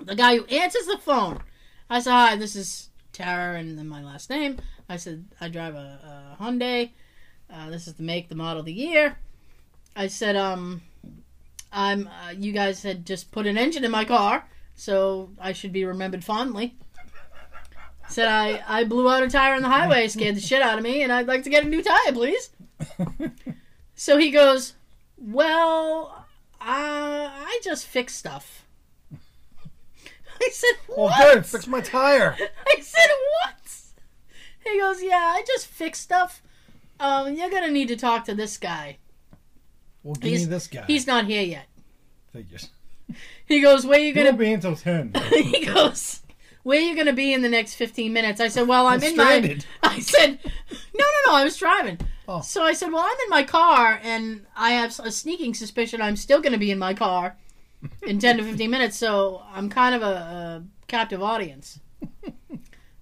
The 0.00 0.14
guy 0.14 0.36
who 0.36 0.44
answers 0.46 0.86
the 0.86 0.98
phone. 0.98 1.42
I 1.90 2.00
said, 2.00 2.12
"Hi, 2.12 2.36
this 2.36 2.56
is 2.56 2.90
Tara, 3.12 3.58
and 3.58 3.78
then 3.78 3.88
my 3.88 4.02
last 4.02 4.30
name." 4.30 4.58
I 4.88 4.96
said, 4.96 5.24
"I 5.40 5.48
drive 5.48 5.74
a, 5.74 6.36
a 6.38 6.42
Hyundai. 6.42 6.90
Uh, 7.52 7.70
this 7.70 7.86
is 7.86 7.94
the 7.94 8.02
make, 8.02 8.28
the 8.28 8.34
model, 8.34 8.62
the 8.62 8.72
year." 8.72 9.18
I 9.94 10.06
said, 10.06 10.36
"Um, 10.36 10.82
I'm. 11.76 12.08
Uh, 12.08 12.30
you 12.30 12.50
guys 12.52 12.82
had 12.82 13.06
just 13.06 13.30
put 13.30 13.46
an 13.46 13.56
engine 13.56 13.84
in 13.84 13.90
my 13.92 14.04
car, 14.04 14.48
so 14.74 15.30
I 15.40 15.52
should 15.52 15.72
be 15.72 15.84
remembered 15.84 16.24
fondly. 16.24 16.74
Said 18.08 18.28
I, 18.28 18.62
I 18.66 18.84
blew 18.84 19.08
out 19.10 19.22
a 19.22 19.28
tire 19.28 19.54
on 19.54 19.62
the 19.62 19.68
highway, 19.68 20.08
scared 20.08 20.36
the 20.36 20.40
shit 20.40 20.62
out 20.62 20.78
of 20.78 20.84
me, 20.84 21.02
and 21.02 21.12
I'd 21.12 21.26
like 21.26 21.42
to 21.42 21.50
get 21.50 21.64
a 21.64 21.68
new 21.68 21.82
tire, 21.82 22.12
please. 22.12 22.50
So 23.98 24.18
he 24.18 24.30
goes, 24.30 24.74
Well, 25.16 26.26
uh, 26.60 26.64
I 26.64 27.58
just 27.64 27.86
fix 27.86 28.14
stuff. 28.14 28.66
I 30.40 30.50
said, 30.52 30.74
Well, 30.86 31.06
What? 31.06 31.34
good. 31.34 31.46
Fix 31.46 31.66
my 31.66 31.80
tire. 31.80 32.36
I 32.68 32.80
said, 32.80 33.08
What? 33.42 33.72
He 34.64 34.78
goes, 34.78 35.02
Yeah, 35.02 35.32
I 35.34 35.42
just 35.46 35.66
fix 35.66 35.98
stuff. 35.98 36.42
Um, 37.00 37.34
you're 37.34 37.48
gonna 37.50 37.70
need 37.70 37.88
to 37.88 37.96
talk 37.96 38.26
to 38.26 38.34
this 38.34 38.58
guy. 38.58 38.98
Well, 40.06 40.14
give 40.14 40.30
He's- 40.30 40.42
me 40.44 40.50
this 40.50 40.68
guy. 40.68 40.84
He's 40.86 41.04
not 41.08 41.24
here 41.26 41.42
yet. 41.42 41.66
Figures. 42.32 42.70
He 43.46 43.60
goes, 43.60 43.84
Where 43.84 43.98
are 43.98 44.02
you 44.02 44.12
gonna 44.12 44.32
be 44.32 44.52
until 44.52 44.74
ten. 44.76 45.12
he 45.30 45.64
goes, 45.64 46.20
"Where 46.64 46.78
are 46.78 46.82
you 46.82 46.94
going 46.94 47.06
to 47.06 47.12
be 47.12 47.32
in 47.32 47.42
the 47.42 47.48
next 47.48 47.74
15 47.74 48.12
minutes?" 48.12 48.40
I 48.40 48.48
said, 48.48 48.66
"Well, 48.66 48.88
I'm 48.88 49.00
in 49.02 49.12
stranded. 49.12 49.64
my." 49.82 49.90
I 49.94 49.98
said, 50.00 50.40
"No, 50.44 51.04
no, 51.04 51.30
no. 51.30 51.34
I 51.34 51.44
was 51.44 51.56
driving." 51.56 51.98
Oh. 52.26 52.40
So 52.40 52.64
I 52.64 52.72
said, 52.72 52.90
"Well, 52.92 53.02
I'm 53.04 53.16
in 53.24 53.30
my 53.30 53.44
car, 53.44 54.00
and 54.02 54.46
I 54.56 54.72
have 54.72 54.98
a 54.98 55.12
sneaking 55.12 55.54
suspicion 55.54 56.02
I'm 56.02 56.16
still 56.16 56.40
going 56.40 56.52
to 56.54 56.58
be 56.58 56.72
in 56.72 56.78
my 56.80 56.92
car 56.94 57.36
in 58.02 58.18
10 58.18 58.38
to 58.38 58.42
15 58.42 58.68
minutes. 58.68 58.96
So 58.96 59.42
I'm 59.52 59.70
kind 59.70 59.94
of 59.94 60.02
a, 60.02 60.06
a 60.06 60.62
captive 60.88 61.22
audience." 61.22 61.78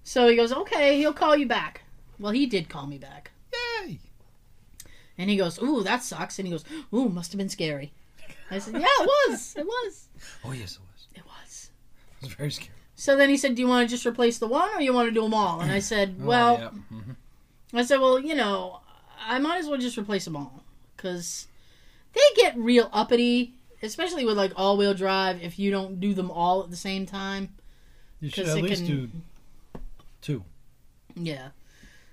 So 0.03 0.27
he 0.27 0.35
goes, 0.35 0.51
"Okay, 0.53 0.97
he'll 0.99 1.13
call 1.13 1.35
you 1.35 1.47
back." 1.47 1.81
Well, 2.19 2.31
he 2.33 2.45
did 2.45 2.69
call 2.69 2.85
me 2.85 2.99
back! 2.99 3.31
And 5.17 5.29
he 5.29 5.37
goes, 5.37 5.61
"Ooh, 5.61 5.83
that 5.83 6.03
sucks," 6.03 6.39
and 6.39 6.47
he 6.47 6.51
goes, 6.51 6.63
"Ooh, 6.93 7.09
must 7.09 7.31
have 7.31 7.37
been 7.37 7.49
scary." 7.49 7.91
I 8.51 8.59
said, 8.59 8.73
"Yeah, 8.73 8.87
it 8.87 9.09
was. 9.29 9.55
It 9.57 9.65
was. 9.65 10.07
Oh 10.43 10.51
yes, 10.51 10.75
it 10.75 10.81
was. 10.81 11.07
It 11.15 11.23
was." 11.25 11.69
It 12.21 12.25
was 12.25 12.33
very 12.33 12.51
scary. 12.51 12.71
So 12.95 13.15
then 13.17 13.29
he 13.29 13.37
said, 13.37 13.55
"Do 13.55 13.61
you 13.61 13.67
want 13.67 13.87
to 13.87 13.93
just 13.93 14.05
replace 14.05 14.37
the 14.37 14.47
one, 14.47 14.69
or 14.75 14.81
you 14.81 14.93
want 14.93 15.07
to 15.09 15.13
do 15.13 15.21
them 15.23 15.33
all?" 15.33 15.61
And 15.61 15.71
I 15.71 15.79
said, 15.79 16.15
Oh, 16.21 16.25
"Well, 16.25 16.57
yeah. 16.59 16.97
Mhm. 16.97 17.15
I 17.73 17.83
said, 17.83 17.99
well, 17.99 18.17
you 18.19 18.35
know, 18.35 18.79
I 19.19 19.37
might 19.39 19.57
as 19.57 19.67
well 19.67 19.77
just 19.77 19.97
replace 19.97 20.23
them 20.23 20.37
all 20.37 20.63
because 20.95 21.47
they 22.13 22.21
get 22.37 22.55
real 22.57 22.89
uppity, 22.93 23.53
especially 23.83 24.23
with 24.23 24.37
like 24.37 24.53
all-wheel 24.55 24.93
drive. 24.93 25.41
If 25.41 25.59
you 25.59 25.71
don't 25.71 25.99
do 25.99 26.13
them 26.13 26.31
all 26.31 26.63
at 26.63 26.69
the 26.69 26.77
same 26.77 27.05
time, 27.05 27.49
you 28.21 28.29
should 28.29 28.47
at 28.47 28.55
least 28.63 28.85
can- 28.85 28.95
do 28.95 29.09
two 30.21 30.43
yeah, 31.15 31.49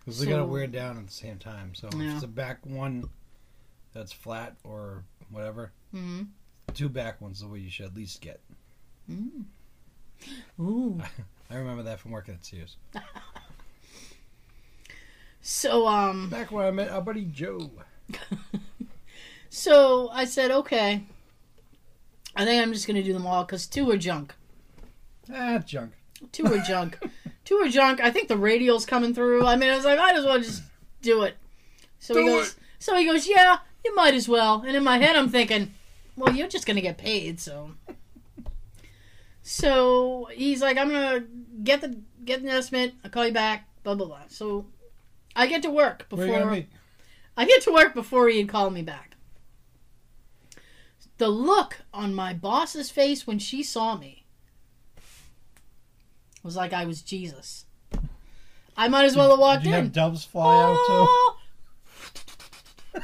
because 0.04 0.18
they 0.20 0.26
gotta 0.26 0.42
So- 0.42 0.46
wear 0.46 0.66
down 0.66 0.98
at 0.98 1.06
the 1.06 1.12
same 1.12 1.38
time. 1.38 1.74
So 1.74 1.88
Yeah. 1.94 2.08
if 2.10 2.14
it's 2.16 2.24
a 2.24 2.28
back 2.28 2.64
one 2.66 3.08
that's 3.92 4.12
flat 4.12 4.56
or 4.64 5.04
whatever, 5.30 5.72
hmm 5.92 6.22
two 6.74 6.88
back 6.88 7.20
ones 7.20 7.40
the 7.40 7.48
way 7.48 7.58
you 7.58 7.68
should 7.70 7.86
at 7.86 7.94
least 7.94 8.20
get. 8.20 8.40
ooh. 10.60 11.00
I 11.50 11.56
remember 11.56 11.82
that 11.82 12.00
from 12.00 12.12
working 12.12 12.34
at 12.34 12.44
Sears. 12.44 12.76
So 15.44 15.88
um, 15.88 16.28
Back 16.30 16.52
when 16.52 16.64
I 16.66 16.70
met 16.70 16.88
our 16.90 17.00
buddy 17.02 17.24
Joe. 17.24 17.68
so 19.50 20.08
I 20.10 20.24
said, 20.24 20.50
okay, 20.52 21.02
I 22.36 22.44
think 22.44 22.62
I'm 22.62 22.72
just 22.72 22.86
gonna 22.86 23.02
do 23.02 23.12
them 23.12 23.26
all 23.26 23.44
because 23.44 23.66
two 23.66 23.90
are 23.90 23.96
junk. 23.96 24.34
Ah, 25.34 25.58
junk. 25.58 25.94
Two 26.30 26.46
are 26.46 26.58
junk. 26.60 26.96
Two 27.44 27.56
are 27.56 27.68
junk. 27.68 28.00
I 28.00 28.10
think 28.10 28.28
the 28.28 28.36
radial's 28.36 28.86
coming 28.86 29.14
through. 29.14 29.44
I 29.44 29.56
mean, 29.56 29.70
I 29.70 29.76
was 29.76 29.84
like, 29.84 29.98
might 29.98 30.16
as 30.16 30.24
well 30.24 30.38
just 30.38 30.62
do 31.00 31.22
it. 31.22 31.36
So 31.98 32.14
he 32.14 32.24
Do 32.24 32.30
goes. 32.30 32.56
So 32.78 32.96
he 32.96 33.04
goes, 33.04 33.28
yeah, 33.28 33.58
you 33.84 33.94
might 33.94 34.14
as 34.14 34.28
well. 34.28 34.62
And 34.66 34.76
in 34.76 34.84
my 34.84 34.98
head, 34.98 35.16
I'm 35.16 35.28
thinking, 35.28 35.72
well, 36.16 36.34
you're 36.34 36.48
just 36.48 36.66
gonna 36.66 36.80
get 36.80 36.98
paid, 36.98 37.40
so. 37.40 37.72
So 39.42 40.28
he's 40.32 40.62
like, 40.62 40.78
I'm 40.78 40.90
gonna 40.90 41.24
get 41.64 41.80
the 41.80 42.00
get 42.24 42.40
an 42.40 42.48
estimate. 42.48 42.94
I'll 43.04 43.10
call 43.10 43.26
you 43.26 43.32
back. 43.32 43.68
Blah 43.82 43.94
blah 43.94 44.06
blah. 44.06 44.22
So 44.28 44.66
I 45.34 45.46
get 45.46 45.62
to 45.62 45.70
work 45.70 46.06
Where 46.10 46.26
you 46.26 46.32
gonna 46.32 46.44
before 46.44 46.56
be? 46.56 46.68
I 47.36 47.44
get 47.44 47.62
to 47.62 47.72
work 47.72 47.94
before 47.94 48.28
he 48.28 48.38
had 48.38 48.48
called 48.48 48.72
me 48.72 48.82
back. 48.82 49.16
The 51.18 51.28
look 51.28 51.78
on 51.92 52.14
my 52.14 52.34
boss's 52.34 52.90
face 52.90 53.26
when 53.26 53.38
she 53.38 53.62
saw 53.62 53.96
me 53.96 54.21
was 56.42 56.56
like 56.56 56.72
I 56.72 56.84
was 56.84 57.02
Jesus. 57.02 57.66
I 58.76 58.88
might 58.88 59.04
as 59.04 59.16
well 59.16 59.30
have 59.30 59.38
walked 59.38 59.62
Did 59.64 59.70
you 59.70 59.76
in. 59.76 59.84
have 59.84 59.92
doves 59.92 60.24
fly 60.24 60.62
out 60.62 60.76
too? 60.86 61.06
Oh! 61.08 61.36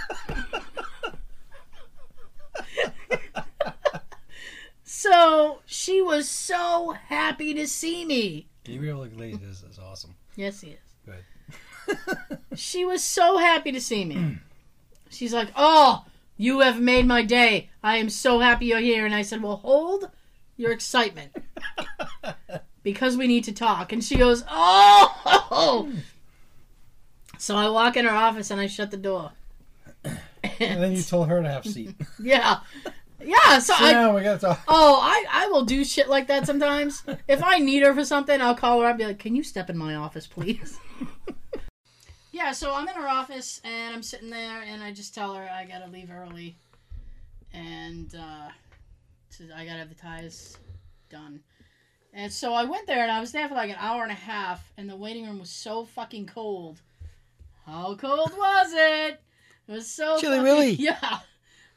so 4.82 5.60
she 5.66 6.00
was 6.00 6.28
so 6.28 6.94
happy 7.08 7.54
to 7.54 7.66
see 7.66 8.04
me. 8.04 8.46
Gabriel 8.64 9.02
Iglesias 9.04 9.62
is 9.62 9.78
awesome. 9.78 10.14
Yes, 10.36 10.60
he 10.60 10.70
is. 10.70 10.78
Good. 11.06 11.24
She 12.54 12.84
was 12.84 13.02
so 13.04 13.38
happy 13.38 13.70
to 13.72 13.80
see 13.80 14.04
me. 14.04 14.38
She's 15.10 15.32
like, 15.32 15.48
"Oh, 15.54 16.04
you 16.36 16.60
have 16.60 16.80
made 16.80 17.06
my 17.06 17.22
day. 17.22 17.70
I 17.84 17.98
am 17.98 18.10
so 18.10 18.40
happy 18.40 18.66
you're 18.66 18.80
here." 18.80 19.06
And 19.06 19.14
I 19.14 19.22
said, 19.22 19.42
"Well, 19.42 19.56
hold 19.58 20.10
your 20.56 20.72
excitement 20.72 21.30
because 22.82 23.16
we 23.16 23.26
need 23.26 23.44
to 23.44 23.52
talk." 23.52 23.92
And 23.92 24.02
she 24.02 24.16
goes, 24.16 24.44
"Oh!" 24.48 25.90
So 27.38 27.54
I 27.54 27.68
walk 27.68 27.96
in 27.96 28.04
her 28.04 28.14
office 28.14 28.50
and 28.50 28.60
I 28.60 28.66
shut 28.66 28.90
the 28.90 28.96
door. 28.96 29.30
And 30.04 30.82
then 30.82 30.92
you 30.92 31.02
told 31.02 31.28
her 31.28 31.40
to 31.40 31.48
have 31.48 31.64
a 31.64 31.68
seat. 31.68 31.94
yeah, 32.18 32.60
yeah. 33.24 33.58
So 33.60 33.74
I 33.76 33.92
now 33.92 34.14
we 34.14 34.22
gotta 34.22 34.40
talk. 34.40 34.60
Oh, 34.66 34.98
I, 35.00 35.24
I 35.30 35.46
will 35.48 35.64
do 35.64 35.84
shit 35.84 36.08
like 36.08 36.26
that 36.28 36.46
sometimes. 36.46 37.04
if 37.28 37.42
I 37.42 37.58
need 37.58 37.82
her 37.82 37.94
for 37.94 38.04
something, 38.04 38.40
I'll 38.40 38.54
call 38.54 38.80
her. 38.80 38.86
I'll 38.88 38.96
be 38.96 39.04
like, 39.04 39.18
"Can 39.18 39.36
you 39.36 39.42
step 39.42 39.70
in 39.70 39.76
my 39.76 39.94
office, 39.94 40.26
please?" 40.26 40.78
yeah. 42.32 42.52
So 42.52 42.74
I'm 42.74 42.88
in 42.88 42.94
her 42.94 43.08
office 43.08 43.60
and 43.64 43.94
I'm 43.94 44.02
sitting 44.02 44.30
there, 44.30 44.62
and 44.62 44.82
I 44.82 44.92
just 44.92 45.14
tell 45.14 45.34
her 45.34 45.48
I 45.48 45.64
gotta 45.64 45.90
leave 45.90 46.10
early, 46.10 46.56
and 47.52 48.12
uh, 48.14 48.48
I 49.54 49.64
gotta 49.64 49.78
have 49.78 49.90
the 49.90 49.94
ties 49.94 50.56
done. 51.08 51.40
And 52.18 52.32
so 52.32 52.52
I 52.52 52.64
went 52.64 52.88
there, 52.88 53.00
and 53.04 53.12
I 53.12 53.20
was 53.20 53.30
there 53.30 53.48
for 53.48 53.54
like 53.54 53.70
an 53.70 53.76
hour 53.78 54.02
and 54.02 54.10
a 54.10 54.14
half, 54.16 54.72
and 54.76 54.90
the 54.90 54.96
waiting 54.96 55.24
room 55.24 55.38
was 55.38 55.50
so 55.50 55.84
fucking 55.84 56.26
cold. 56.26 56.80
How 57.64 57.94
cold 57.94 58.32
was 58.36 58.72
it? 58.72 59.20
It 59.68 59.72
was 59.72 59.86
so 59.86 60.18
Chilly 60.18 60.38
fucking- 60.38 60.42
Willy. 60.42 60.70
Yeah. 60.80 61.18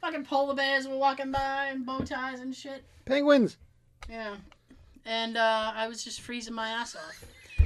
Fucking 0.01 0.25
polar 0.25 0.55
bears 0.55 0.87
were 0.87 0.97
walking 0.97 1.31
by 1.31 1.65
and 1.69 1.85
bow 1.85 1.99
ties 1.99 2.39
and 2.39 2.55
shit. 2.55 2.83
Penguins. 3.05 3.57
Yeah. 4.09 4.33
And 5.05 5.37
uh, 5.37 5.73
I 5.75 5.87
was 5.87 6.03
just 6.03 6.21
freezing 6.21 6.55
my 6.55 6.69
ass 6.69 6.95
off. 6.95 7.23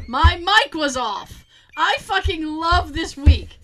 My 0.09 0.35
mic 0.35 0.73
was 0.73 0.97
off. 0.97 1.45
I 1.77 1.95
fucking 2.01 2.45
love 2.45 2.91
this 2.91 3.15
week. 3.15 3.57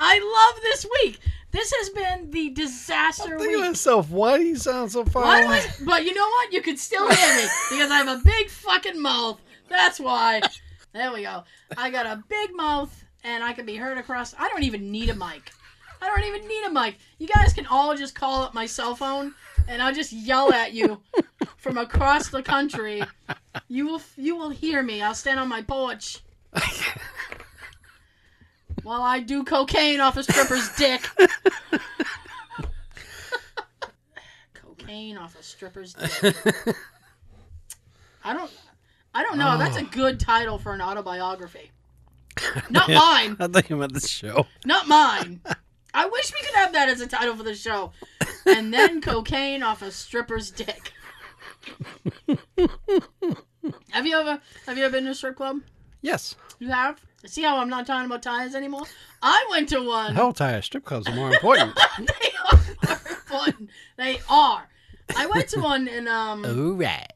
I 0.00 0.18
love 0.18 0.60
this 0.62 0.84
week. 1.02 1.20
This 1.56 1.72
has 1.78 1.88
been 1.88 2.30
the 2.32 2.50
disaster 2.50 3.38
Think 3.38 3.54
of 3.54 3.60
week. 3.60 3.60
myself. 3.60 4.10
Why 4.10 4.36
do 4.36 4.44
you 4.44 4.56
sound 4.56 4.92
so 4.92 5.06
far 5.06 5.24
Why 5.24 5.40
do 5.40 5.46
away? 5.46 5.60
I, 5.60 5.84
but 5.86 6.04
you 6.04 6.12
know 6.12 6.28
what? 6.28 6.52
You 6.52 6.60
could 6.60 6.78
still 6.78 7.08
hear 7.08 7.34
me 7.34 7.48
because 7.70 7.90
I 7.90 7.96
have 7.96 8.20
a 8.20 8.22
big 8.22 8.50
fucking 8.50 9.00
mouth. 9.00 9.40
That's 9.70 9.98
why. 9.98 10.42
There 10.92 11.10
we 11.14 11.22
go. 11.22 11.44
I 11.78 11.88
got 11.88 12.04
a 12.04 12.22
big 12.28 12.54
mouth 12.54 13.04
and 13.24 13.42
I 13.42 13.54
can 13.54 13.64
be 13.64 13.74
heard 13.74 13.96
across. 13.96 14.34
I 14.38 14.50
don't 14.50 14.64
even 14.64 14.90
need 14.90 15.08
a 15.08 15.14
mic. 15.14 15.50
I 16.02 16.08
don't 16.08 16.24
even 16.24 16.46
need 16.46 16.64
a 16.66 16.70
mic. 16.70 16.98
You 17.16 17.26
guys 17.26 17.54
can 17.54 17.66
all 17.66 17.96
just 17.96 18.14
call 18.14 18.42
up 18.42 18.52
my 18.52 18.66
cell 18.66 18.94
phone 18.94 19.32
and 19.66 19.80
I'll 19.80 19.94
just 19.94 20.12
yell 20.12 20.52
at 20.52 20.74
you 20.74 21.00
from 21.56 21.78
across 21.78 22.28
the 22.28 22.42
country. 22.42 23.02
You 23.68 23.86
will 23.86 24.02
you 24.18 24.36
will 24.36 24.50
hear 24.50 24.82
me. 24.82 25.00
I'll 25.00 25.14
stand 25.14 25.40
on 25.40 25.48
my 25.48 25.62
porch 25.62 26.18
while 28.86 29.02
I 29.02 29.18
do 29.18 29.42
cocaine 29.42 29.98
off 29.98 30.16
a 30.16 30.22
stripper's 30.22 30.68
dick. 30.76 31.10
cocaine 34.54 35.18
off 35.18 35.36
a 35.36 35.42
stripper's 35.42 35.94
dick. 35.94 36.36
I 38.24 38.32
don't 38.32 38.50
I 39.12 39.24
don't 39.24 39.38
know. 39.38 39.58
That's 39.58 39.76
a 39.76 39.80
oh. 39.80 39.88
good 39.90 40.20
title 40.20 40.58
for 40.58 40.72
an 40.72 40.80
autobiography. 40.80 41.72
Not 42.70 42.88
mine. 42.88 43.36
I 43.40 43.48
thought 43.48 43.68
you 43.68 43.76
meant 43.76 43.92
the 43.92 44.06
show. 44.06 44.46
Not 44.64 44.86
mine. 44.86 45.40
I 45.92 46.06
wish 46.06 46.32
we 46.32 46.46
could 46.46 46.54
have 46.54 46.72
that 46.74 46.88
as 46.88 47.00
a 47.00 47.08
title 47.08 47.34
for 47.34 47.42
the 47.42 47.56
show. 47.56 47.90
And 48.46 48.72
then 48.72 49.00
cocaine 49.00 49.64
off 49.64 49.82
a 49.82 49.90
stripper's 49.90 50.52
dick. 50.52 50.92
have 53.90 54.06
you 54.06 54.16
ever 54.16 54.40
have 54.66 54.78
you 54.78 54.84
ever 54.84 54.92
been 54.92 55.04
to 55.06 55.10
a 55.10 55.14
strip 55.14 55.34
club? 55.36 55.62
Yes. 56.02 56.36
You 56.60 56.68
have? 56.68 57.04
See 57.24 57.42
how 57.42 57.58
I'm 57.58 57.68
not 57.68 57.86
talking 57.86 58.06
about 58.06 58.22
ties 58.22 58.54
anymore? 58.54 58.84
I 59.22 59.46
went 59.50 59.68
to 59.70 59.80
one. 59.80 60.14
Hell 60.14 60.32
tire 60.32 60.62
strip 60.62 60.84
clubs 60.84 61.08
are 61.08 61.14
more 61.14 61.32
important. 61.32 61.76
they 61.98 62.30
are 62.50 62.60
important. 62.92 63.70
They 63.96 64.20
are. 64.28 64.68
I 65.16 65.26
went 65.26 65.48
to 65.50 65.60
one 65.60 65.88
and 65.88 66.08
um 66.08 66.44
All 66.44 66.72
right. 66.74 67.12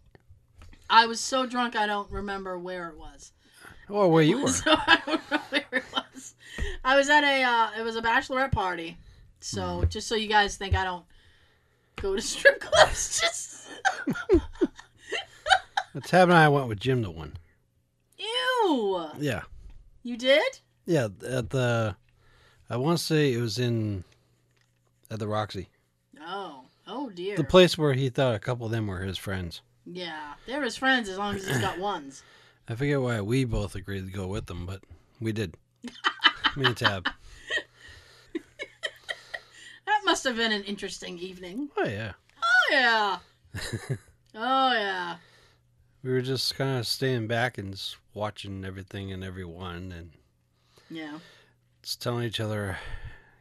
I 0.88 1.07
was 1.07 1.20
so 1.20 1.46
drunk 1.46 1.76
I 1.76 1.86
don't 1.86 2.11
remember 2.11 2.59
where 2.59 2.88
it 2.88 2.98
was. 2.98 3.32
Or 3.88 4.09
where 4.11 4.22
you 4.22 4.38
were. 4.42 4.48
So 4.48 4.72
I 4.72 5.01
don't 5.07 5.30
know 5.30 5.40
where 5.51 5.64
it 5.72 5.84
was. 5.92 6.34
I 6.84 6.96
was 6.96 7.09
at 7.09 7.22
a 7.22 7.42
uh, 7.42 7.70
it 7.78 7.82
was 7.82 7.96
a 7.96 8.03
bachelorette 8.03 8.53
party. 8.53 8.96
So 9.40 9.84
just 9.88 10.09
so 10.09 10.14
you 10.16 10.28
guys 10.28 10.57
think 10.57 10.74
I 10.74 10.84
don't 10.84 11.05
go 11.96 12.16
to 12.16 12.22
strip 12.22 12.61
clubs. 12.61 13.20
Just 13.20 13.68
Tab 16.05 16.28
and 16.28 16.38
I 16.38 16.48
went 16.48 16.68
with 16.68 16.78
Jim 16.80 17.03
to 17.03 17.11
one. 17.11 17.36
ew. 18.18 19.09
Yeah. 19.18 19.42
You 20.03 20.16
did? 20.16 20.61
Yeah, 20.86 21.09
at 21.28 21.51
the 21.51 21.96
I 22.68 22.76
want 22.76 22.98
to 22.98 23.05
say 23.05 23.32
it 23.32 23.40
was 23.40 23.59
in 23.59 24.05
at 25.11 25.18
the 25.18 25.28
Roxy. 25.28 25.68
Oh, 26.20 26.62
oh 26.86 27.11
dear. 27.11 27.36
The 27.36 27.44
place 27.44 27.76
where 27.76 27.92
he 27.94 28.09
thought 28.09 28.34
a 28.34 28.38
couple 28.38 28.66
of 28.66 28.72
them 28.72 28.86
were 28.86 29.01
his 29.01 29.18
friends. 29.18 29.61
yeah, 29.84 30.34
they're 30.46 30.62
his 30.62 30.76
friends 30.76 31.09
as 31.09 31.18
long 31.18 31.34
as 31.36 31.46
he's 31.46 31.59
got 31.59 31.78
ones. 31.80 32.22
I 32.68 32.74
forget 32.76 33.01
why 33.01 33.20
we 33.20 33.44
both 33.44 33.74
agreed 33.74 34.07
to 34.07 34.12
go 34.12 34.26
with 34.28 34.46
them, 34.46 34.66
but 34.66 34.82
we 35.20 35.32
did. 35.32 35.57
Me 36.57 36.66
and 36.66 36.76
Tab. 36.76 37.09
That 39.86 40.03
must 40.05 40.24
have 40.24 40.36
been 40.36 40.53
an 40.53 40.62
interesting 40.64 41.18
evening. 41.18 41.68
Oh 41.76 41.84
yeah. 41.86 42.12
Oh 42.42 42.68
yeah. 42.70 43.18
oh 44.34 44.72
yeah. 44.72 45.16
We 46.03 46.11
were 46.11 46.22
just 46.22 46.55
kind 46.57 46.78
of 46.78 46.86
staying 46.86 47.26
back 47.26 47.59
and 47.59 47.72
just 47.72 47.96
watching 48.14 48.64
everything 48.64 49.12
and 49.12 49.22
everyone 49.22 49.92
and 49.92 50.11
Yeah. 50.88 51.18
just 51.82 52.01
telling 52.01 52.24
each 52.24 52.40
other, 52.40 52.78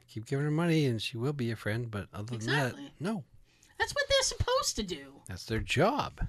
keep 0.10 0.26
giving 0.26 0.44
her 0.46 0.52
money 0.52 0.86
and 0.86 1.02
she 1.02 1.18
will 1.18 1.34
be 1.34 1.46
your 1.46 1.56
friend. 1.56 1.90
But 1.90 2.08
other 2.14 2.38
than 2.38 2.48
that, 2.48 2.76
no, 3.00 3.24
That's 3.78 3.94
what 3.96 4.06
they're 4.10 4.24
supposed 4.24 4.76
to 4.76 4.84
do. 4.84 5.22
that's 5.28 5.46
their 5.46 5.60
job. 5.60 6.20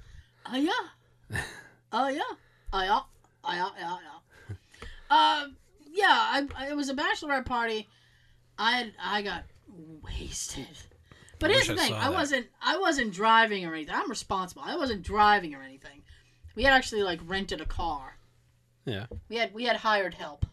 Oh 0.46 0.56
yeah. 0.56 1.38
Oh 1.92 2.06
yeah. 2.06 2.20
Oh 2.72 2.82
yeah. 2.82 3.00
Oh 3.42 3.52
yeah. 3.52 3.68
Yeah. 3.76 3.96
Yeah. 4.48 4.56
uh, 5.10 5.46
yeah. 5.92 6.06
I, 6.06 6.46
I, 6.54 6.68
it 6.68 6.76
was 6.76 6.88
a 6.88 6.94
bachelorette 6.94 7.44
party. 7.44 7.88
I 8.56 8.76
had, 8.76 8.92
I 9.02 9.22
got 9.22 9.42
wasted. 10.00 10.68
But 11.40 11.50
I 11.50 11.54
here's 11.54 11.66
the 11.66 11.74
thing: 11.74 11.88
saw 11.92 11.98
I 11.98 12.10
wasn't 12.10 12.46
I 12.62 12.78
wasn't 12.78 13.12
driving 13.12 13.64
or 13.66 13.74
anything. 13.74 13.94
I'm 13.96 14.08
responsible. 14.08 14.62
I 14.64 14.76
wasn't 14.76 15.02
driving 15.02 15.52
or 15.54 15.62
anything. 15.62 16.02
We 16.60 16.64
had 16.64 16.74
actually 16.74 17.04
like 17.04 17.20
rented 17.24 17.62
a 17.62 17.64
car. 17.64 18.18
Yeah. 18.84 19.06
We 19.30 19.36
had 19.36 19.54
we 19.54 19.64
had 19.64 19.76
hired 19.76 20.12
help. 20.12 20.44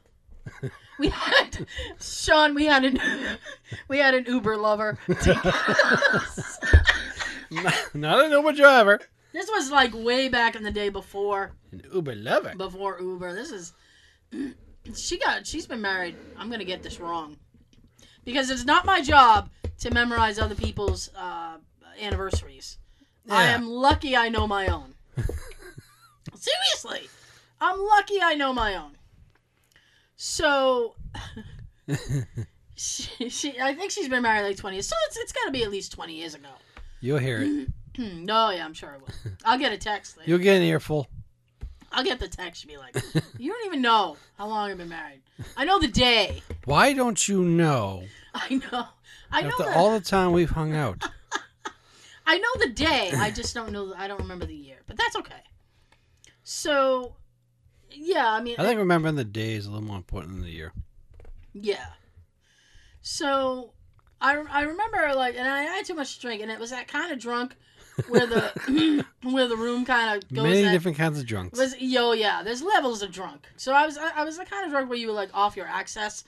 we 0.99 1.09
had 1.09 1.67
Sean. 1.99 2.55
We 2.55 2.63
had 2.63 2.85
an 2.85 2.97
we 3.89 3.97
had 3.97 4.13
an 4.13 4.23
Uber 4.25 4.55
lover. 4.55 4.97
us. 5.09 6.59
Not 7.93 8.23
an 8.23 8.31
Uber 8.31 8.53
driver. 8.53 9.01
this 9.33 9.49
was 9.51 9.69
like 9.69 9.93
way 9.93 10.29
back 10.29 10.55
in 10.55 10.63
the 10.63 10.71
day 10.71 10.87
before 10.87 11.51
An 11.73 11.81
Uber 11.93 12.15
lover. 12.15 12.53
before 12.55 13.01
Uber. 13.01 13.33
This 13.33 13.51
is 13.51 13.73
she 14.95 15.19
got 15.19 15.45
she's 15.45 15.67
been 15.67 15.81
married. 15.81 16.15
I'm 16.37 16.49
gonna 16.49 16.63
get 16.63 16.83
this 16.83 17.01
wrong 17.01 17.35
because 18.23 18.49
it's 18.49 18.63
not 18.63 18.85
my 18.85 19.01
job 19.01 19.49
to 19.79 19.93
memorize 19.93 20.39
other 20.39 20.55
people's 20.55 21.09
uh, 21.17 21.57
anniversaries. 22.01 22.77
I 23.29 23.47
am 23.47 23.67
lucky 23.67 24.15
I 24.15 24.29
know 24.29 24.47
my 24.47 24.67
own. 24.67 24.93
Seriously, 26.47 27.09
I'm 27.61 27.79
lucky 27.79 28.21
I 28.21 28.35
know 28.35 28.53
my 28.53 28.75
own. 28.75 28.91
So. 30.15 30.95
She, 32.79 33.29
she, 33.29 33.59
I 33.59 33.73
think 33.73 33.89
she's 33.89 34.07
been 34.07 34.21
married 34.21 34.43
like 34.43 34.55
20 34.55 34.75
years. 34.75 34.87
So 34.87 34.95
it's, 35.07 35.17
it's 35.17 35.31
got 35.31 35.45
to 35.45 35.51
be 35.51 35.63
at 35.63 35.71
least 35.71 35.91
20 35.93 36.13
years 36.13 36.35
ago. 36.35 36.49
You'll 37.01 37.17
hear 37.17 37.39
it. 37.41 37.69
no, 37.97 38.35
oh, 38.47 38.49
yeah, 38.51 38.63
I'm 38.63 38.73
sure 38.75 38.89
I 38.93 38.97
will. 38.97 39.07
I'll 39.45 39.57
get 39.57 39.71
a 39.73 39.77
text. 39.77 40.15
later. 40.15 40.29
You'll 40.29 40.39
get 40.39 40.57
an 40.57 40.61
earful. 40.61 41.07
I'll 41.91 42.03
get 42.03 42.19
the 42.19 42.27
text. 42.27 42.61
She'll 42.61 42.69
be 42.69 42.77
like, 42.77 42.95
"You 43.39 43.51
don't 43.51 43.65
even 43.65 43.81
know 43.81 44.15
how 44.37 44.45
long 44.47 44.69
I've 44.69 44.77
been 44.77 44.89
married. 44.89 45.21
I 45.55 45.65
know 45.65 45.79
the 45.79 45.87
day. 45.87 46.43
Why 46.65 46.93
don't 46.93 47.27
you 47.27 47.43
know? 47.43 48.03
I 48.35 48.61
know. 48.71 48.85
I 49.31 49.41
know 49.41 49.47
After 49.49 49.63
the. 49.63 49.75
all 49.75 49.93
the 49.97 50.05
time 50.05 50.31
we've 50.31 50.51
hung 50.51 50.75
out. 50.75 51.03
I 52.27 52.37
know 52.37 52.49
the 52.59 52.69
day. 52.69 53.11
I 53.15 53.31
just 53.31 53.55
don't 53.55 53.71
know. 53.71 53.95
I 53.97 54.07
don't 54.07 54.19
remember 54.21 54.45
the 54.45 54.53
year. 54.53 54.77
But 54.85 54.97
that's 54.97 55.15
okay. 55.15 55.41
So, 56.49 57.13
yeah. 57.91 58.31
I 58.31 58.39
mean, 58.41 58.55
I 58.57 58.63
think 58.63 58.77
remembering 58.79 59.15
the 59.15 59.25
day 59.25 59.55
is 59.55 59.65
a 59.65 59.69
little 59.69 59.85
more 59.85 59.97
important 59.97 60.31
than 60.31 60.43
the 60.43 60.49
year. 60.49 60.71
yeah. 61.53 61.87
So, 63.01 63.73
I 64.21 64.37
I 64.49 64.61
remember 64.61 65.13
like, 65.13 65.35
and 65.35 65.45
I 65.45 65.63
had 65.63 65.85
too 65.85 65.93
much 65.93 66.15
to 66.15 66.21
drink, 66.21 66.41
and 66.41 66.49
it 66.49 66.57
was 66.57 66.69
that 66.69 66.87
kind 66.87 67.11
of 67.11 67.19
drunk 67.19 67.57
where 68.07 68.25
the 68.25 69.05
where 69.29 69.47
the 69.49 69.57
room 69.57 69.83
kind 69.83 70.15
of 70.23 70.29
goes. 70.33 70.43
Many 70.43 70.61
that- 70.61 70.71
different 70.71 70.97
kinds 70.97 71.19
of 71.19 71.25
drunks. 71.25 71.59
Was 71.59 71.75
yo 71.81 72.13
yeah, 72.13 72.43
there's 72.43 72.61
levels 72.61 73.01
of 73.01 73.11
drunk. 73.11 73.45
So 73.57 73.73
I 73.73 73.85
was 73.85 73.97
I, 73.97 74.21
I 74.21 74.23
was 74.23 74.37
the 74.37 74.45
kind 74.45 74.63
of 74.65 74.71
drunk 74.71 74.89
where 74.89 74.97
you 74.97 75.07
were 75.07 75.13
like 75.13 75.29
off 75.33 75.57
your 75.57 75.67
access, 75.67 76.23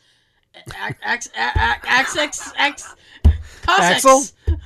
ac- 0.53 0.97
ac- 1.05 1.29
ac- 1.33 1.59
access, 1.87 2.53
ex, 2.57 2.93
Axle? 3.69 4.23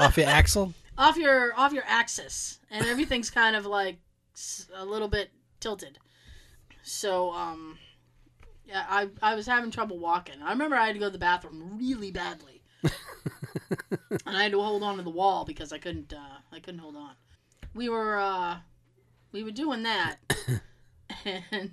Off 0.00 0.16
your 0.16 0.26
axle? 0.28 0.72
off 0.96 1.16
your 1.18 1.52
off 1.58 1.72
your 1.74 1.84
axis, 1.86 2.58
and 2.70 2.86
everything's 2.86 3.28
kind 3.30 3.54
of 3.54 3.66
like 3.66 3.98
a 4.74 4.84
little 4.84 5.08
bit 5.08 5.30
tilted. 5.60 5.98
So 6.82 7.32
um, 7.32 7.78
yeah, 8.66 8.84
I 8.88 9.08
I 9.20 9.34
was 9.34 9.46
having 9.46 9.70
trouble 9.70 9.98
walking. 9.98 10.42
I 10.42 10.50
remember 10.50 10.76
I 10.76 10.86
had 10.86 10.94
to 10.94 10.98
go 10.98 11.06
to 11.06 11.10
the 11.10 11.18
bathroom 11.18 11.78
really 11.78 12.10
badly, 12.10 12.62
and 12.82 14.36
I 14.36 14.44
had 14.44 14.52
to 14.52 14.60
hold 14.60 14.82
on 14.82 14.96
to 14.96 15.02
the 15.02 15.10
wall 15.10 15.44
because 15.44 15.72
I 15.72 15.78
couldn't 15.78 16.12
uh, 16.12 16.38
I 16.52 16.60
couldn't 16.60 16.80
hold 16.80 16.96
on. 16.96 17.12
We 17.74 17.88
were 17.88 18.18
uh, 18.18 18.58
we 19.32 19.44
were 19.44 19.50
doing 19.50 19.82
that, 19.84 20.16
and 20.28 20.60
I 21.24 21.58
don't 21.58 21.70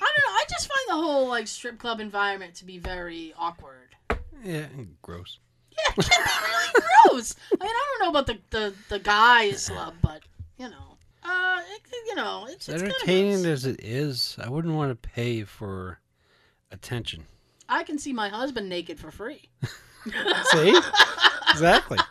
know. 0.00 0.32
I 0.32 0.44
just 0.48 0.68
find 0.68 0.88
the 0.88 1.06
whole 1.06 1.28
like 1.28 1.46
strip 1.46 1.78
club 1.78 2.00
environment 2.00 2.54
to 2.56 2.64
be 2.64 2.78
very 2.78 3.32
awkward. 3.38 3.96
Yeah, 4.42 4.66
gross. 5.02 5.38
Yeah, 5.70 5.94
it 5.96 6.06
can 6.06 6.24
be 6.24 6.48
really 6.48 6.86
gross. 7.08 7.34
I 7.60 7.64
mean, 7.64 7.72
I 7.74 7.96
don't 7.98 8.04
know 8.04 8.18
about 8.18 8.26
the 8.26 8.38
the, 8.50 8.74
the 8.88 8.98
guys 8.98 9.68
club, 9.68 9.94
but 10.02 10.22
you 10.58 10.68
know, 10.68 10.93
uh, 11.24 11.60
it, 11.74 11.80
you 12.06 12.14
know, 12.14 12.46
it's, 12.48 12.68
it's 12.68 12.82
entertaining 12.82 13.44
as 13.46 13.64
it 13.66 13.80
is, 13.82 14.36
I 14.42 14.48
wouldn't 14.48 14.74
want 14.74 14.90
to 14.90 15.08
pay 15.08 15.44
for 15.44 15.98
attention. 16.70 17.24
I 17.68 17.82
can 17.84 17.98
see 17.98 18.12
my 18.12 18.28
husband 18.28 18.68
naked 18.68 18.98
for 19.00 19.10
free. 19.10 19.48
See? 20.52 20.78
exactly. 21.50 21.98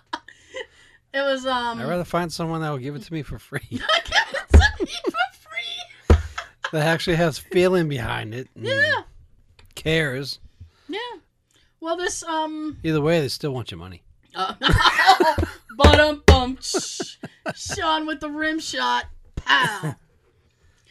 It 1.16 1.22
was 1.22 1.46
um. 1.46 1.80
I'd 1.80 1.88
rather 1.88 2.04
find 2.06 2.34
someone 2.34 2.62
that 2.62 2.72
will 2.72 2.80
give 2.80 2.96
it 2.96 3.04
to 3.04 3.14
me 3.14 3.22
for 3.22 3.38
free. 3.38 3.60
Give 3.70 3.82
it 3.84 4.50
to 4.54 4.84
me 4.84 4.92
for 5.06 5.38
free. 5.42 6.18
that 6.72 6.88
actually 6.88 7.18
has 7.18 7.38
feeling 7.38 7.88
behind 7.88 8.34
it. 8.34 8.48
and 8.56 8.66
Yeah, 8.66 9.04
Cares. 9.76 10.40
yeah. 10.90 10.98
Well, 11.80 11.98
this 11.98 12.24
um. 12.24 12.80
Either 12.84 13.00
way, 13.00 13.22
they 13.22 13.28
still 13.28 13.54
want 13.54 13.70
your 13.70 13.78
money. 13.78 14.02
Uh, 14.34 14.56
but 15.78 16.00
um 16.00 16.24
bum. 16.26 16.58
Sean 17.56 18.06
with 18.06 18.20
the 18.20 18.30
rim 18.30 18.60
shot. 18.60 19.06
Pow. 19.36 19.96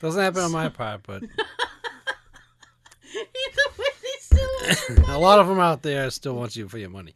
Doesn't 0.01 0.23
happen 0.23 0.43
on 0.43 0.53
my 0.53 0.69
part, 0.69 1.03
but 1.07 1.23
Either 1.23 1.31
way, 3.79 3.87
they 4.03 4.19
still 4.19 5.05
a 5.15 5.19
lot 5.19 5.39
of 5.39 5.47
them 5.47 5.61
out 5.61 5.83
there 5.83 6.11
still 6.11 6.35
want 6.35 6.57
you 6.57 6.69
for 6.69 6.79
your 6.79 6.91
money. 6.91 7.15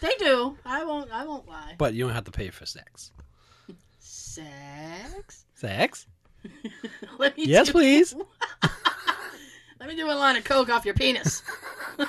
They 0.00 0.14
do. 0.18 0.56
I 0.64 0.84
won't. 0.84 1.10
I 1.10 1.24
won't 1.26 1.48
lie. 1.48 1.74
But 1.78 1.94
you 1.94 2.04
don't 2.04 2.14
have 2.14 2.24
to 2.24 2.30
pay 2.30 2.50
for 2.50 2.66
sex. 2.66 3.12
Sex. 3.98 5.44
Sex? 5.54 6.06
Let 7.18 7.36
me 7.36 7.46
Yes, 7.46 7.66
do- 7.66 7.72
please. 7.72 8.14
Let 9.80 9.88
me 9.88 9.96
do 9.96 10.06
a 10.10 10.12
line 10.14 10.36
of 10.36 10.44
coke 10.44 10.68
off 10.70 10.84
your 10.84 10.94
penis. 10.94 11.42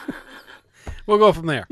We'll 1.07 1.17
go 1.17 1.33
from 1.33 1.47
there. 1.47 1.65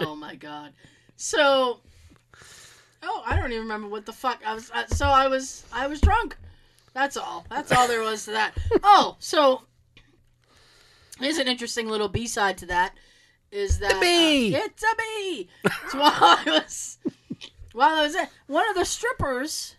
oh 0.00 0.16
my 0.16 0.25
god. 0.36 0.72
So, 1.16 1.80
oh, 3.02 3.22
I 3.24 3.36
don't 3.36 3.52
even 3.52 3.62
remember 3.62 3.88
what 3.88 4.06
the 4.06 4.12
fuck 4.12 4.40
I 4.46 4.54
was. 4.54 4.70
Uh, 4.70 4.86
so 4.86 5.06
I 5.06 5.28
was, 5.28 5.64
I 5.72 5.86
was 5.86 6.00
drunk. 6.00 6.36
That's 6.94 7.16
all. 7.16 7.44
That's 7.50 7.72
all 7.72 7.88
there 7.88 8.02
was 8.02 8.24
to 8.24 8.32
that. 8.32 8.52
Oh, 8.82 9.16
so 9.18 9.62
here's 11.18 11.38
an 11.38 11.48
interesting 11.48 11.88
little 11.88 12.08
B 12.08 12.26
side 12.26 12.58
to 12.58 12.66
that. 12.66 12.94
Is 13.50 13.78
that 13.78 14.00
bee. 14.00 14.54
Uh, 14.54 14.60
it's 14.64 14.82
a 14.82 14.96
bee. 14.96 15.48
So 15.90 15.98
while 15.98 16.12
I 16.14 16.42
was, 16.46 16.98
while 17.72 17.94
I 17.94 18.02
was 18.02 18.16
at 18.16 18.30
one 18.46 18.68
of 18.68 18.74
the 18.74 18.84
strippers, 18.84 19.76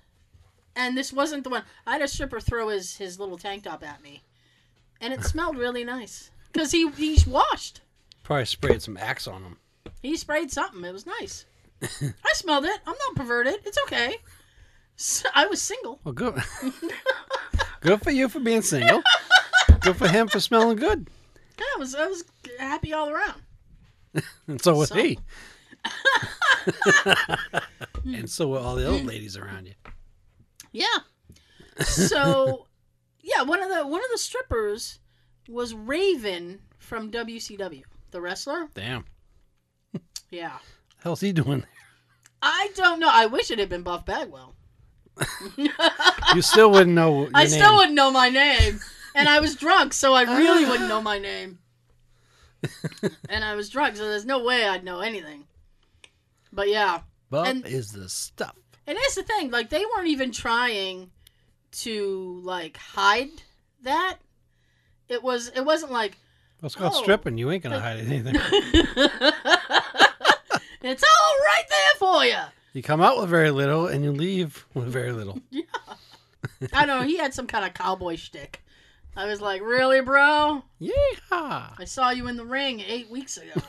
and 0.76 0.96
this 0.96 1.12
wasn't 1.12 1.44
the 1.44 1.50
one. 1.50 1.64
I 1.86 1.94
had 1.94 2.02
a 2.02 2.08
stripper 2.08 2.40
throw 2.40 2.70
his 2.70 2.96
his 2.96 3.20
little 3.20 3.38
tank 3.38 3.64
top 3.64 3.84
at 3.84 4.02
me, 4.02 4.24
and 5.02 5.12
it 5.12 5.24
smelled 5.24 5.58
really 5.58 5.84
nice 5.84 6.32
because 6.52 6.72
he 6.72 6.90
he 6.92 7.18
washed. 7.30 7.82
Probably 8.24 8.46
sprayed 8.46 8.82
some 8.82 8.98
axe 8.98 9.28
on 9.28 9.44
them. 9.44 9.58
He 10.08 10.16
sprayed 10.16 10.52
something. 10.52 10.84
It 10.86 10.94
was 10.94 11.06
nice. 11.06 11.46
I 11.82 12.34
smelled 12.34 12.66
it. 12.66 12.80
I'm 12.88 12.96
not 13.08 13.16
perverted. 13.16 13.60
It's 13.66 13.78
okay. 13.84 14.16
I 15.36 15.48
was 15.48 15.62
single. 15.62 16.00
Well, 16.04 16.14
good. 16.14 16.42
good 17.82 18.02
for 18.02 18.12
you 18.12 18.30
for 18.30 18.40
being 18.40 18.62
single. 18.62 19.02
Good 19.82 19.98
for 19.98 20.08
him 20.08 20.28
for 20.30 20.40
smelling 20.40 20.78
good. 20.78 21.10
Yeah, 21.60 21.66
I 21.76 21.80
was. 21.80 21.94
I 21.94 22.08
was 22.08 22.24
happy 22.58 22.94
all 22.94 23.10
around. 23.10 23.42
And 24.48 24.62
so 24.62 24.76
was 24.76 24.90
So- 24.90 24.96
he. 24.96 25.20
and 28.06 28.30
so 28.30 28.48
were 28.48 28.60
all 28.60 28.76
the 28.76 28.86
old 28.88 29.06
ladies 29.06 29.38
around 29.38 29.68
you. 29.68 29.74
Yeah. 30.72 30.86
So, 31.82 32.66
yeah, 33.22 33.44
one 33.44 33.62
of 33.62 33.70
the 33.70 33.86
one 33.86 34.04
of 34.04 34.10
the 34.12 34.18
strippers 34.18 35.00
was 35.48 35.74
Raven 35.74 36.60
from 36.80 37.12
WCW, 37.12 37.84
the 38.12 38.22
wrestler. 38.22 38.68
Damn. 38.74 39.06
Yeah. 40.30 40.58
hell's 41.04 41.22
he 41.22 41.32
doing? 41.32 41.66
I 42.42 42.70
don't 42.76 43.00
know. 43.00 43.10
I 43.12 43.26
wish 43.26 43.50
it 43.52 43.60
had 43.60 43.70
been 43.70 43.84
Buff 43.84 44.06
Bagwell. 44.06 44.54
You 46.36 46.42
still 46.42 46.70
wouldn't 46.72 46.94
know. 46.96 47.22
Your 47.22 47.30
I 47.34 47.44
name. 47.44 47.50
still 47.52 47.76
wouldn't 47.76 47.96
know 47.96 48.12
my 48.12 48.30
name. 48.30 48.80
And 49.16 49.28
I 49.30 49.40
was 49.40 49.56
drunk, 49.56 49.94
so 49.94 50.14
I 50.14 50.24
really 50.38 50.66
wouldn't 50.70 50.90
know 50.90 51.02
my 51.02 51.18
name. 51.18 51.60
and 53.30 53.44
I 53.44 53.56
was 53.56 53.70
drunk, 53.70 53.96
so 53.96 54.08
there's 54.10 54.26
no 54.26 54.44
way 54.44 54.68
I'd 54.68 54.84
know 54.84 55.00
anything. 55.00 55.46
But 56.52 56.70
yeah. 56.70 57.00
Bub 57.30 57.48
and- 57.48 57.66
is 57.66 57.92
the 57.94 58.10
stuff. 58.10 58.56
And 58.86 58.98
that's 58.98 59.16
the 59.16 59.24
thing, 59.24 59.50
like 59.52 59.70
they 59.70 59.84
weren't 59.96 60.08
even 60.10 60.32
trying 60.32 61.10
to 61.72 62.42
like 62.44 62.78
hide 62.78 63.30
that. 63.84 64.18
It 65.10 65.22
was 65.24 65.48
it 65.50 65.62
wasn't 65.66 65.92
like 65.92 66.18
Well, 66.62 66.68
it's 66.68 66.76
called 66.76 66.94
Oh. 66.96 67.02
stripping. 67.02 67.38
You 67.38 67.52
ain't 67.52 67.64
gonna 67.64 67.80
hide 67.80 68.00
anything. 68.00 68.36
it's 70.82 71.04
all 71.04 71.36
right 71.46 71.64
there 71.70 72.00
for 72.00 72.26
you. 72.26 72.38
You 72.74 72.84
come 72.84 73.02
out 73.02 73.20
with 73.20 73.30
very 73.30 73.52
little, 73.52 73.88
and 73.88 74.04
you 74.04 74.12
leave 74.12 74.66
with 74.74 74.88
very 74.88 75.12
little. 75.12 75.40
Yeah. 75.52 75.64
I 76.74 76.86
don't 76.86 77.02
know. 77.02 77.08
He 77.08 77.18
had 77.18 77.34
some 77.34 77.48
kind 77.48 77.66
of 77.66 77.74
cowboy 77.74 78.16
shtick. 78.16 78.64
I 79.16 79.26
was 79.26 79.42
like, 79.42 79.62
really, 79.62 80.02
bro? 80.02 80.64
Yeah. 80.80 80.92
I 81.32 81.86
saw 81.86 82.12
you 82.12 82.28
in 82.28 82.38
the 82.38 82.46
ring 82.46 82.80
eight 82.80 83.10
weeks 83.10 83.38
ago. 83.38 83.62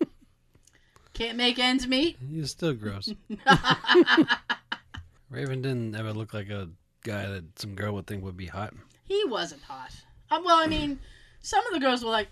Can't 1.14 1.38
make 1.38 1.58
ends 1.58 1.86
meet. 1.86 2.18
You're 2.28 2.46
still 2.46 2.74
gross. 2.74 3.12
Raven 5.30 5.62
didn't 5.62 5.94
ever 5.94 6.12
look 6.12 6.34
like 6.34 6.50
a 6.50 6.68
guy 7.04 7.26
that 7.26 7.58
some 7.58 7.74
girl 7.74 7.94
would 7.94 8.06
think 8.06 8.24
would 8.24 8.36
be 8.36 8.46
hot. 8.46 8.74
He 9.04 9.24
wasn't 9.26 9.62
hot. 9.62 9.92
Um, 10.30 10.44
well, 10.44 10.58
I 10.58 10.66
mean, 10.66 10.98
some 11.40 11.64
of 11.66 11.72
the 11.72 11.80
girls 11.80 12.04
were 12.04 12.10
like, 12.10 12.28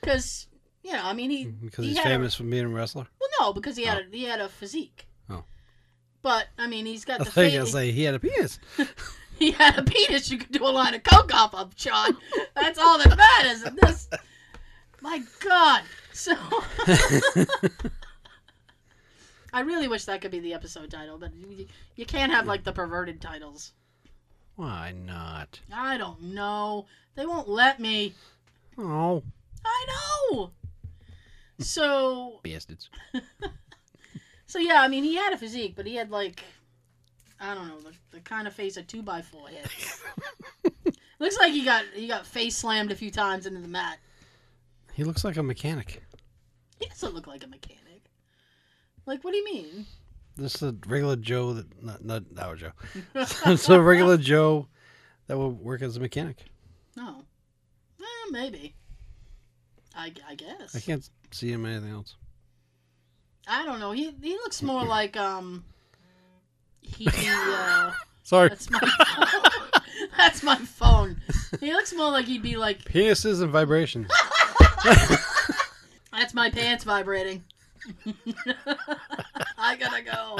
because 0.00 0.46
know, 0.92 1.02
I 1.02 1.12
mean, 1.12 1.30
he 1.30 1.46
mm, 1.46 1.60
Because 1.62 1.84
he 1.84 1.90
he's 1.90 1.98
had 1.98 2.06
a- 2.06 2.10
famous 2.10 2.34
for 2.34 2.44
being 2.44 2.64
a 2.66 2.68
wrestler. 2.68 3.06
well, 3.20 3.30
no, 3.40 3.52
because 3.52 3.76
he 3.76 3.84
had 3.84 3.98
oh. 3.98 4.02
a, 4.12 4.16
he 4.16 4.24
had 4.24 4.40
a 4.40 4.48
physique. 4.48 5.06
Oh. 5.30 5.44
But 6.22 6.46
I 6.58 6.66
mean, 6.66 6.86
he's 6.86 7.04
got 7.04 7.20
I 7.20 7.24
the 7.24 7.30
thought 7.30 7.52
you 7.52 7.60
were 7.60 7.66
say 7.66 7.92
he 7.92 8.04
had 8.04 8.14
a 8.14 8.18
penis. 8.18 8.58
he 9.38 9.50
had 9.52 9.78
a 9.78 9.82
penis 9.82 10.30
you 10.30 10.38
could 10.38 10.52
do 10.52 10.64
a 10.64 10.68
line 10.68 10.94
of 10.94 11.02
coke 11.02 11.34
off 11.34 11.54
of, 11.54 11.72
Sean. 11.76 12.16
That's 12.54 12.78
all 12.78 12.98
that 12.98 13.16
matters. 13.16 13.62
And 13.62 13.76
this, 13.78 14.08
my 15.00 15.22
God. 15.40 15.82
So 16.12 16.32
I 19.52 19.60
really 19.60 19.88
wish 19.88 20.04
that 20.04 20.20
could 20.20 20.30
be 20.30 20.40
the 20.40 20.54
episode 20.54 20.90
title, 20.90 21.18
but 21.18 21.34
you, 21.34 21.66
you 21.94 22.06
can't 22.06 22.32
have 22.32 22.46
like 22.46 22.64
the 22.64 22.72
perverted 22.72 23.20
titles. 23.20 23.72
Why 24.56 24.92
not? 24.92 25.60
I 25.72 25.98
don't 25.98 26.22
know. 26.22 26.86
They 27.14 27.26
won't 27.26 27.48
let 27.48 27.78
me. 27.78 28.14
Oh, 28.78 29.22
I 29.64 29.86
know. 30.32 30.50
So 31.58 32.40
bastards. 32.44 32.90
so 34.46 34.58
yeah, 34.58 34.82
I 34.82 34.88
mean 34.88 35.04
he 35.04 35.16
had 35.16 35.32
a 35.32 35.38
physique, 35.38 35.74
but 35.76 35.86
he 35.86 35.94
had 35.94 36.10
like 36.10 36.42
I 37.38 37.54
don't 37.54 37.68
know, 37.68 37.80
the, 37.80 37.92
the 38.12 38.20
kind 38.20 38.46
of 38.46 38.54
face 38.54 38.76
a 38.76 38.82
two 38.82 39.02
by 39.02 39.22
four 39.22 39.48
had. 39.48 39.70
Looks 41.18 41.38
like 41.38 41.52
he 41.52 41.64
got 41.64 41.84
he 41.94 42.08
got 42.08 42.26
face 42.26 42.56
slammed 42.56 42.92
a 42.92 42.96
few 42.96 43.10
times 43.10 43.46
into 43.46 43.60
the 43.60 43.68
mat. 43.68 43.98
He 44.92 45.04
looks 45.04 45.24
like 45.24 45.36
a 45.36 45.42
mechanic. 45.42 46.02
He 46.78 46.86
doesn't 46.86 47.14
look 47.14 47.26
like 47.26 47.44
a 47.44 47.46
mechanic. 47.46 48.02
Like, 49.04 49.22
what 49.24 49.32
do 49.32 49.38
you 49.38 49.44
mean? 49.44 49.86
Just 50.38 50.62
a 50.62 50.74
regular 50.86 51.16
Joe 51.16 51.54
that 51.54 51.82
not 51.82 52.04
not 52.04 52.24
our 52.38 52.56
Joe. 52.56 52.72
it's 53.14 53.68
a 53.68 53.80
regular 53.80 54.18
Joe 54.18 54.68
that 55.26 55.38
will 55.38 55.52
work 55.52 55.82
as 55.82 55.96
a 55.96 56.00
mechanic. 56.00 56.44
No. 56.96 57.24
Eh, 58.00 58.30
maybe. 58.30 58.74
I, 59.94 60.12
I 60.28 60.34
guess. 60.34 60.76
I 60.76 60.80
can't 60.80 61.08
see 61.34 61.50
him 61.52 61.66
anything 61.66 61.90
else. 61.92 62.16
I 63.46 63.64
don't 63.64 63.78
know. 63.80 63.92
He 63.92 64.12
he 64.22 64.32
looks 64.34 64.62
more 64.62 64.84
like 64.96 65.16
um. 65.16 65.64
He 66.82 67.08
uh. 67.28 67.92
Sorry, 68.22 68.48
That's 68.48 68.70
my 68.70 68.80
phone. 68.80 69.50
That's 70.16 70.42
my 70.42 70.56
phone. 70.56 71.20
He 71.60 71.72
looks 71.72 71.94
more 71.94 72.10
like 72.10 72.24
he'd 72.26 72.42
be 72.42 72.56
like. 72.56 72.82
penises 72.84 73.40
and 73.40 73.50
vibrations. 73.52 74.10
That's 76.12 76.34
my 76.34 76.50
pants 76.50 76.82
vibrating. 76.82 77.44
I 79.56 79.76
gotta 79.76 80.02
go. 80.02 80.38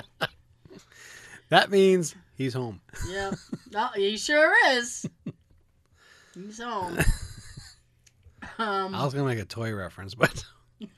That 1.48 1.70
means 1.70 2.16
he's 2.36 2.54
home. 2.54 2.80
Yeah. 3.08 3.32
No, 3.70 3.88
he 3.94 4.16
sure 4.16 4.52
is. 4.72 5.06
He's 6.34 6.60
home. 6.60 6.98
Um, 8.58 8.94
I 8.94 9.04
was 9.04 9.14
gonna 9.14 9.26
make 9.26 9.38
a 9.38 9.44
toy 9.44 9.72
reference, 9.72 10.14
but 10.16 10.44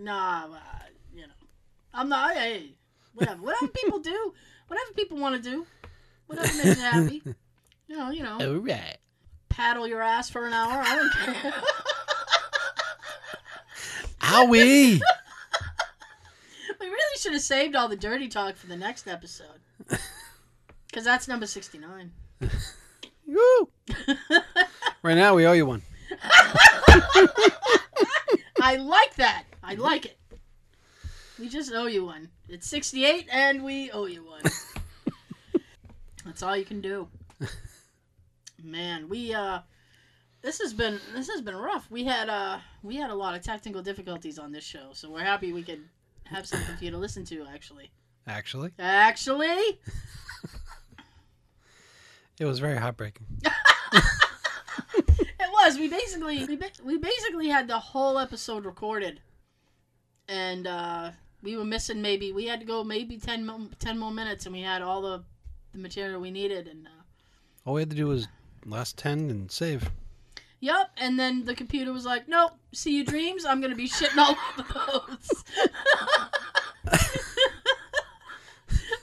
Nah, 0.00 0.46
uh, 0.46 0.58
you 1.14 1.22
know, 1.22 1.32
I'm 1.94 2.08
not. 2.08 2.34
Hey, 2.34 2.72
whatever. 3.14 3.40
Whatever 3.42 3.68
people 3.68 3.98
do, 4.00 4.32
whatever 4.66 4.92
people 4.94 5.18
want 5.18 5.36
to 5.36 5.50
do, 5.50 5.66
whatever 6.26 6.48
makes 6.54 6.76
you 6.78 6.82
happy. 6.82 7.22
You 7.88 7.98
know, 7.98 8.10
you 8.10 8.22
know, 8.22 8.38
all 8.40 8.54
right. 8.60 8.96
paddle 9.50 9.86
your 9.86 10.00
ass 10.00 10.30
for 10.30 10.46
an 10.46 10.54
hour. 10.54 10.82
I 10.82 10.94
don't 10.96 11.12
care. 11.12 11.52
Owie! 14.22 14.98
we 16.80 16.86
really 16.86 17.18
should 17.18 17.34
have 17.34 17.42
saved 17.42 17.76
all 17.76 17.86
the 17.86 17.96
dirty 17.96 18.28
talk 18.28 18.56
for 18.56 18.66
the 18.66 18.76
next 18.76 19.06
episode, 19.06 19.60
because 20.86 21.04
that's 21.04 21.28
number 21.28 21.46
sixty-nine. 21.46 22.12
Woo! 23.26 23.68
Right 25.02 25.16
now, 25.16 25.34
we 25.34 25.44
owe 25.46 25.52
you 25.52 25.66
one. 25.66 25.82
I 28.62 28.76
like 28.76 29.16
that. 29.16 29.42
I 29.60 29.74
like 29.74 30.06
it. 30.06 30.18
We 31.36 31.48
just 31.48 31.72
owe 31.72 31.86
you 31.86 32.04
one. 32.04 32.28
It's 32.48 32.68
sixty-eight, 32.68 33.26
and 33.32 33.64
we 33.64 33.90
owe 33.90 34.06
you 34.06 34.24
one. 34.24 34.42
That's 36.24 36.44
all 36.44 36.56
you 36.56 36.64
can 36.64 36.80
do. 36.80 37.08
Man, 38.62 39.08
we 39.08 39.34
uh 39.34 39.58
this 40.42 40.60
has 40.60 40.72
been 40.72 41.00
this 41.12 41.28
has 41.28 41.40
been 41.40 41.56
rough. 41.56 41.90
We 41.90 42.04
had 42.04 42.28
uh 42.28 42.58
we 42.84 42.94
had 42.94 43.10
a 43.10 43.14
lot 43.16 43.34
of 43.34 43.42
technical 43.42 43.82
difficulties 43.82 44.38
on 44.38 44.52
this 44.52 44.62
show, 44.62 44.90
so 44.92 45.10
we're 45.10 45.24
happy 45.24 45.52
we 45.52 45.64
could 45.64 45.82
have 46.26 46.46
something 46.46 46.76
for 46.76 46.84
you 46.84 46.92
to 46.92 46.98
listen 46.98 47.24
to 47.24 47.44
actually. 47.52 47.90
Actually, 48.28 48.70
Actually, 48.78 49.56
it 52.38 52.44
was 52.44 52.60
very 52.60 52.76
heartbreaking. 52.76 53.26
it 55.18 55.50
was. 55.52 55.78
We 55.78 55.88
basically 55.88 56.44
we, 56.46 56.58
we 56.84 56.96
basically 56.98 57.48
had 57.48 57.68
the 57.68 57.78
whole 57.78 58.18
episode 58.18 58.64
recorded. 58.64 59.20
And 60.28 60.66
uh 60.66 61.10
we 61.42 61.56
were 61.56 61.64
missing 61.64 62.00
maybe 62.00 62.32
we 62.32 62.46
had 62.46 62.60
to 62.60 62.66
go 62.66 62.84
maybe 62.84 63.18
10, 63.18 63.44
mo- 63.44 63.68
10 63.80 63.98
more 63.98 64.12
minutes 64.12 64.46
and 64.46 64.54
we 64.54 64.62
had 64.62 64.80
all 64.80 65.02
the 65.02 65.24
the 65.72 65.78
material 65.78 66.20
we 66.20 66.30
needed 66.30 66.68
and 66.68 66.86
uh 66.86 66.90
All 67.64 67.74
we 67.74 67.80
had 67.82 67.90
to 67.90 67.96
do 67.96 68.06
was 68.06 68.28
last 68.64 68.96
ten 68.96 69.30
and 69.30 69.50
save. 69.50 69.90
Yep, 70.60 70.90
and 70.98 71.18
then 71.18 71.44
the 71.44 71.56
computer 71.56 71.92
was 71.92 72.04
like, 72.06 72.28
"Nope, 72.28 72.52
see 72.72 72.94
your 72.94 73.04
dreams. 73.04 73.44
I'm 73.44 73.60
gonna 73.60 73.74
be 73.74 73.88
shitting 73.88 74.16
all 74.16 74.36
over 74.58 74.68
those. 74.72 75.44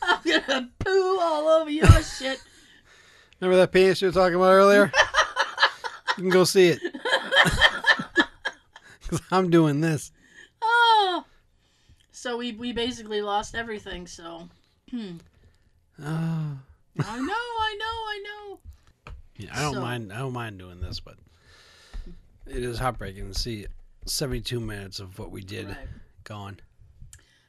I'm 0.02 0.20
gonna 0.26 0.70
poo 0.80 1.20
all 1.20 1.48
over 1.50 1.70
your 1.70 2.02
shit." 2.02 2.42
Remember 3.42 3.58
that 3.58 3.72
penis 3.74 4.02
you 4.02 4.08
were 4.08 4.14
talking 4.14 4.36
about 4.36 4.52
earlier? 4.52 4.92
can 6.20 6.30
go 6.30 6.44
see 6.44 6.68
it. 6.70 6.80
Because 9.02 9.22
I'm 9.32 9.50
doing 9.50 9.82
this. 9.82 10.12
Oh, 10.62 11.26
so 12.12 12.38
we 12.38 12.52
we 12.52 12.74
basically 12.74 13.22
lost 13.24 13.56
everything. 13.56 14.06
So 14.06 14.48
Oh. 14.94 15.00
I 16.02 17.20
know, 17.20 17.34
I 17.34 17.78
know, 17.80 17.86
I 17.86 18.24
know. 18.24 18.60
Yeah, 19.38 19.50
I 19.58 19.62
don't 19.64 19.74
So- 19.76 19.82
mind. 19.82 20.14
I 20.14 20.20
don't 20.20 20.34
mind 20.34 20.60
doing 20.60 20.80
this, 20.80 21.00
but 21.00 21.16
it 22.46 22.62
is 22.64 22.78
heartbreaking 22.78 23.32
to 23.34 23.40
see 23.40 23.66
72 24.06 24.60
minutes 24.60 25.00
of 25.00 25.18
what 25.18 25.32
we 25.32 25.42
did 25.42 25.68
Right. 25.70 25.78
gone. 26.24 26.60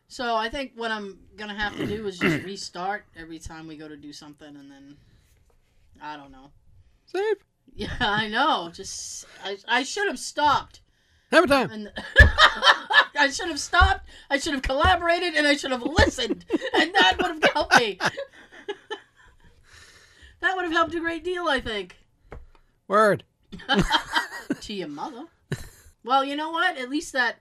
So 0.08 0.34
I 0.36 0.48
think 0.48 0.72
what 0.76 0.90
I'm 0.90 1.18
gonna 1.36 1.54
have 1.54 1.76
to 1.76 1.86
do 1.86 2.06
is 2.06 2.18
just 2.18 2.42
restart 2.44 3.04
every 3.16 3.38
time 3.38 3.66
we 3.66 3.76
go 3.76 3.86
to 3.86 3.96
do 3.96 4.12
something, 4.14 4.56
and 4.56 4.70
then 4.70 4.96
I 6.00 6.16
don't 6.16 6.32
know. 6.32 6.50
Save. 7.06 7.36
Yeah, 7.80 7.96
I 7.98 8.28
know. 8.28 8.70
Just 8.70 9.24
I 9.42 9.56
I 9.66 9.82
should 9.84 10.06
have 10.06 10.18
stopped. 10.18 10.82
Have 11.32 11.44
a 11.44 11.46
time. 11.46 11.70
And 11.70 11.90
I 13.18 13.30
should 13.30 13.48
have 13.48 13.58
stopped. 13.58 14.06
I 14.28 14.38
should 14.38 14.52
have 14.52 14.60
collaborated, 14.60 15.34
and 15.34 15.46
I 15.46 15.56
should 15.56 15.70
have 15.70 15.82
listened, 15.82 16.44
and 16.74 16.94
that 16.94 17.16
would 17.18 17.30
have 17.30 17.42
helped 17.54 17.78
me. 17.78 17.98
that 20.40 20.56
would 20.56 20.64
have 20.64 20.72
helped 20.72 20.94
a 20.94 21.00
great 21.00 21.24
deal, 21.24 21.48
I 21.48 21.60
think. 21.60 21.96
Word. 22.86 23.24
To 24.62 24.74
your 24.74 24.88
mother. 24.88 25.24
Well, 26.04 26.22
you 26.24 26.34
know 26.36 26.50
what? 26.50 26.76
At 26.76 26.90
least 26.90 27.12
that 27.14 27.36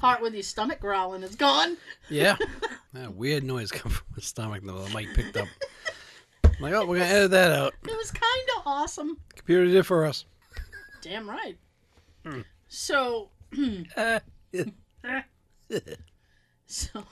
part 0.00 0.20
with 0.22 0.32
your 0.32 0.42
stomach 0.42 0.80
growling 0.80 1.22
is 1.22 1.36
gone. 1.36 1.76
Yeah. 2.08 2.36
that 2.94 3.14
weird 3.14 3.44
noise 3.44 3.70
come 3.70 3.92
from 3.92 4.06
my 4.16 4.20
stomach 4.20 4.62
though. 4.64 4.82
The 4.84 4.94
mic 4.94 5.14
picked 5.14 5.36
up. 5.36 5.46
I'm 6.56 6.62
like, 6.62 6.72
oh, 6.72 6.86
we're 6.86 6.98
gonna 6.98 7.10
edit 7.10 7.30
that 7.32 7.52
out. 7.52 7.74
It 7.86 7.96
was 7.96 8.10
kind 8.10 8.48
of 8.56 8.62
awesome. 8.64 9.18
Computer 9.34 9.66
did 9.66 9.84
for 9.86 10.04
us. 10.04 10.24
Damn 11.02 11.28
right. 11.28 11.56
Hmm. 12.24 12.40
So, 12.68 13.30
Uh, 13.96 14.20
so, 16.66 17.04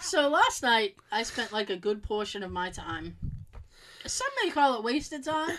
so 0.00 0.28
last 0.28 0.62
night 0.62 0.96
I 1.10 1.22
spent 1.22 1.52
like 1.52 1.70
a 1.70 1.76
good 1.76 2.02
portion 2.02 2.42
of 2.42 2.50
my 2.50 2.70
time. 2.70 3.16
Some 4.06 4.28
may 4.42 4.50
call 4.50 4.76
it 4.78 4.84
wasted 4.84 5.24
time. 5.24 5.56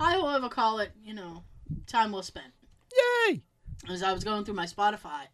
I, 0.00 0.12
however, 0.12 0.48
call 0.48 0.78
it 0.78 0.92
you 1.02 1.14
know 1.14 1.42
time 1.86 2.12
well 2.12 2.22
spent. 2.22 2.52
yay! 3.28 3.42
As 3.88 4.02
I 4.02 4.12
was 4.12 4.24
going 4.24 4.44
through 4.44 4.54
my 4.54 4.66
Spotify 4.66 5.24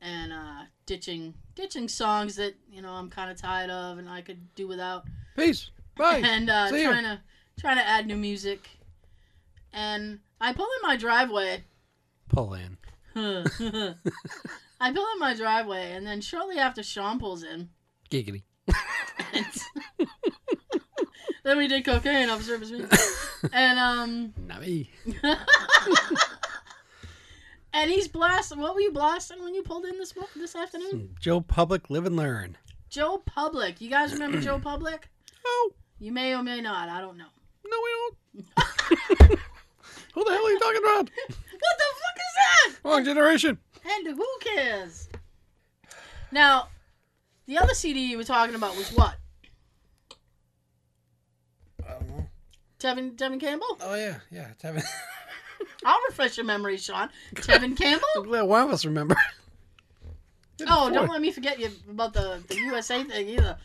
and 0.00 0.32
uh, 0.32 0.62
ditching 0.86 1.34
ditching 1.54 1.88
songs 1.88 2.36
that 2.36 2.54
you 2.70 2.82
know 2.82 2.92
I'm 2.92 3.10
kind 3.10 3.30
of 3.30 3.36
tired 3.36 3.70
of 3.70 3.98
and 3.98 4.08
I 4.08 4.20
could 4.20 4.54
do 4.54 4.68
without. 4.68 5.04
Peace. 5.36 5.70
Bye. 5.96 6.22
and 6.24 6.50
uh, 6.50 6.68
See 6.68 6.82
ya. 6.82 6.90
trying 6.90 7.04
to 7.04 7.20
trying 7.58 7.76
to 7.76 7.86
add 7.86 8.06
new 8.06 8.16
music. 8.16 8.68
And 9.72 10.20
I 10.40 10.52
pull 10.52 10.66
in 10.66 10.88
my 10.88 10.96
driveway. 10.96 11.64
Pull 12.28 12.54
in. 12.54 12.76
I 13.16 14.92
pull 14.92 15.06
in 15.14 15.18
my 15.20 15.34
driveway, 15.36 15.92
and 15.92 16.06
then 16.06 16.20
shortly 16.20 16.58
after 16.58 16.82
Sean 16.82 17.18
pulls 17.20 17.42
in, 17.44 17.68
Giggity. 18.10 18.42
then 21.44 21.56
we 21.58 21.68
did 21.68 21.84
cocaine 21.84 22.28
off 22.30 22.42
surface 22.42 22.70
meat, 22.72 22.86
and 23.52 23.78
um, 23.78 24.34
Not 24.46 24.60
me. 24.62 24.90
and 27.72 27.90
he's 27.90 28.08
blasting. 28.08 28.58
What 28.60 28.74
were 28.74 28.80
you 28.80 28.92
blasting 28.92 29.42
when 29.42 29.54
you 29.54 29.62
pulled 29.62 29.84
in 29.86 29.96
this 29.98 30.16
mo- 30.16 30.28
this 30.36 30.56
afternoon? 30.56 31.14
Joe 31.20 31.40
Public, 31.40 31.90
live 31.90 32.06
and 32.06 32.16
learn. 32.16 32.56
Joe 32.88 33.18
Public. 33.24 33.80
You 33.80 33.90
guys 33.90 34.12
remember 34.12 34.40
Joe 34.40 34.58
Public? 34.58 35.08
Oh, 35.46 35.72
You 36.04 36.12
may 36.12 36.34
or 36.34 36.42
may 36.42 36.60
not. 36.60 36.90
I 36.90 37.00
don't 37.00 37.16
know. 37.16 37.24
no, 37.64 37.76
we 37.82 37.90
don't. 38.36 38.46
Who 40.12 40.22
the 40.22 40.30
hell 40.32 40.46
are 40.46 40.50
you 40.50 40.60
talking 40.60 40.82
about? 40.82 41.08
What 41.08 41.76
the 41.78 41.84
fuck 41.94 42.16
is 42.18 42.34
that? 42.36 42.74
Wrong 42.84 43.02
generation. 43.02 43.56
And 43.90 44.08
who 44.08 44.26
cares? 44.38 45.08
Now, 46.30 46.68
the 47.46 47.56
other 47.56 47.72
CD 47.72 48.04
you 48.04 48.18
were 48.18 48.24
talking 48.24 48.54
about 48.54 48.76
was 48.76 48.92
what? 48.92 49.14
I 51.88 51.92
don't 51.92 52.08
know. 52.10 52.26
Tevin 52.78 53.16
Tevin 53.16 53.40
Campbell? 53.40 53.78
Oh, 53.80 53.94
yeah, 53.94 54.16
yeah. 54.30 54.48
Having... 54.62 54.82
I'll 55.86 56.02
refresh 56.10 56.36
your 56.36 56.44
memory, 56.44 56.76
Sean. 56.76 57.08
Tevin 57.36 57.74
Campbell? 57.78 58.06
I'm 58.18 58.22
glad 58.24 58.42
one 58.42 58.64
of 58.64 58.70
us 58.72 58.84
remember. 58.84 59.16
Oh, 60.68 60.90
don't 60.90 61.08
let 61.08 61.22
me 61.22 61.32
forget 61.32 61.58
you 61.58 61.70
about 61.88 62.12
the, 62.12 62.42
the 62.46 62.56
USA 62.56 63.02
thing 63.04 63.26
either. 63.30 63.56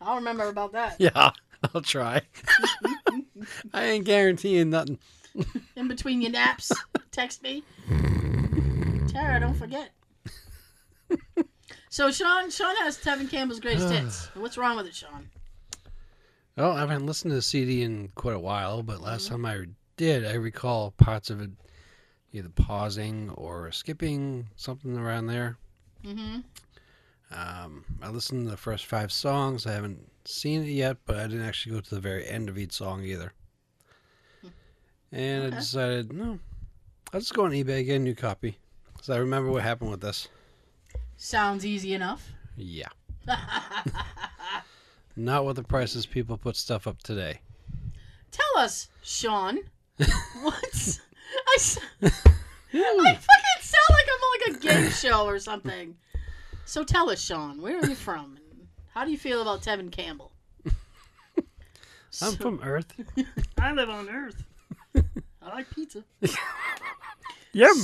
I'll 0.00 0.16
remember 0.16 0.48
about 0.48 0.72
that. 0.72 0.96
Yeah, 1.00 1.32
I'll 1.74 1.82
try. 1.82 2.22
I 3.74 3.84
ain't 3.84 4.04
guaranteeing 4.04 4.70
nothing. 4.70 4.98
In 5.76 5.88
between 5.88 6.20
your 6.20 6.30
naps, 6.30 6.72
text 7.10 7.42
me. 7.42 7.62
Tara, 9.08 9.40
don't 9.40 9.54
forget. 9.54 9.90
So 11.92 12.10
Sean 12.10 12.50
Sean 12.50 12.74
has 12.76 12.96
Tevin 12.96 13.30
Campbell's 13.30 13.60
greatest 13.60 13.90
hits. 13.92 14.30
What's 14.34 14.56
wrong 14.56 14.78
with 14.78 14.86
it, 14.86 14.94
Sean? 14.94 15.28
Oh, 16.56 16.70
I 16.70 16.80
haven't 16.80 17.04
listened 17.04 17.32
to 17.32 17.34
the 17.34 17.42
CD 17.42 17.82
in 17.82 18.08
quite 18.14 18.34
a 18.34 18.40
while, 18.40 18.82
but 18.82 19.02
last 19.02 19.28
time 19.28 19.44
I 19.44 19.66
did, 19.98 20.24
I 20.24 20.34
recall 20.34 20.92
parts 20.92 21.28
of 21.28 21.42
it 21.42 21.50
either 22.32 22.48
pausing 22.48 23.28
or 23.30 23.70
skipping, 23.72 24.48
something 24.56 24.96
around 24.96 25.26
there. 25.26 25.58
Mm-hmm. 26.02 26.40
Um, 27.30 27.84
I 28.00 28.08
listened 28.08 28.44
to 28.46 28.50
the 28.50 28.56
first 28.56 28.86
five 28.86 29.12
songs. 29.12 29.66
I 29.66 29.72
haven't 29.72 30.10
seen 30.28 30.62
it 30.62 30.68
yet, 30.68 30.98
but 31.06 31.16
I 31.16 31.22
didn't 31.26 31.42
actually 31.46 31.74
go 31.76 31.80
to 31.80 31.94
the 31.94 32.00
very 32.00 32.26
end 32.26 32.48
of 32.48 32.58
each 32.58 32.72
song 32.72 33.04
either. 33.04 33.32
And 35.10 35.44
Okay. 35.44 35.56
I 35.56 35.58
decided, 35.58 36.12
no, 36.12 36.38
I'll 37.12 37.20
just 37.20 37.34
go 37.34 37.44
on 37.44 37.50
eBay, 37.50 37.84
get 37.84 37.96
a 37.96 37.98
new 37.98 38.14
copy. 38.14 38.56
Because 38.92 39.10
I 39.10 39.18
remember 39.18 39.50
what 39.50 39.62
happened 39.62 39.90
with 39.90 40.00
this. 40.00 40.28
Sounds 41.16 41.66
easy 41.66 41.92
enough. 41.94 42.30
Yeah. 42.56 42.88
Not 45.16 45.44
what 45.44 45.56
the 45.56 45.62
prices 45.62 46.06
people 46.06 46.38
put 46.38 46.56
stuff 46.56 46.86
up 46.86 47.02
today. 47.02 47.40
Tell 48.30 48.62
us, 48.62 48.88
Sean. 49.02 49.58
What's 50.42 51.00
I 51.54 51.58
fucking 52.78 53.60
sound 53.60 53.90
like 53.90 54.06
I'm 54.08 54.22
on 54.22 54.40
like 54.40 54.56
a 54.56 54.58
game 54.66 54.90
show 54.90 55.26
or 55.26 55.38
something. 55.38 55.96
So 56.64 56.82
tell 56.84 57.10
us, 57.10 57.22
Sean, 57.22 57.60
where 57.60 57.78
are 57.78 57.86
you 57.86 57.94
from? 57.94 58.38
And 58.94 58.98
how 59.00 59.04
do 59.04 59.10
you 59.10 59.18
feel 59.18 59.42
about 59.42 59.62
Tevin 59.62 59.90
Campbell? 59.90 60.32
I'm 60.66 61.44
So- 62.10 62.32
from 62.32 62.60
Earth. 62.62 62.92
I 63.58 63.72
live 63.72 63.90
on 63.90 64.08
Earth. 64.08 64.44
I 64.94 65.48
like 65.48 65.70
pizza. 65.70 66.04
Yum. 67.52 67.76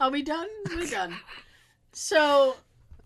Are 0.00 0.10
we 0.10 0.22
done? 0.22 0.48
We're 0.70 0.86
done. 0.86 1.16
So, 1.92 2.56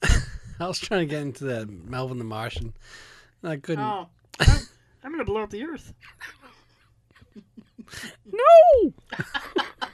I 0.03 0.67
was 0.67 0.79
trying 0.79 1.01
to 1.01 1.07
get 1.07 1.23
into 1.23 1.45
that 1.45 1.69
Melvin 1.69 2.19
the 2.19 2.25
Martian. 2.25 2.75
I 3.43 3.57
couldn't. 3.57 3.85
oh, 3.85 4.09
I'm, 4.41 4.59
I'm 5.05 5.11
gonna 5.13 5.25
blow 5.25 5.43
up 5.43 5.51
the 5.51 5.63
Earth. 5.65 5.93
No! 8.33 8.93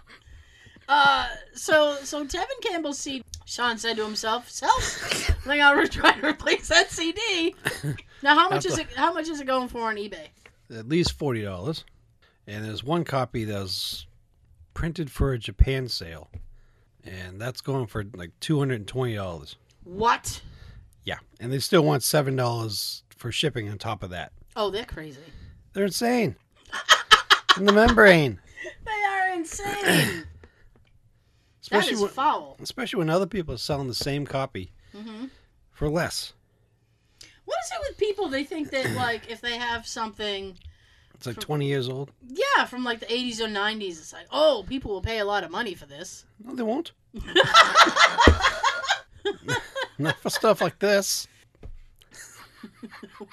Uh, 0.88 1.26
so 1.54 1.96
so 2.02 2.24
Tevin 2.24 2.60
Campbell's 2.62 2.98
CD. 2.98 3.24
Sean 3.46 3.78
said 3.78 3.96
to 3.96 4.04
himself, 4.04 4.50
"Self, 4.50 5.02
I 5.30 5.32
think 5.48 5.62
I'll 5.62 5.74
re- 5.74 5.88
try 5.88 6.12
to 6.12 6.26
replace 6.26 6.68
that 6.68 6.90
CD." 6.90 7.54
Now, 8.22 8.34
how 8.34 8.48
much 8.48 8.66
is 8.66 8.78
it? 8.78 8.88
How 8.94 9.12
much 9.12 9.28
is 9.28 9.40
it 9.40 9.46
going 9.46 9.68
for 9.68 9.88
on 9.88 9.96
eBay? 9.96 10.28
At 10.70 10.88
least 10.88 11.12
forty 11.12 11.42
dollars. 11.42 11.84
And 12.46 12.64
there's 12.64 12.84
one 12.84 13.04
copy 13.04 13.44
that's 13.44 14.06
printed 14.74 15.10
for 15.10 15.32
a 15.32 15.38
Japan 15.38 15.88
sale, 15.88 16.28
and 17.02 17.40
that's 17.40 17.62
going 17.62 17.86
for 17.86 18.04
like 18.14 18.32
two 18.40 18.58
hundred 18.58 18.76
and 18.76 18.86
twenty 18.86 19.14
dollars. 19.14 19.56
What? 19.84 20.42
Yeah, 21.04 21.18
and 21.40 21.50
they 21.50 21.60
still 21.60 21.82
want 21.82 22.02
seven 22.02 22.36
dollars 22.36 23.04
for 23.16 23.32
shipping 23.32 23.70
on 23.70 23.78
top 23.78 24.02
of 24.02 24.10
that. 24.10 24.32
Oh, 24.54 24.68
they're 24.70 24.84
crazy. 24.84 25.20
They're 25.72 25.86
insane. 25.86 26.36
In 27.56 27.64
the 27.66 27.72
membrane, 27.72 28.38
They 28.84 29.04
are 29.08 29.34
insane. 29.34 29.84
that 29.84 30.24
especially 31.62 31.92
is 31.94 32.00
when, 32.00 32.10
foul. 32.10 32.56
especially 32.62 32.98
when 32.98 33.10
other 33.10 33.26
people 33.26 33.54
are 33.54 33.58
selling 33.58 33.88
the 33.88 33.94
same 33.94 34.26
copy 34.26 34.72
hmm 34.96 35.26
for 35.72 35.88
less. 35.88 36.32
What 37.44 37.56
is 37.64 37.70
it 37.72 37.78
with 37.88 37.98
people? 37.98 38.28
They 38.28 38.44
think 38.44 38.70
that 38.70 38.92
like 38.96 39.30
if 39.30 39.40
they 39.40 39.56
have 39.56 39.86
something, 39.86 40.56
It's 41.14 41.26
like 41.26 41.38
twenty 41.40 41.66
years 41.66 41.88
old. 41.88 42.10
yeah, 42.28 42.64
from 42.66 42.84
like 42.84 43.00
the 43.00 43.06
'80s 43.06 43.40
or 43.40 43.48
'90s, 43.48 43.98
it's 43.98 44.12
like, 44.12 44.26
oh, 44.30 44.64
people 44.68 44.90
will 44.92 45.02
pay 45.02 45.18
a 45.18 45.24
lot 45.24 45.44
of 45.44 45.50
money 45.50 45.74
for 45.74 45.86
this. 45.86 46.24
No, 46.44 46.54
they 46.54 46.62
won't. 46.62 46.92
Not 49.98 50.16
for 50.18 50.30
stuff 50.30 50.60
like 50.60 50.78
this. 50.80 51.26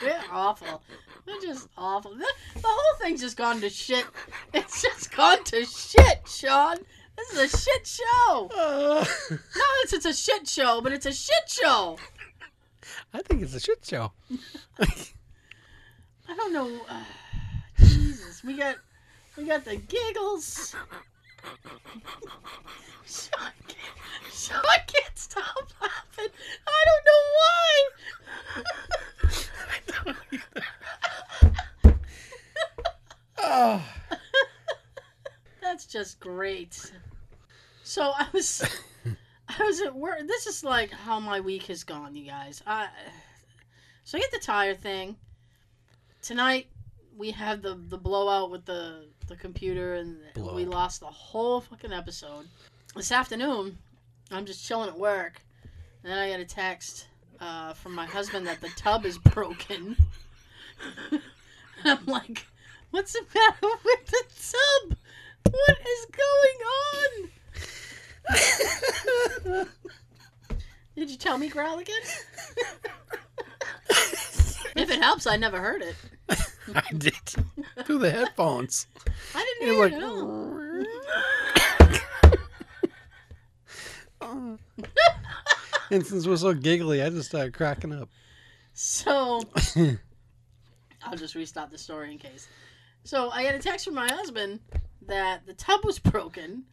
We're 0.02 0.20
awful. 0.32 0.82
We're 1.26 1.40
just 1.42 1.68
awful. 1.78 2.12
The, 2.16 2.28
the 2.56 2.62
whole 2.68 3.00
thing's 3.00 3.22
just 3.22 3.38
gone 3.38 3.62
to 3.62 3.70
shit. 3.70 4.06
It's 4.54 4.82
just 4.82 5.16
gone 5.16 5.44
to 5.46 5.66
shit, 5.66 6.22
Sean. 6.28 6.78
This 7.18 7.32
is 7.34 7.54
a 7.54 7.58
shit 7.58 7.88
show. 7.88 8.50
Uh, 8.58 9.06
No, 9.32 9.64
it's, 9.84 9.94
it's 9.94 10.06
a 10.06 10.14
shit 10.14 10.48
show, 10.48 10.82
but 10.82 10.92
it's 10.94 11.06
a 11.06 11.14
shit 11.14 11.48
show. 11.48 11.98
I 13.14 13.22
think 13.22 13.42
it's 13.44 13.54
a 13.54 13.60
shit 13.60 13.86
show. 13.86 14.12
I 14.80 16.36
don't 16.36 16.54
know. 16.54 16.82
Uh, 16.90 17.04
Jesus, 17.80 18.44
we 18.44 18.56
got 18.58 18.78
we 19.38 19.46
got 19.46 19.66
the 19.66 19.76
giggles. 19.76 20.76
Sean 23.06 23.52
can't, 23.68 24.34
Sean 24.34 24.62
can't 24.88 25.18
stop 25.18 25.68
laughing. 25.82 26.32
I 26.68 26.86
don't 26.86 27.06
know 27.06 27.22
why. 27.38 27.92
Oh. 33.44 33.84
That's 35.62 35.86
just 35.86 36.20
great. 36.20 36.92
So 37.84 38.12
I 38.16 38.28
was, 38.34 38.64
I 39.48 39.64
was 39.64 39.82
at 39.82 39.96
work. 39.96 40.20
This 40.28 40.48
is 40.48 40.64
like 40.64 40.92
how 40.92 41.20
my 41.20 41.40
week 41.40 41.64
has 41.64 41.84
gone, 41.84 42.16
you 42.16 42.26
guys. 42.26 42.62
I, 42.66 42.88
so 44.04 44.18
I 44.18 44.22
get 44.22 44.32
the 44.32 44.40
tire 44.40 44.76
thing. 44.76 45.18
Tonight 46.22 46.68
we 47.18 47.32
had 47.32 47.62
the 47.62 47.76
the 47.90 47.98
blowout 47.98 48.52
with 48.52 48.66
the 48.66 49.06
the 49.28 49.36
computer, 49.36 49.96
and 49.96 50.18
we 50.54 50.66
lost 50.66 51.00
the 51.00 51.06
whole 51.08 51.62
fucking 51.62 51.94
episode. 51.94 52.48
This 52.96 53.12
afternoon, 53.12 53.78
I'm 54.32 54.46
just 54.46 54.66
chilling 54.66 54.90
at 54.90 54.98
work, 54.98 55.42
and 56.04 56.12
then 56.12 56.20
I 56.20 56.30
get 56.30 56.40
a 56.40 56.46
text 56.46 57.08
uh, 57.40 57.74
from 57.74 57.94
my 57.96 58.06
husband 58.06 58.48
that 58.48 58.62
the 58.62 58.70
tub 58.76 59.06
is 59.06 59.18
broken. 59.18 59.96
and 61.12 61.22
I'm 61.86 62.06
like, 62.06 62.46
"What's 62.92 63.14
the 63.14 63.22
matter 63.34 63.68
with 63.86 64.06
the 64.08 64.24
tub? 64.52 64.98
What 65.50 65.78
is 65.88 66.06
going 66.12 66.60
on?" 66.94 67.30
Did 70.96 71.10
you 71.10 71.18
tell 71.18 71.38
me, 71.38 71.50
Growl 71.50 71.80
again? 71.80 71.96
if 74.76 74.92
it 74.92 75.00
helps, 75.00 75.26
I 75.26 75.38
never 75.38 75.60
heard 75.60 75.82
it. 75.82 75.96
I 76.76 76.84
did 76.98 77.14
through 77.86 78.00
the 78.00 78.12
headphones. 78.12 78.88
I 79.36 79.56
didn't 79.60 79.70
It 79.70 79.74
hear 79.74 79.84
was 79.84 79.94
it. 79.94 80.00
no. 80.00 80.86
and 85.92 86.06
since 86.06 86.28
we're 86.28 86.38
so 86.38 86.54
giggly, 86.54 87.02
I 87.02 87.10
just 87.10 87.30
started 87.30 87.54
cracking 87.54 87.94
up. 87.94 88.10
So 88.74 89.42
I'll 91.04 91.18
just 91.18 91.36
restart 91.36 91.72
the 91.72 91.78
story 91.78 92.12
in 92.12 92.18
case. 92.18 92.48
So 93.04 93.30
I 93.32 93.44
get 93.44 93.56
a 93.56 93.60
text 93.60 93.86
from 93.86 93.96
my 93.96 94.08
husband 94.08 94.60
that 95.08 95.46
the 95.46 95.54
tub 95.54 95.82
was 95.84 96.00
broken, 96.00 96.64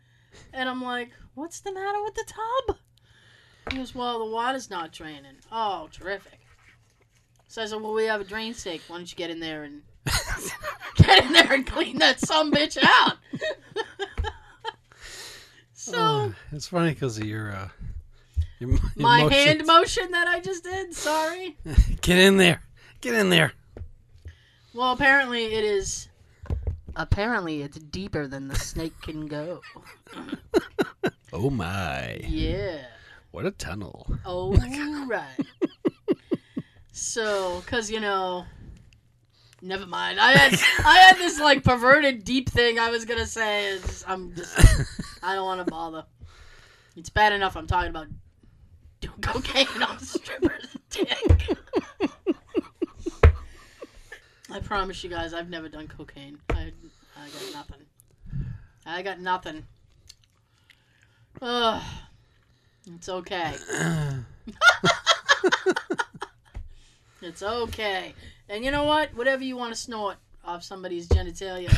and 0.53 0.69
I'm 0.69 0.83
like, 0.83 1.11
"What's 1.35 1.61
the 1.61 1.73
matter 1.73 2.03
with 2.05 2.15
the 2.15 2.25
tub?" 2.27 2.77
He 3.71 3.79
goes, 3.79 3.95
"Well, 3.95 4.19
the 4.19 4.31
water's 4.31 4.71
not 4.71 4.93
draining." 4.93 5.37
Oh, 5.51 5.89
terrific. 5.93 6.39
So 7.49 7.63
I 7.63 7.67
said, 7.67 7.81
"Well, 7.81 7.95
we 7.95 8.05
have 8.05 8.21
a 8.21 8.25
drain 8.25 8.55
stake. 8.55 8.83
Why 8.89 8.99
don't 8.99 9.11
you 9.11 9.17
get 9.17 9.31
in 9.31 9.41
there 9.41 9.65
and 9.65 9.83
get 10.97 11.25
in 11.25 11.33
there 11.33 11.53
and 11.53 11.67
clean 11.67 11.99
that 11.99 12.21
some 12.21 12.53
bitch 12.53 12.79
out?" 12.83 13.17
so 15.73 15.97
Oh, 15.97 16.35
it's 16.53 16.69
funny 16.69 16.91
because 16.95 17.19
of 17.19 17.25
your, 17.25 17.53
uh, 17.53 17.69
your, 18.59 18.71
your 18.71 18.81
my 18.97 19.21
hand 19.23 19.67
motion 19.67 20.11
that 20.13 20.27
I 20.29 20.41
just 20.41 20.65
did. 20.65 20.95
Sorry. 20.95 21.57
Get 22.01 22.19
in 22.19 22.37
there. 22.37 22.63
Get 23.01 23.15
in 23.15 23.31
there. 23.31 23.53
Well, 24.75 24.93
apparently 24.93 25.47
it 25.55 25.65
is. 25.65 26.09
Apparently, 26.97 27.63
it's 27.63 27.79
deeper 27.79 28.27
than 28.27 28.49
the 28.49 28.57
snake 28.57 29.01
can 29.03 29.27
go. 29.27 29.61
Oh 31.33 31.51
my! 31.51 32.19
Yeah. 32.27 32.79
What 33.31 33.45
a 33.45 33.51
tunnel. 33.51 34.07
Oh, 34.25 34.57
right. 35.07 35.47
so, 36.93 37.63
cause 37.67 37.91
you 37.91 38.01
know, 38.01 38.47
never 39.63 39.87
mind. 39.87 40.21
I 40.21 40.33
had 40.33 40.61
I 40.85 40.99
had 40.99 41.17
this 41.17 41.39
like 41.41 41.65
perverted 41.65 42.25
deep 42.25 42.49
thing 42.49 42.79
I 42.79 42.91
was 42.91 43.05
gonna 43.05 43.27
say. 43.27 43.69
It's, 43.69 44.05
I'm 44.07 44.35
just 44.35 44.57
I 45.23 45.35
don't 45.35 45.45
want 45.45 45.65
to 45.65 45.71
bother. 45.71 46.05
It's 46.97 47.11
bad 47.11 47.33
enough 47.33 47.57
I'm 47.57 47.67
talking 47.67 47.91
about 47.91 48.07
doing 49.01 49.21
cocaine 49.21 49.83
on 49.83 49.99
stripper's 50.01 50.77
dick. 50.91 51.57
I 54.51 54.61
promise 54.61 55.05
you 55.05 55.11
guys, 55.11 55.35
I've 55.35 55.51
never 55.51 55.69
done 55.69 55.89
cocaine. 55.89 56.39
I 56.51 56.73
I 57.17 57.29
got 57.29 57.53
nothing. 57.53 57.87
I 58.87 59.03
got 59.03 59.21
nothing. 59.21 59.67
Ugh. 61.43 61.83
It's 62.87 63.09
okay. 63.09 63.55
It's 67.21 67.43
okay. 67.43 68.15
And 68.49 68.65
you 68.65 68.71
know 68.71 68.85
what? 68.85 69.15
Whatever 69.15 69.43
you 69.45 69.57
want 69.57 69.75
to 69.75 69.81
snort 69.81 70.17
off 70.45 70.63
somebody's 70.65 71.07
genitalia, 71.09 71.71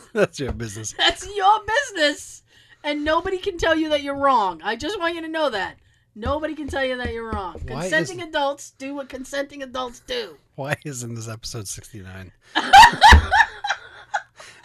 That's 0.12 0.40
your 0.40 0.52
business. 0.52 0.94
that's 0.96 1.26
your 1.36 1.60
business. 1.66 2.42
And 2.82 3.04
nobody 3.04 3.38
can 3.38 3.58
tell 3.58 3.76
you 3.76 3.90
that 3.90 4.02
you're 4.02 4.16
wrong. 4.16 4.60
I 4.64 4.74
just 4.76 4.98
want 4.98 5.14
you 5.14 5.20
to 5.22 5.28
know 5.28 5.50
that. 5.50 5.76
Nobody 6.16 6.54
can 6.54 6.66
tell 6.66 6.84
you 6.84 6.96
that 6.96 7.12
you're 7.12 7.30
wrong. 7.30 7.60
Why 7.68 7.82
Consenting 7.82 8.20
is- 8.20 8.26
adults 8.28 8.70
do 8.72 8.94
what 8.94 9.08
consenting 9.08 9.62
adults 9.62 10.00
do. 10.00 10.36
Why 10.56 10.76
isn't 10.84 11.14
this 11.14 11.28
episode 11.28 11.68
69? 11.68 12.32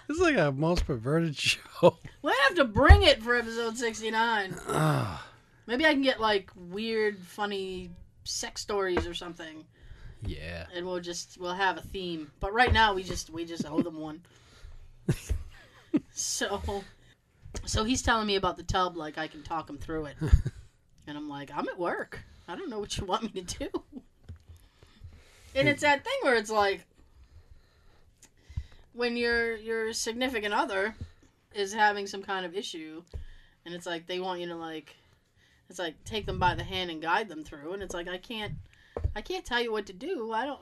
This 0.08 0.18
is 0.18 0.22
like 0.22 0.38
a 0.38 0.52
most 0.52 0.86
perverted 0.86 1.36
show. 1.36 1.98
We 2.22 2.32
have 2.48 2.56
to 2.58 2.66
bring 2.66 3.02
it 3.02 3.24
for 3.24 3.36
episode 3.36 3.76
69. 3.76 4.56
Ah, 4.70 5.26
Maybe 5.68 5.84
I 5.84 5.94
can 5.94 6.04
get 6.04 6.22
like 6.22 6.52
weird, 6.56 7.18
funny 7.18 7.90
sex 8.24 8.62
stories 8.62 9.08
or 9.08 9.16
something. 9.16 9.66
Yeah. 10.26 10.66
and 10.76 10.86
we'll 10.86 11.00
just 11.00 11.38
we'll 11.40 11.54
have 11.54 11.78
a 11.78 11.82
theme. 11.82 12.32
But 12.40 12.54
right 12.54 12.72
now 12.72 12.94
we 12.94 13.04
just 13.04 13.30
we 13.30 13.46
just 13.46 13.66
owe 13.66 13.82
them 13.82 14.00
one. 14.00 14.22
so 16.12 16.84
so 17.66 17.84
he's 17.84 18.02
telling 18.02 18.28
me 18.28 18.36
about 18.36 18.58
the 18.58 18.64
tub 18.64 18.98
like 18.98 19.18
I 19.18 19.28
can 19.28 19.44
talk 19.44 19.70
him 19.70 19.78
through 19.78 20.06
it. 20.06 20.16
and 21.08 21.18
I'm 21.18 21.30
like, 21.30 21.52
I'm 21.56 21.68
at 21.68 21.80
work. 21.80 22.24
I 22.48 22.56
don't 22.56 22.70
know 22.70 22.80
what 22.80 22.98
you 22.98 23.06
want 23.06 23.34
me 23.34 23.42
to 23.42 23.60
do. 23.60 23.70
And 25.58 25.70
it's 25.70 25.84
that 25.84 26.04
thing 26.04 26.14
where 26.22 26.36
it's 26.36 26.52
like 26.52 26.86
when 28.92 29.16
your 29.16 29.56
your 29.56 29.94
significant 29.94 30.54
other 30.54 30.94
is 31.54 31.74
having 31.74 32.08
some 32.08 32.22
kind 32.22 32.46
of 32.46 32.54
issue 32.54 33.02
and 33.66 33.74
it's 33.74 33.86
like 33.86 34.06
they 34.06 34.20
want 34.20 34.42
you 34.42 34.48
to 34.48 34.56
like 34.56 34.98
it's 35.70 35.80
like 35.80 35.96
take 36.04 36.26
them 36.26 36.40
by 36.40 36.56
the 36.56 36.64
hand 36.64 36.92
and 36.92 37.02
guide 37.02 37.30
them 37.30 37.46
through 37.46 37.72
and 37.72 37.82
it's 37.82 37.94
like 37.94 38.10
I 38.10 38.18
can't 38.18 38.54
I 39.16 39.22
can't 39.22 39.46
tell 39.46 39.62
you 39.62 39.72
what 39.72 39.86
to 39.88 39.94
do. 39.94 40.32
I 40.34 40.46
don't. 40.46 40.60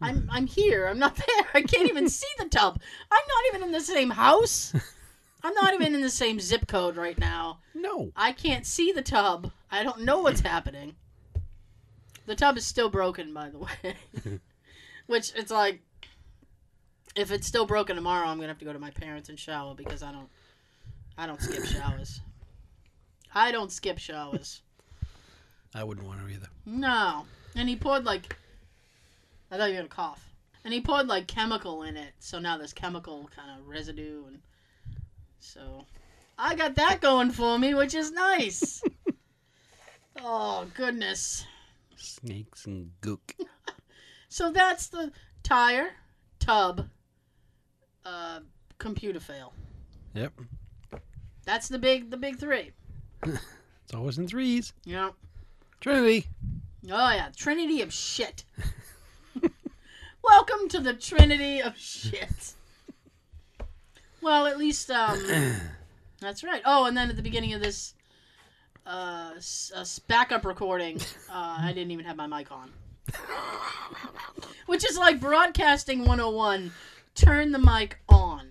I'm 0.00 0.28
I'm 0.30 0.46
here. 0.46 0.86
I'm 0.86 0.98
not 0.98 1.16
there. 1.26 1.46
I 1.54 1.62
can't 1.62 1.88
even 1.88 2.08
see 2.20 2.28
the 2.38 2.46
tub. 2.46 2.80
I'm 3.10 3.18
not 3.28 3.54
even 3.54 3.66
in 3.66 3.72
the 3.72 3.80
same 3.80 4.10
house. 4.10 4.72
I'm 5.42 5.54
not 5.54 5.74
even 5.74 5.94
in 5.94 6.02
the 6.02 6.10
same 6.10 6.38
zip 6.38 6.66
code 6.66 6.96
right 6.96 7.18
now. 7.18 7.60
No. 7.74 8.12
I 8.14 8.32
can't 8.32 8.66
see 8.66 8.92
the 8.92 9.02
tub. 9.02 9.50
I 9.70 9.82
don't 9.82 10.02
know 10.02 10.20
what's 10.20 10.40
happening. 10.40 10.94
The 12.26 12.36
tub 12.36 12.56
is 12.58 12.66
still 12.66 12.90
broken, 12.90 13.32
by 13.32 13.48
the 13.48 13.58
way. 13.58 13.94
Which 15.06 15.32
it's 15.34 15.50
like, 15.50 15.80
if 17.16 17.32
it's 17.32 17.46
still 17.46 17.66
broken 17.66 17.96
tomorrow, 17.96 18.28
I'm 18.28 18.36
gonna 18.36 18.48
have 18.48 18.58
to 18.58 18.64
go 18.64 18.72
to 18.72 18.78
my 18.78 18.90
parents 18.90 19.28
and 19.28 19.38
shower 19.38 19.74
because 19.74 20.02
I 20.02 20.12
don't, 20.12 20.28
I 21.16 21.26
don't 21.26 21.40
skip 21.40 21.64
showers. 21.64 22.20
I 23.34 23.50
don't 23.50 23.72
skip 23.72 23.98
showers. 23.98 24.60
I 25.74 25.84
wouldn't 25.84 26.06
want 26.06 26.20
to 26.20 26.32
either. 26.32 26.48
No. 26.66 27.24
And 27.56 27.68
he 27.68 27.76
poured 27.76 28.04
like 28.04 28.36
I 29.50 29.56
thought 29.56 29.66
you 29.66 29.74
were 29.74 29.80
gonna 29.82 29.88
cough. 29.88 30.26
And 30.64 30.74
he 30.74 30.80
poured 30.80 31.08
like 31.08 31.26
chemical 31.26 31.82
in 31.82 31.96
it, 31.96 32.12
so 32.18 32.38
now 32.38 32.58
there's 32.58 32.72
chemical 32.72 33.28
kind 33.34 33.58
of 33.58 33.66
residue 33.66 34.24
and 34.26 34.40
so 35.38 35.86
I 36.38 36.54
got 36.54 36.74
that 36.76 37.00
going 37.00 37.30
for 37.30 37.58
me, 37.58 37.74
which 37.74 37.94
is 37.94 38.12
nice. 38.12 38.82
oh 40.22 40.66
goodness. 40.74 41.44
Snakes 41.96 42.66
and 42.66 42.90
gook. 43.00 43.34
So 44.32 44.52
that's 44.52 44.86
the 44.86 45.10
tire, 45.42 45.90
tub, 46.38 46.88
uh 48.04 48.38
computer 48.78 49.18
fail. 49.18 49.52
Yep. 50.14 50.32
That's 51.44 51.66
the 51.66 51.80
big 51.80 52.10
the 52.10 52.16
big 52.16 52.38
three. 52.38 52.70
It's 53.90 53.96
always 53.96 54.18
in 54.18 54.28
threes. 54.28 54.72
Know? 54.86 55.16
Trinity. 55.80 56.28
Oh 56.88 57.12
yeah, 57.12 57.28
Trinity 57.36 57.82
of 57.82 57.92
shit. 57.92 58.44
Welcome 60.22 60.68
to 60.70 60.80
the 60.80 60.94
Trinity 60.94 61.60
of 61.60 61.76
shit. 61.76 62.54
Well, 64.22 64.46
at 64.46 64.58
least 64.58 64.90
um, 64.90 65.18
that's 66.20 66.42
right. 66.44 66.62
Oh, 66.64 66.86
and 66.86 66.96
then 66.96 67.10
at 67.10 67.16
the 67.16 67.22
beginning 67.22 67.52
of 67.54 67.60
this 67.60 67.94
uh, 68.86 69.32
s- 69.36 70.00
backup 70.08 70.44
recording, 70.44 70.98
uh, 71.30 71.58
I 71.60 71.72
didn't 71.74 71.90
even 71.90 72.04
have 72.06 72.16
my 72.16 72.26
mic 72.26 72.50
on, 72.50 72.70
which 74.66 74.84
is 74.88 74.96
like 74.98 75.20
broadcasting 75.20 76.00
101. 76.00 76.72
Turn 77.14 77.52
the 77.52 77.58
mic 77.58 77.98
on. 78.08 78.50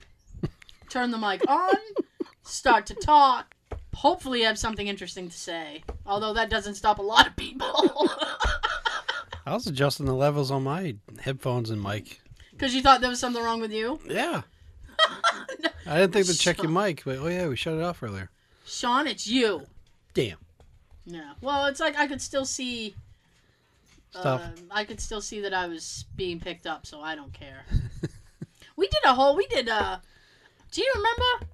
Turn 0.89 1.11
the 1.11 1.17
mic 1.17 1.41
on. 1.47 1.75
Start 2.43 2.86
to 2.88 2.93
talk. 2.95 3.55
Hopefully, 3.99 4.43
have 4.43 4.57
something 4.57 4.87
interesting 4.87 5.27
to 5.27 5.37
say. 5.37 5.83
Although 6.05 6.33
that 6.35 6.49
doesn't 6.49 6.75
stop 6.75 6.99
a 6.99 7.01
lot 7.01 7.27
of 7.27 7.35
people. 7.35 7.67
I 9.45 9.53
was 9.53 9.67
adjusting 9.67 10.05
the 10.05 10.13
levels 10.13 10.51
on 10.51 10.63
my 10.63 10.95
headphones 11.19 11.69
and 11.69 11.83
mic. 11.83 12.21
Because 12.53 12.73
you 12.73 12.81
thought 12.81 13.01
there 13.01 13.09
was 13.09 13.19
something 13.19 13.43
wrong 13.43 13.59
with 13.59 13.73
you? 13.73 13.99
Yeah. 14.07 14.43
I 15.85 15.97
didn't 15.97 16.13
think 16.13 16.27
to 16.27 16.37
check 16.37 16.63
your 16.63 16.71
mic, 16.71 17.03
but 17.03 17.17
oh 17.17 17.27
yeah, 17.27 17.49
we 17.49 17.57
shut 17.57 17.73
it 17.73 17.83
off 17.83 18.01
earlier. 18.01 18.29
Sean, 18.65 19.05
it's 19.05 19.27
you. 19.27 19.65
Damn. 20.13 20.37
Yeah. 21.05 21.33
Well, 21.41 21.65
it's 21.65 21.81
like 21.81 21.97
I 21.97 22.07
could 22.07 22.21
still 22.21 22.45
see. 22.45 22.95
Stuff. 24.11 24.41
Uh, 24.41 24.61
I 24.71 24.85
could 24.85 25.01
still 25.01 25.19
see 25.19 25.41
that 25.41 25.53
I 25.53 25.67
was 25.67 26.05
being 26.15 26.39
picked 26.39 26.67
up, 26.67 26.85
so 26.85 27.01
I 27.01 27.15
don't 27.15 27.33
care. 27.33 27.65
we 28.77 28.87
did 28.87 29.03
a 29.03 29.13
whole. 29.13 29.35
We 29.35 29.45
did. 29.47 29.67
Uh, 29.67 29.97
do 30.71 30.81
you 30.81 30.93
remember? 30.95 31.53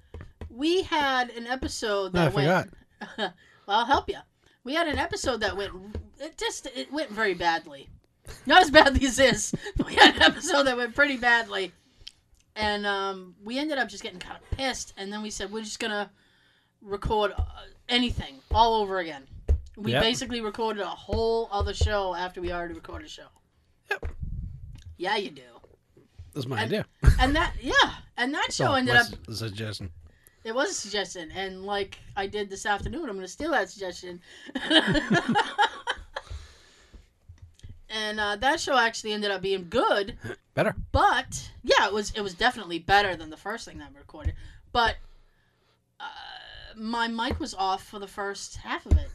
We 0.56 0.82
had 0.82 1.28
an 1.30 1.46
episode 1.46 2.14
No, 2.14 2.22
I 2.22 2.24
that 2.28 2.34
went. 2.34 2.70
forgot. 2.98 3.18
well, 3.66 3.78
I'll 3.80 3.84
help 3.84 4.08
you. 4.08 4.16
We 4.64 4.72
had 4.74 4.88
an 4.88 4.98
episode 4.98 5.40
that 5.40 5.54
went. 5.56 5.72
It 6.18 6.38
just 6.38 6.66
it 6.74 6.90
went 6.90 7.10
very 7.10 7.34
badly. 7.34 7.88
Not 8.46 8.62
as 8.62 8.70
badly 8.70 9.06
as 9.06 9.16
this. 9.16 9.54
We 9.86 9.94
had 9.94 10.16
an 10.16 10.22
episode 10.22 10.62
that 10.64 10.76
went 10.76 10.94
pretty 10.94 11.18
badly, 11.18 11.72
and 12.56 12.86
um, 12.86 13.34
we 13.44 13.58
ended 13.58 13.76
up 13.78 13.88
just 13.88 14.02
getting 14.02 14.18
kind 14.18 14.38
of 14.42 14.56
pissed. 14.56 14.94
And 14.96 15.12
then 15.12 15.22
we 15.22 15.28
said 15.30 15.52
we're 15.52 15.62
just 15.62 15.78
gonna 15.78 16.10
record 16.80 17.32
uh, 17.36 17.44
anything 17.88 18.36
all 18.50 18.76
over 18.80 18.98
again. 18.98 19.24
We 19.76 19.92
Yep. 19.92 20.02
basically 20.02 20.40
recorded 20.40 20.80
a 20.82 20.86
whole 20.86 21.50
other 21.52 21.74
show 21.74 22.14
after 22.14 22.40
we 22.40 22.50
already 22.50 22.72
recorded 22.74 23.06
a 23.06 23.10
show. 23.10 23.26
Yep. 23.90 24.06
Yeah, 24.96 25.16
you 25.16 25.30
do. 25.30 25.42
That's 26.32 26.46
my 26.46 26.62
And- 26.62 26.72
idea. 26.72 26.86
And 27.20 27.36
that 27.36 27.52
yeah, 27.60 27.92
and 28.16 28.32
that 28.32 28.46
show 28.52 28.68
So, 28.68 28.72
ended 28.72 28.96
up 28.96 29.06
what's 29.26 29.38
suggestion. 29.40 29.90
It 30.46 30.54
was 30.54 30.70
a 30.70 30.74
suggestion, 30.74 31.30
and 31.32 31.64
like 31.64 31.98
I 32.16 32.26
did 32.28 32.48
this 32.48 32.64
afternoon, 32.66 33.08
I'm 33.08 33.16
going 33.16 33.20
to 33.22 33.28
steal 33.28 33.50
that 33.50 33.68
suggestion. 33.68 34.20
and 37.90 38.20
uh, 38.20 38.36
that 38.36 38.60
show 38.60 38.76
actually 38.78 39.12
ended 39.12 39.30
up 39.30 39.42
being 39.42 39.66
good. 39.68 40.16
Better. 40.54 40.74
But 40.92 41.50
yeah, 41.62 41.86
it 41.86 41.92
was 41.92 42.12
it 42.12 42.20
was 42.20 42.34
definitely 42.34 42.78
better 42.78 43.16
than 43.16 43.30
the 43.30 43.36
first 43.36 43.64
thing 43.66 43.78
that 43.78 43.92
we 43.92 43.98
recorded. 43.98 44.34
But 44.72 44.96
uh, 46.00 46.04
my 46.76 47.08
mic 47.08 47.40
was 47.40 47.52
off 47.54 47.84
for 47.84 47.98
the 47.98 48.06
first 48.08 48.56
half 48.56 48.86
of 48.86 48.92
it, 48.98 49.10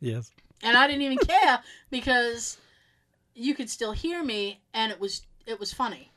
Yes. 0.00 0.30
and 0.62 0.76
I 0.76 0.86
didn't 0.86 1.02
even 1.02 1.18
care 1.18 1.60
because 1.90 2.58
you 3.34 3.54
could 3.54 3.70
still 3.70 3.92
hear 3.92 4.22
me, 4.22 4.60
and 4.72 4.92
it 4.92 5.00
was 5.00 5.22
it 5.46 5.58
was 5.58 5.72
funny. 5.72 6.10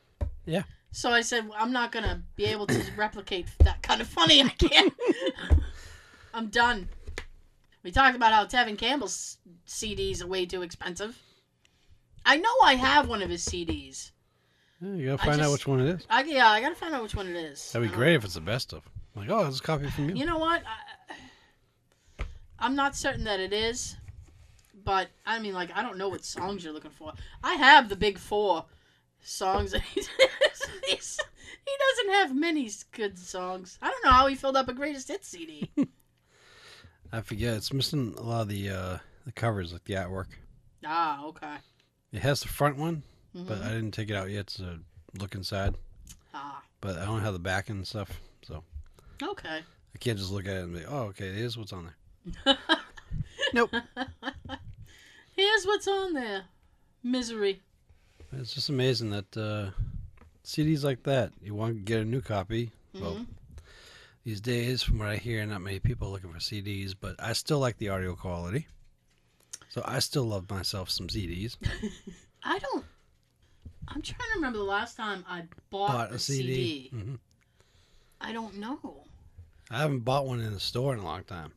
Yeah. 0.45 0.63
So 0.95 1.11
I 1.11 1.19
said, 1.19 1.49
I'm 1.57 1.73
not 1.73 1.91
gonna 1.91 2.21
be 2.37 2.45
able 2.45 2.67
to 2.67 2.81
replicate 2.95 3.47
that 3.65 3.83
kind 3.83 3.99
of 3.99 4.07
funny. 4.07 4.41
I 4.41 4.47
can't. 4.47 4.93
I'm 6.33 6.47
done. 6.47 6.87
We 7.83 7.91
talked 7.91 8.15
about 8.15 8.31
how 8.31 8.45
Tevin 8.45 8.77
Campbell's 8.77 9.37
CDs 9.67 10.23
are 10.23 10.27
way 10.27 10.45
too 10.45 10.61
expensive. 10.61 11.21
I 12.25 12.37
know 12.37 12.53
I 12.63 12.75
have 12.75 13.09
one 13.09 13.21
of 13.21 13.29
his 13.29 13.43
CDs. 13.45 14.11
Yeah, 14.81 14.93
you 14.93 15.05
gotta 15.07 15.21
I 15.21 15.25
find 15.25 15.41
out 15.41 15.43
just- 15.43 15.51
which 15.51 15.67
one 15.67 15.81
it 15.81 15.95
is. 15.95 16.07
I, 16.09 16.23
yeah, 16.23 16.47
I 16.49 16.61
gotta 16.61 16.75
find 16.75 16.95
out 16.95 17.03
which 17.03 17.13
one 17.13 17.27
it 17.27 17.35
is. 17.35 17.73
That'd 17.73 17.89
be 17.89 17.93
Uh, 17.93 17.97
great 17.97 18.15
if 18.15 18.23
it's 18.23 18.35
the 18.35 18.39
best 18.41 18.71
of. 18.71 18.83
Like, 19.17 19.29
oh, 19.29 19.43
this 19.43 19.55
is 19.55 19.59
a 19.59 19.63
copy 19.63 19.89
from 19.89 20.09
you. 20.11 20.15
You 20.15 20.25
know 20.25 20.37
what? 20.37 20.63
I, 20.65 22.23
I'm 22.57 22.75
not 22.75 22.95
certain 22.95 23.25
that 23.25 23.41
it 23.41 23.51
is, 23.51 23.97
but 24.85 25.09
I 25.25 25.39
mean, 25.39 25.53
like, 25.53 25.75
I 25.75 25.81
don't 25.81 25.97
know 25.97 26.07
what 26.07 26.23
songs 26.23 26.63
you're 26.63 26.71
looking 26.73 26.91
for. 26.91 27.11
I 27.43 27.55
have 27.55 27.89
the 27.89 27.97
big 27.97 28.17
four 28.17 28.63
songs 29.25 29.71
that 29.71 29.81
he 29.81 30.01
he's, 30.87 31.19
he 31.65 31.71
doesn't 31.79 32.13
have 32.13 32.35
many 32.35 32.69
good 32.91 33.17
songs. 33.19 33.77
I 33.81 33.89
don't 33.89 34.05
know 34.05 34.11
how 34.11 34.27
he 34.27 34.35
filled 34.35 34.55
up 34.57 34.67
a 34.69 34.73
greatest 34.73 35.07
hits 35.07 35.27
CD. 35.27 35.71
I 37.11 37.21
forget. 37.21 37.55
It's 37.55 37.73
missing 37.73 38.13
a 38.17 38.21
lot 38.23 38.41
of 38.43 38.47
the 38.49 38.69
uh, 38.69 38.97
the 39.25 39.31
covers, 39.31 39.73
like 39.73 39.83
the 39.85 39.93
artwork. 39.95 40.27
ah, 40.85 41.23
okay. 41.25 41.55
It 42.11 42.21
has 42.21 42.41
the 42.41 42.47
front 42.47 42.77
one, 42.77 43.03
but 43.33 43.59
Mhm. 43.59 43.65
I 43.65 43.69
didn't 43.69 43.91
take 43.91 44.09
it 44.09 44.15
out 44.15 44.29
yet 44.29 44.47
to 44.47 44.79
look 45.19 45.35
inside. 45.35 45.75
Ah, 46.33 46.61
But 46.81 46.97
I 46.97 47.05
don't 47.05 47.21
have 47.21 47.33
the 47.33 47.39
back 47.39 47.69
and 47.69 47.85
stuff, 47.87 48.09
so 48.43 48.63
okay. 49.21 49.59
I 49.93 49.97
can't 49.99 50.17
just 50.17 50.31
look 50.31 50.45
at 50.45 50.55
it 50.57 50.63
and 50.63 50.73
be, 50.73 50.85
oh, 50.85 51.03
okay, 51.09 51.31
here's 51.33 51.57
what's 51.57 51.73
on 51.73 51.91
there. 52.45 52.57
Nope. 53.53 53.71
Here's 55.35 55.65
what's 55.65 55.87
on 55.87 56.13
there. 56.13 56.43
Misery. 57.03 57.61
It's 58.37 58.53
just 58.53 58.69
amazing 58.69 59.09
that 59.11 59.37
uh, 59.37 59.71
CDs 60.43 60.83
like 60.83 61.03
that, 61.03 61.31
you 61.41 61.55
want 61.55 61.75
to 61.75 61.81
get 61.81 62.01
a 62.01 62.05
new 62.05 62.21
copy. 62.21 62.71
Well, 62.93 63.15
Mhm. 63.15 63.27
these 64.23 64.41
days, 64.41 64.83
from 64.83 64.99
what 64.99 65.07
I 65.09 65.17
hear, 65.17 65.45
not 65.45 65.61
many 65.61 65.79
people 65.79 66.07
are 66.07 66.11
looking 66.11 66.31
for 66.33 66.39
CDs, 66.39 66.93
but 66.99 67.15
I 67.19 67.33
still 67.33 67.59
like 67.59 67.77
the 67.77 67.89
audio 67.89 68.15
quality. 68.15 68.67
So 69.69 69.81
I 69.85 69.99
still 69.99 70.23
love 70.25 70.49
myself 70.49 70.89
some 70.89 71.07
CDs. 71.07 71.57
I 72.43 72.59
don't. 72.59 72.85
I'm 73.87 74.01
trying 74.01 74.19
to 74.19 74.35
remember 74.35 74.57
the 74.59 74.63
last 74.63 74.95
time 74.97 75.23
I 75.27 75.43
bought, 75.69 75.91
Bought 75.91 76.11
a 76.11 76.15
a 76.15 76.19
CD. 76.19 76.89
CD. 76.89 76.89
hmm 76.89 77.15
I 78.21 78.31
don't 78.33 78.55
know. 78.57 79.03
I 79.69 79.79
haven't 79.79 79.99
bought 80.01 80.25
one 80.25 80.39
in 80.39 80.53
the 80.53 80.59
store 80.59 80.93
in 80.93 80.99
a 80.99 81.03
long 81.03 81.23
time, 81.23 81.51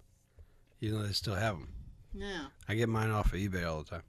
even 0.81 0.99
though 1.01 1.07
they 1.07 1.13
still 1.13 1.35
have 1.35 1.55
them. 1.59 1.69
Yeah. 2.15 2.47
I 2.69 2.75
get 2.75 2.89
mine 2.89 3.11
off 3.11 3.33
of 3.33 3.39
eBay 3.39 3.67
all 3.67 3.83
the 3.83 3.89
time. 3.91 4.03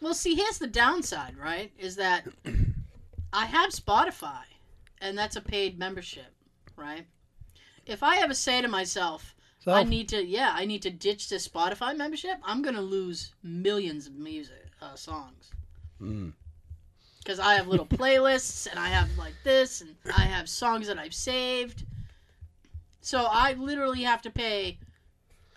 Well, 0.00 0.14
see, 0.14 0.34
here's 0.34 0.58
the 0.58 0.66
downside, 0.66 1.36
right? 1.36 1.72
Is 1.78 1.96
that 1.96 2.26
I 3.32 3.46
have 3.46 3.70
Spotify, 3.70 4.42
and 5.00 5.18
that's 5.18 5.36
a 5.36 5.40
paid 5.40 5.78
membership, 5.78 6.32
right? 6.76 7.06
If 7.86 8.02
I 8.02 8.18
ever 8.18 8.34
say 8.34 8.60
to 8.62 8.68
myself, 8.68 9.34
So 9.64 9.72
I 9.72 9.82
need 9.82 10.08
to, 10.10 10.24
yeah, 10.24 10.52
I 10.54 10.66
need 10.66 10.82
to 10.82 10.90
ditch 10.90 11.28
this 11.28 11.48
Spotify 11.48 11.96
membership, 11.96 12.38
I'm 12.44 12.62
gonna 12.62 12.80
lose 12.82 13.32
millions 13.42 14.06
of 14.06 14.14
music 14.14 14.66
uh, 14.80 14.94
songs 14.94 15.50
Mm. 16.00 16.32
because 17.18 17.40
I 17.40 17.54
have 17.54 17.66
little 17.66 17.86
playlists, 18.00 18.68
and 18.70 18.78
I 18.78 18.88
have 18.88 19.08
like 19.18 19.34
this, 19.42 19.80
and 19.80 19.96
I 20.16 20.22
have 20.22 20.48
songs 20.48 20.86
that 20.86 20.98
I've 20.98 21.14
saved. 21.14 21.84
So 23.00 23.26
I 23.28 23.54
literally 23.54 24.02
have 24.02 24.22
to 24.22 24.30
pay 24.30 24.78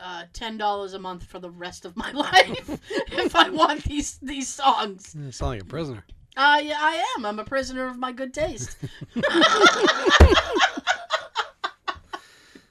uh, 0.02 0.24
ten 0.34 0.58
dollars 0.58 0.94
a 0.94 1.00
month 1.00 1.24
for 1.24 1.40
the 1.40 1.50
rest 1.50 1.86
of 1.86 1.96
my 1.96 2.12
life 2.14 2.80
if 3.12 3.36
I 3.36 3.50
want 3.50 3.84
these 3.84 4.18
these 4.22 4.48
songs. 4.48 5.16
You 5.18 5.32
sound 5.32 5.52
like 5.52 5.62
a 5.62 5.66
prisoner. 5.66 6.04
Uh, 6.36 6.62
yeah, 6.64 6.78
I 6.80 7.04
am. 7.18 7.26
I'm 7.26 7.40
a 7.40 7.44
prisoner 7.44 7.88
of 7.88 7.98
my 7.98 8.12
good 8.12 8.34
taste. 8.34 8.78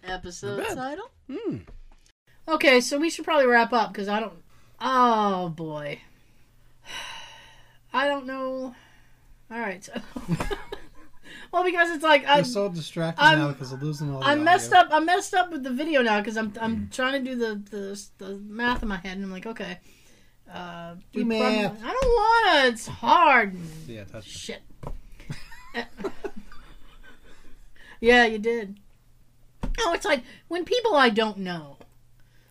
Episode 0.02 0.66
title. 0.74 1.10
Mm. 1.28 1.62
Okay, 2.48 2.80
so 2.80 2.98
we 2.98 3.10
should 3.10 3.24
probably 3.24 3.46
wrap 3.46 3.72
up 3.72 3.92
because 3.92 4.08
I 4.08 4.18
don't. 4.20 4.42
Oh 4.80 5.50
boy, 5.50 6.00
I 7.92 8.08
don't 8.08 8.26
know. 8.26 8.74
All 9.50 9.60
right. 9.60 9.84
So... 9.84 9.92
well, 11.52 11.64
because 11.64 11.90
it's 11.90 12.02
like 12.04 12.26
I, 12.26 12.36
You're 12.36 12.44
so 12.44 12.68
distracted 12.68 13.22
I'm- 13.22 13.38
now 13.38 13.48
because 13.48 13.72
I'm 13.72 13.80
losing 13.80 14.12
all 14.12 14.20
the 14.20 14.26
I 14.26 14.34
messed 14.36 14.72
audio. 14.72 14.88
up. 14.88 14.94
I 14.94 15.04
messed 15.04 15.34
up 15.34 15.50
with 15.52 15.62
the 15.62 15.70
video 15.70 16.02
now 16.02 16.20
because 16.20 16.36
I'm 16.36 16.52
I'm 16.60 16.88
trying 16.92 17.24
to 17.24 17.30
do 17.30 17.36
the, 17.36 17.54
the 17.70 18.00
the 18.18 18.36
math 18.38 18.82
in 18.82 18.88
my 18.88 18.96
head 18.96 19.16
and 19.16 19.24
I'm 19.24 19.32
like, 19.32 19.46
okay. 19.46 19.78
Uh, 20.52 20.94
Do 21.12 21.24
we 21.24 21.38
prob- 21.38 21.52
math. 21.52 21.84
I 21.84 21.92
don't 21.92 22.54
wanna. 22.54 22.68
It's 22.68 22.86
hard. 22.88 23.56
Yeah, 23.86 24.02
touch. 24.04 24.24
Shit. 24.26 24.62
yeah, 28.00 28.24
you 28.26 28.38
did. 28.38 28.80
Oh, 29.80 29.92
it's 29.92 30.04
like 30.04 30.22
when 30.48 30.64
people 30.64 30.94
I 30.94 31.10
don't 31.10 31.38
know. 31.38 31.76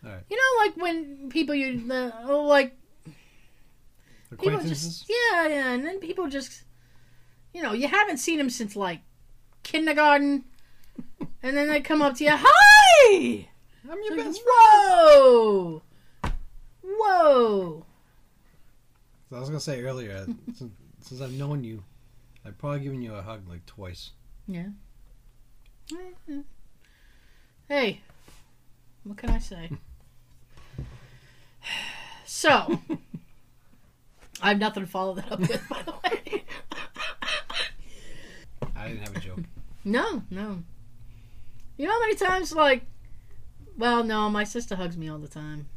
Alright. 0.06 0.24
You 0.30 0.38
know, 0.38 0.66
like 0.66 0.78
when 0.78 1.30
people 1.30 1.54
you 1.56 1.86
the 1.88 2.14
oh, 2.26 2.44
like 2.44 2.76
people 4.32 4.50
Acquaintances. 4.60 5.00
just 5.00 5.10
yeah 5.10 5.48
yeah, 5.48 5.72
and 5.74 5.84
then 5.86 6.00
people 6.00 6.28
just 6.30 6.64
you 7.54 7.62
know 7.62 7.74
you 7.74 7.88
haven't 7.88 8.18
seen 8.18 8.40
him 8.40 8.50
since 8.50 8.76
like 8.76 9.02
kindergarten, 9.64 10.44
and 11.44 11.58
then 11.58 11.68
they 11.68 11.82
come 11.82 12.02
up 12.02 12.16
to 12.16 12.24
you, 12.24 12.32
hi. 12.34 13.48
I'm 13.90 13.98
your 14.04 14.18
Like, 14.18 14.26
best 14.26 14.42
Whoa! 14.46 15.82
Whoa! 16.84 17.86
So 19.30 19.36
I 19.36 19.40
was 19.40 19.50
gonna 19.50 19.60
say 19.60 19.82
earlier, 19.84 20.26
since, 20.56 20.74
since 21.02 21.22
I've 21.22 21.34
known 21.34 21.64
you, 21.64 21.84
I've 22.46 22.58
probably 22.58 22.82
given 22.82 23.02
you 23.02 23.14
a 23.16 23.22
hug 23.22 23.48
like 23.48 23.66
twice. 23.66 24.12
Yeah. 24.48 24.68
Hey, 27.68 28.02
what 29.04 29.18
can 29.18 29.30
I 29.30 29.40
say? 29.40 29.70
So, 32.26 32.80
I 34.42 34.50
have 34.50 34.60
nothing 34.60 34.84
to 34.86 34.90
follow 34.90 35.16
that 35.16 35.32
up 35.32 35.40
with, 35.40 35.68
by 35.68 35.82
the 35.82 35.94
way. 36.04 36.44
I 38.90 38.94
didn't 38.94 39.08
have 39.08 39.16
a 39.18 39.20
joke. 39.20 39.40
No, 39.86 40.24
no. 40.30 40.62
You 41.78 41.88
know 41.88 41.94
how 41.94 42.00
many 42.02 42.16
times, 42.16 42.52
like, 42.54 42.84
well, 43.78 44.04
no, 44.04 44.30
my 44.30 44.44
sister 44.44 44.76
hugs 44.76 44.98
me 44.98 45.10
all 45.10 45.18
the 45.20 45.28
time. 45.30 45.68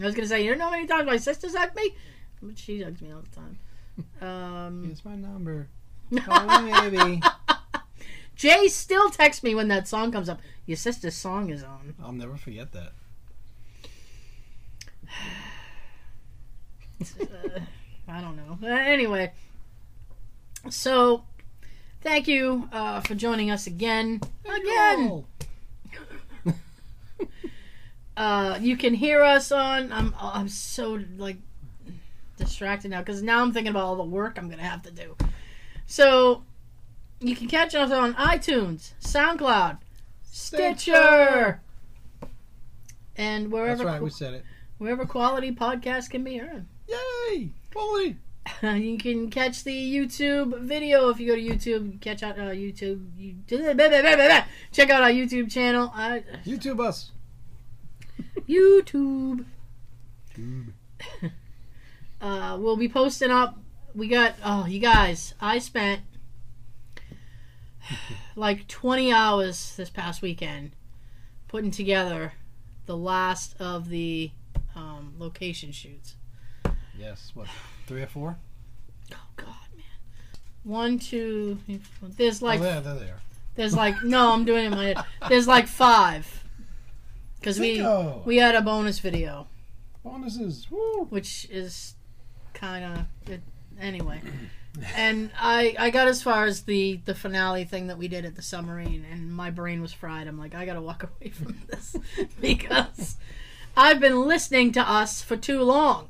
I 0.00 0.04
was 0.04 0.14
gonna 0.14 0.28
say, 0.28 0.44
you 0.44 0.50
don't 0.50 0.58
know 0.58 0.66
how 0.66 0.70
many 0.70 0.86
times 0.86 1.06
my 1.06 1.16
sister's 1.16 1.56
hugged 1.56 1.74
me? 1.74 1.96
But 2.40 2.56
she 2.56 2.82
hugs 2.82 3.00
me 3.02 3.12
all 3.12 3.22
the 3.22 3.34
time. 3.36 3.58
Um, 4.20 4.84
Here's 4.84 5.04
my 5.06 5.16
number. 5.16 5.68
Call 6.18 6.62
me, 6.62 6.90
baby. 6.90 7.22
Jay 8.36 8.68
still 8.68 9.08
texts 9.08 9.42
me 9.42 9.54
when 9.54 9.68
that 9.68 9.88
song 9.88 10.12
comes 10.12 10.28
up. 10.28 10.38
Your 10.66 10.76
sister's 10.76 11.14
song 11.14 11.48
is 11.48 11.62
on. 11.64 11.94
I'll 12.04 12.12
never 12.12 12.36
forget 12.36 12.72
that. 12.72 12.92
uh, 17.20 17.60
I 18.08 18.20
don't 18.20 18.36
know. 18.36 18.58
Uh, 18.62 18.66
anyway, 18.66 19.32
so 20.68 21.24
thank 22.06 22.28
you 22.28 22.68
uh, 22.72 23.00
for 23.00 23.16
joining 23.16 23.50
us 23.50 23.66
again. 23.66 24.20
Again, 24.44 25.24
uh, 28.16 28.58
you 28.60 28.76
can 28.76 28.94
hear 28.94 29.22
us 29.22 29.50
on. 29.50 29.92
I'm 29.92 30.14
I'm 30.20 30.48
so 30.48 31.00
like 31.18 31.36
distracted 32.36 32.92
now 32.92 33.00
because 33.00 33.22
now 33.22 33.42
I'm 33.42 33.52
thinking 33.52 33.70
about 33.70 33.84
all 33.84 33.96
the 33.96 34.04
work 34.04 34.38
I'm 34.38 34.48
gonna 34.48 34.62
have 34.62 34.82
to 34.82 34.92
do. 34.92 35.16
So 35.86 36.44
you 37.20 37.34
can 37.34 37.48
catch 37.48 37.74
us 37.74 37.90
on 37.90 38.14
iTunes, 38.14 38.92
SoundCloud, 39.00 39.78
Stitcher, 40.30 41.60
and 43.16 43.50
wherever 43.50 43.78
That's 43.78 43.94
right, 43.94 44.02
we 44.02 44.10
said 44.10 44.34
it. 44.34 44.44
wherever 44.78 45.04
quality 45.06 45.50
podcasts 45.50 46.08
can 46.08 46.22
be 46.22 46.36
heard. 46.36 46.66
Yay! 46.88 47.50
Holy! 47.74 48.16
you 48.62 48.98
can 48.98 49.30
catch 49.30 49.64
the 49.64 49.74
YouTube 49.74 50.60
video 50.60 51.08
if 51.08 51.18
you 51.18 51.26
go 51.26 51.34
to 51.34 51.42
YouTube. 51.42 52.00
Catch 52.00 52.22
out 52.22 52.38
uh, 52.38 52.50
YouTube. 52.50 53.06
You, 53.16 53.34
check 54.72 54.90
out 54.90 55.02
our 55.02 55.10
YouTube 55.10 55.50
channel. 55.50 55.92
Uh, 55.94 56.20
YouTube 56.44 56.80
us. 56.80 57.12
YouTube. 58.48 59.44
Tube. 60.34 60.72
Uh, 62.20 62.56
we'll 62.58 62.76
be 62.76 62.88
posting 62.88 63.30
up. 63.30 63.58
We 63.94 64.08
got. 64.08 64.34
Oh, 64.44 64.66
you 64.66 64.78
guys! 64.78 65.34
I 65.40 65.58
spent 65.58 66.02
like 68.36 68.68
20 68.68 69.12
hours 69.12 69.74
this 69.76 69.90
past 69.90 70.22
weekend 70.22 70.72
putting 71.48 71.70
together 71.70 72.32
the 72.86 72.96
last 72.96 73.54
of 73.60 73.88
the 73.88 74.30
um, 74.74 75.14
location 75.18 75.72
shoots. 75.72 76.16
Yes. 76.98 77.32
What? 77.34 77.48
Three 77.86 78.02
or 78.02 78.06
four? 78.06 78.38
Oh 79.12 79.16
God, 79.36 79.46
man. 79.76 79.84
One, 80.64 80.98
two. 80.98 81.58
There's 82.02 82.42
oh, 82.42 82.46
like 82.46 82.60
oh, 82.60 82.64
there, 82.64 82.80
there 82.80 82.94
they 82.94 83.04
are. 83.06 83.20
there's 83.54 83.74
like 83.74 84.02
no, 84.02 84.32
I'm 84.32 84.44
doing 84.44 84.64
it 84.64 84.72
in 84.72 84.72
my 84.72 84.84
head. 84.86 84.98
There's 85.28 85.46
like 85.46 85.68
five. 85.68 86.44
Because 87.38 87.60
we 87.60 87.76
Cinco. 87.76 88.22
we 88.24 88.38
had 88.38 88.56
a 88.56 88.60
bonus 88.60 88.98
video, 88.98 89.46
bonuses. 90.02 90.66
Woo. 90.68 91.06
which 91.10 91.46
is 91.48 91.94
kind 92.54 93.06
of 93.28 93.38
anyway. 93.80 94.20
And 94.96 95.30
I 95.38 95.76
I 95.78 95.90
got 95.90 96.08
as 96.08 96.22
far 96.22 96.44
as 96.44 96.62
the 96.62 97.00
the 97.04 97.14
finale 97.14 97.64
thing 97.64 97.86
that 97.86 97.98
we 97.98 98.08
did 98.08 98.24
at 98.24 98.34
the 98.34 98.42
submarine, 98.42 99.06
and 99.10 99.32
my 99.32 99.50
brain 99.50 99.80
was 99.80 99.92
fried. 99.92 100.26
I'm 100.26 100.38
like, 100.38 100.54
I 100.56 100.66
gotta 100.66 100.82
walk 100.82 101.04
away 101.20 101.30
from 101.30 101.62
this 101.68 101.96
because 102.40 103.16
I've 103.76 104.00
been 104.00 104.26
listening 104.26 104.72
to 104.72 104.80
us 104.80 105.22
for 105.22 105.36
too 105.36 105.62
long. 105.62 106.08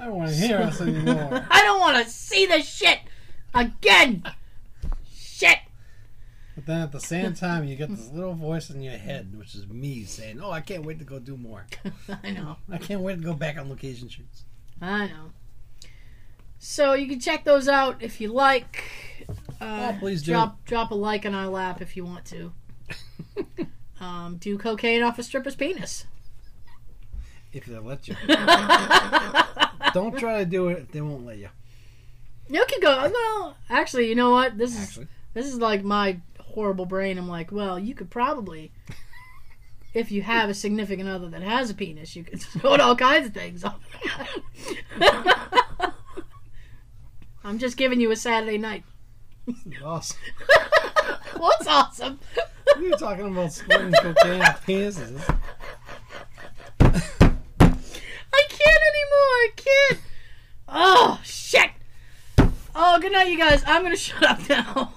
I 0.00 0.06
don't 0.06 0.16
want 0.16 0.30
to 0.30 0.36
hear 0.36 0.58
us 0.58 0.80
anymore. 0.80 1.46
I 1.50 1.62
don't 1.62 1.80
want 1.80 2.04
to 2.04 2.10
see 2.10 2.46
this 2.46 2.66
shit 2.68 3.00
again. 3.54 4.22
Shit. 5.14 5.58
But 6.54 6.66
then 6.66 6.80
at 6.82 6.92
the 6.92 7.00
same 7.00 7.34
time, 7.34 7.64
you 7.64 7.76
get 7.76 7.90
this 7.90 8.10
little 8.10 8.34
voice 8.34 8.70
in 8.70 8.80
your 8.82 8.96
head, 8.98 9.36
which 9.38 9.54
is 9.54 9.66
me 9.68 10.04
saying, 10.04 10.40
"Oh, 10.42 10.50
I 10.50 10.60
can't 10.60 10.84
wait 10.84 10.98
to 10.98 11.04
go 11.04 11.18
do 11.18 11.36
more. 11.36 11.66
I 12.24 12.30
know. 12.30 12.56
I 12.70 12.78
can't 12.78 13.00
wait 13.02 13.16
to 13.16 13.22
go 13.24 13.34
back 13.34 13.56
on 13.58 13.68
location 13.68 14.08
shoots." 14.08 14.44
I 14.80 15.06
know. 15.06 15.30
So 16.58 16.92
you 16.94 17.06
can 17.08 17.20
check 17.20 17.44
those 17.44 17.68
out 17.68 18.02
if 18.02 18.20
you 18.20 18.28
like. 18.28 18.82
Uh, 19.60 19.92
Oh, 19.94 19.96
please 19.98 20.22
do. 20.22 20.32
drop 20.32 20.64
drop 20.64 20.90
a 20.90 20.94
like 20.94 21.24
on 21.26 21.34
our 21.34 21.46
lap 21.48 21.80
if 21.80 21.96
you 21.96 22.04
want 22.04 22.24
to. 22.26 22.52
um, 24.00 24.36
do 24.38 24.56
cocaine 24.58 25.02
off 25.02 25.18
a 25.18 25.22
stripper's 25.22 25.56
penis. 25.56 26.04
If 27.52 27.64
they 27.66 27.78
let 27.78 28.06
you. 28.08 28.16
Don't 29.94 30.18
try 30.18 30.38
to 30.38 30.44
do 30.44 30.68
it 30.68 30.92
they 30.92 31.00
won't 31.00 31.26
let 31.26 31.38
you. 31.38 31.48
You 32.48 32.64
can 32.68 32.80
go. 32.80 33.08
No, 33.08 33.54
actually, 33.68 34.08
you 34.08 34.14
know 34.14 34.30
what? 34.30 34.58
This 34.58 34.76
is 34.76 34.98
this 35.34 35.46
is 35.46 35.58
like 35.58 35.84
my 35.84 36.18
horrible 36.40 36.86
brain. 36.86 37.18
I'm 37.18 37.28
like, 37.28 37.52
well, 37.52 37.78
you 37.78 37.94
could 37.94 38.10
probably, 38.10 38.72
if 39.94 40.10
you 40.10 40.22
have 40.22 40.50
a 40.50 40.54
significant 40.54 41.08
other 41.08 41.28
that 41.28 41.42
has 41.42 41.70
a 41.70 41.74
penis, 41.74 42.16
you 42.16 42.24
could 42.24 42.40
put 42.58 42.80
all 42.80 42.96
kinds 42.96 43.28
of 43.28 43.34
things 43.34 43.64
on. 43.64 43.76
I'm 47.44 47.58
just 47.58 47.76
giving 47.76 48.00
you 48.00 48.10
a 48.10 48.16
Saturday 48.16 48.58
night. 48.58 48.84
awesome. 49.84 50.18
What's 51.36 51.66
awesome? 51.66 52.18
You're 52.78 52.98
talking 52.98 53.26
about 53.26 53.52
squirting 53.52 53.92
cocaine 53.92 54.42
penises. 54.66 55.36
I 58.40 58.46
can't 58.48 58.82
anymore. 58.92 59.36
I 59.42 59.50
can't. 59.56 60.00
Oh 60.68 61.20
shit. 61.24 61.70
Oh, 62.74 62.98
good 63.00 63.12
night, 63.12 63.28
you 63.28 63.36
guys. 63.38 63.62
I'm 63.66 63.82
gonna 63.82 63.96
shut 64.08 64.22
up 64.22 64.48
now. 64.48 64.94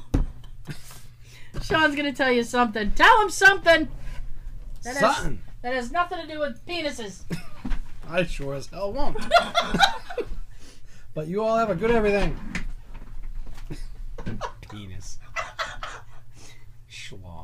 Sean's 1.62 1.96
gonna 1.96 2.14
tell 2.14 2.32
you 2.32 2.44
something. 2.44 2.92
Tell 2.92 3.22
him 3.22 3.30
something. 3.30 3.88
That 4.84 4.98
has, 4.98 5.16
Something. 5.16 5.42
that 5.62 5.74
has 5.74 5.92
nothing 5.92 6.20
to 6.22 6.28
do 6.28 6.40
with 6.40 6.66
penises. 6.66 7.24
I 8.10 8.24
sure 8.26 8.54
as 8.54 8.68
hell 8.68 8.92
won't. 8.92 9.18
but 11.14 11.28
you 11.28 11.42
all 11.44 11.58
have 11.58 11.70
a 11.70 11.76
good 11.76 11.90
everything. 11.92 12.38
Penis. 14.70 15.20
Schlong. 16.92 17.43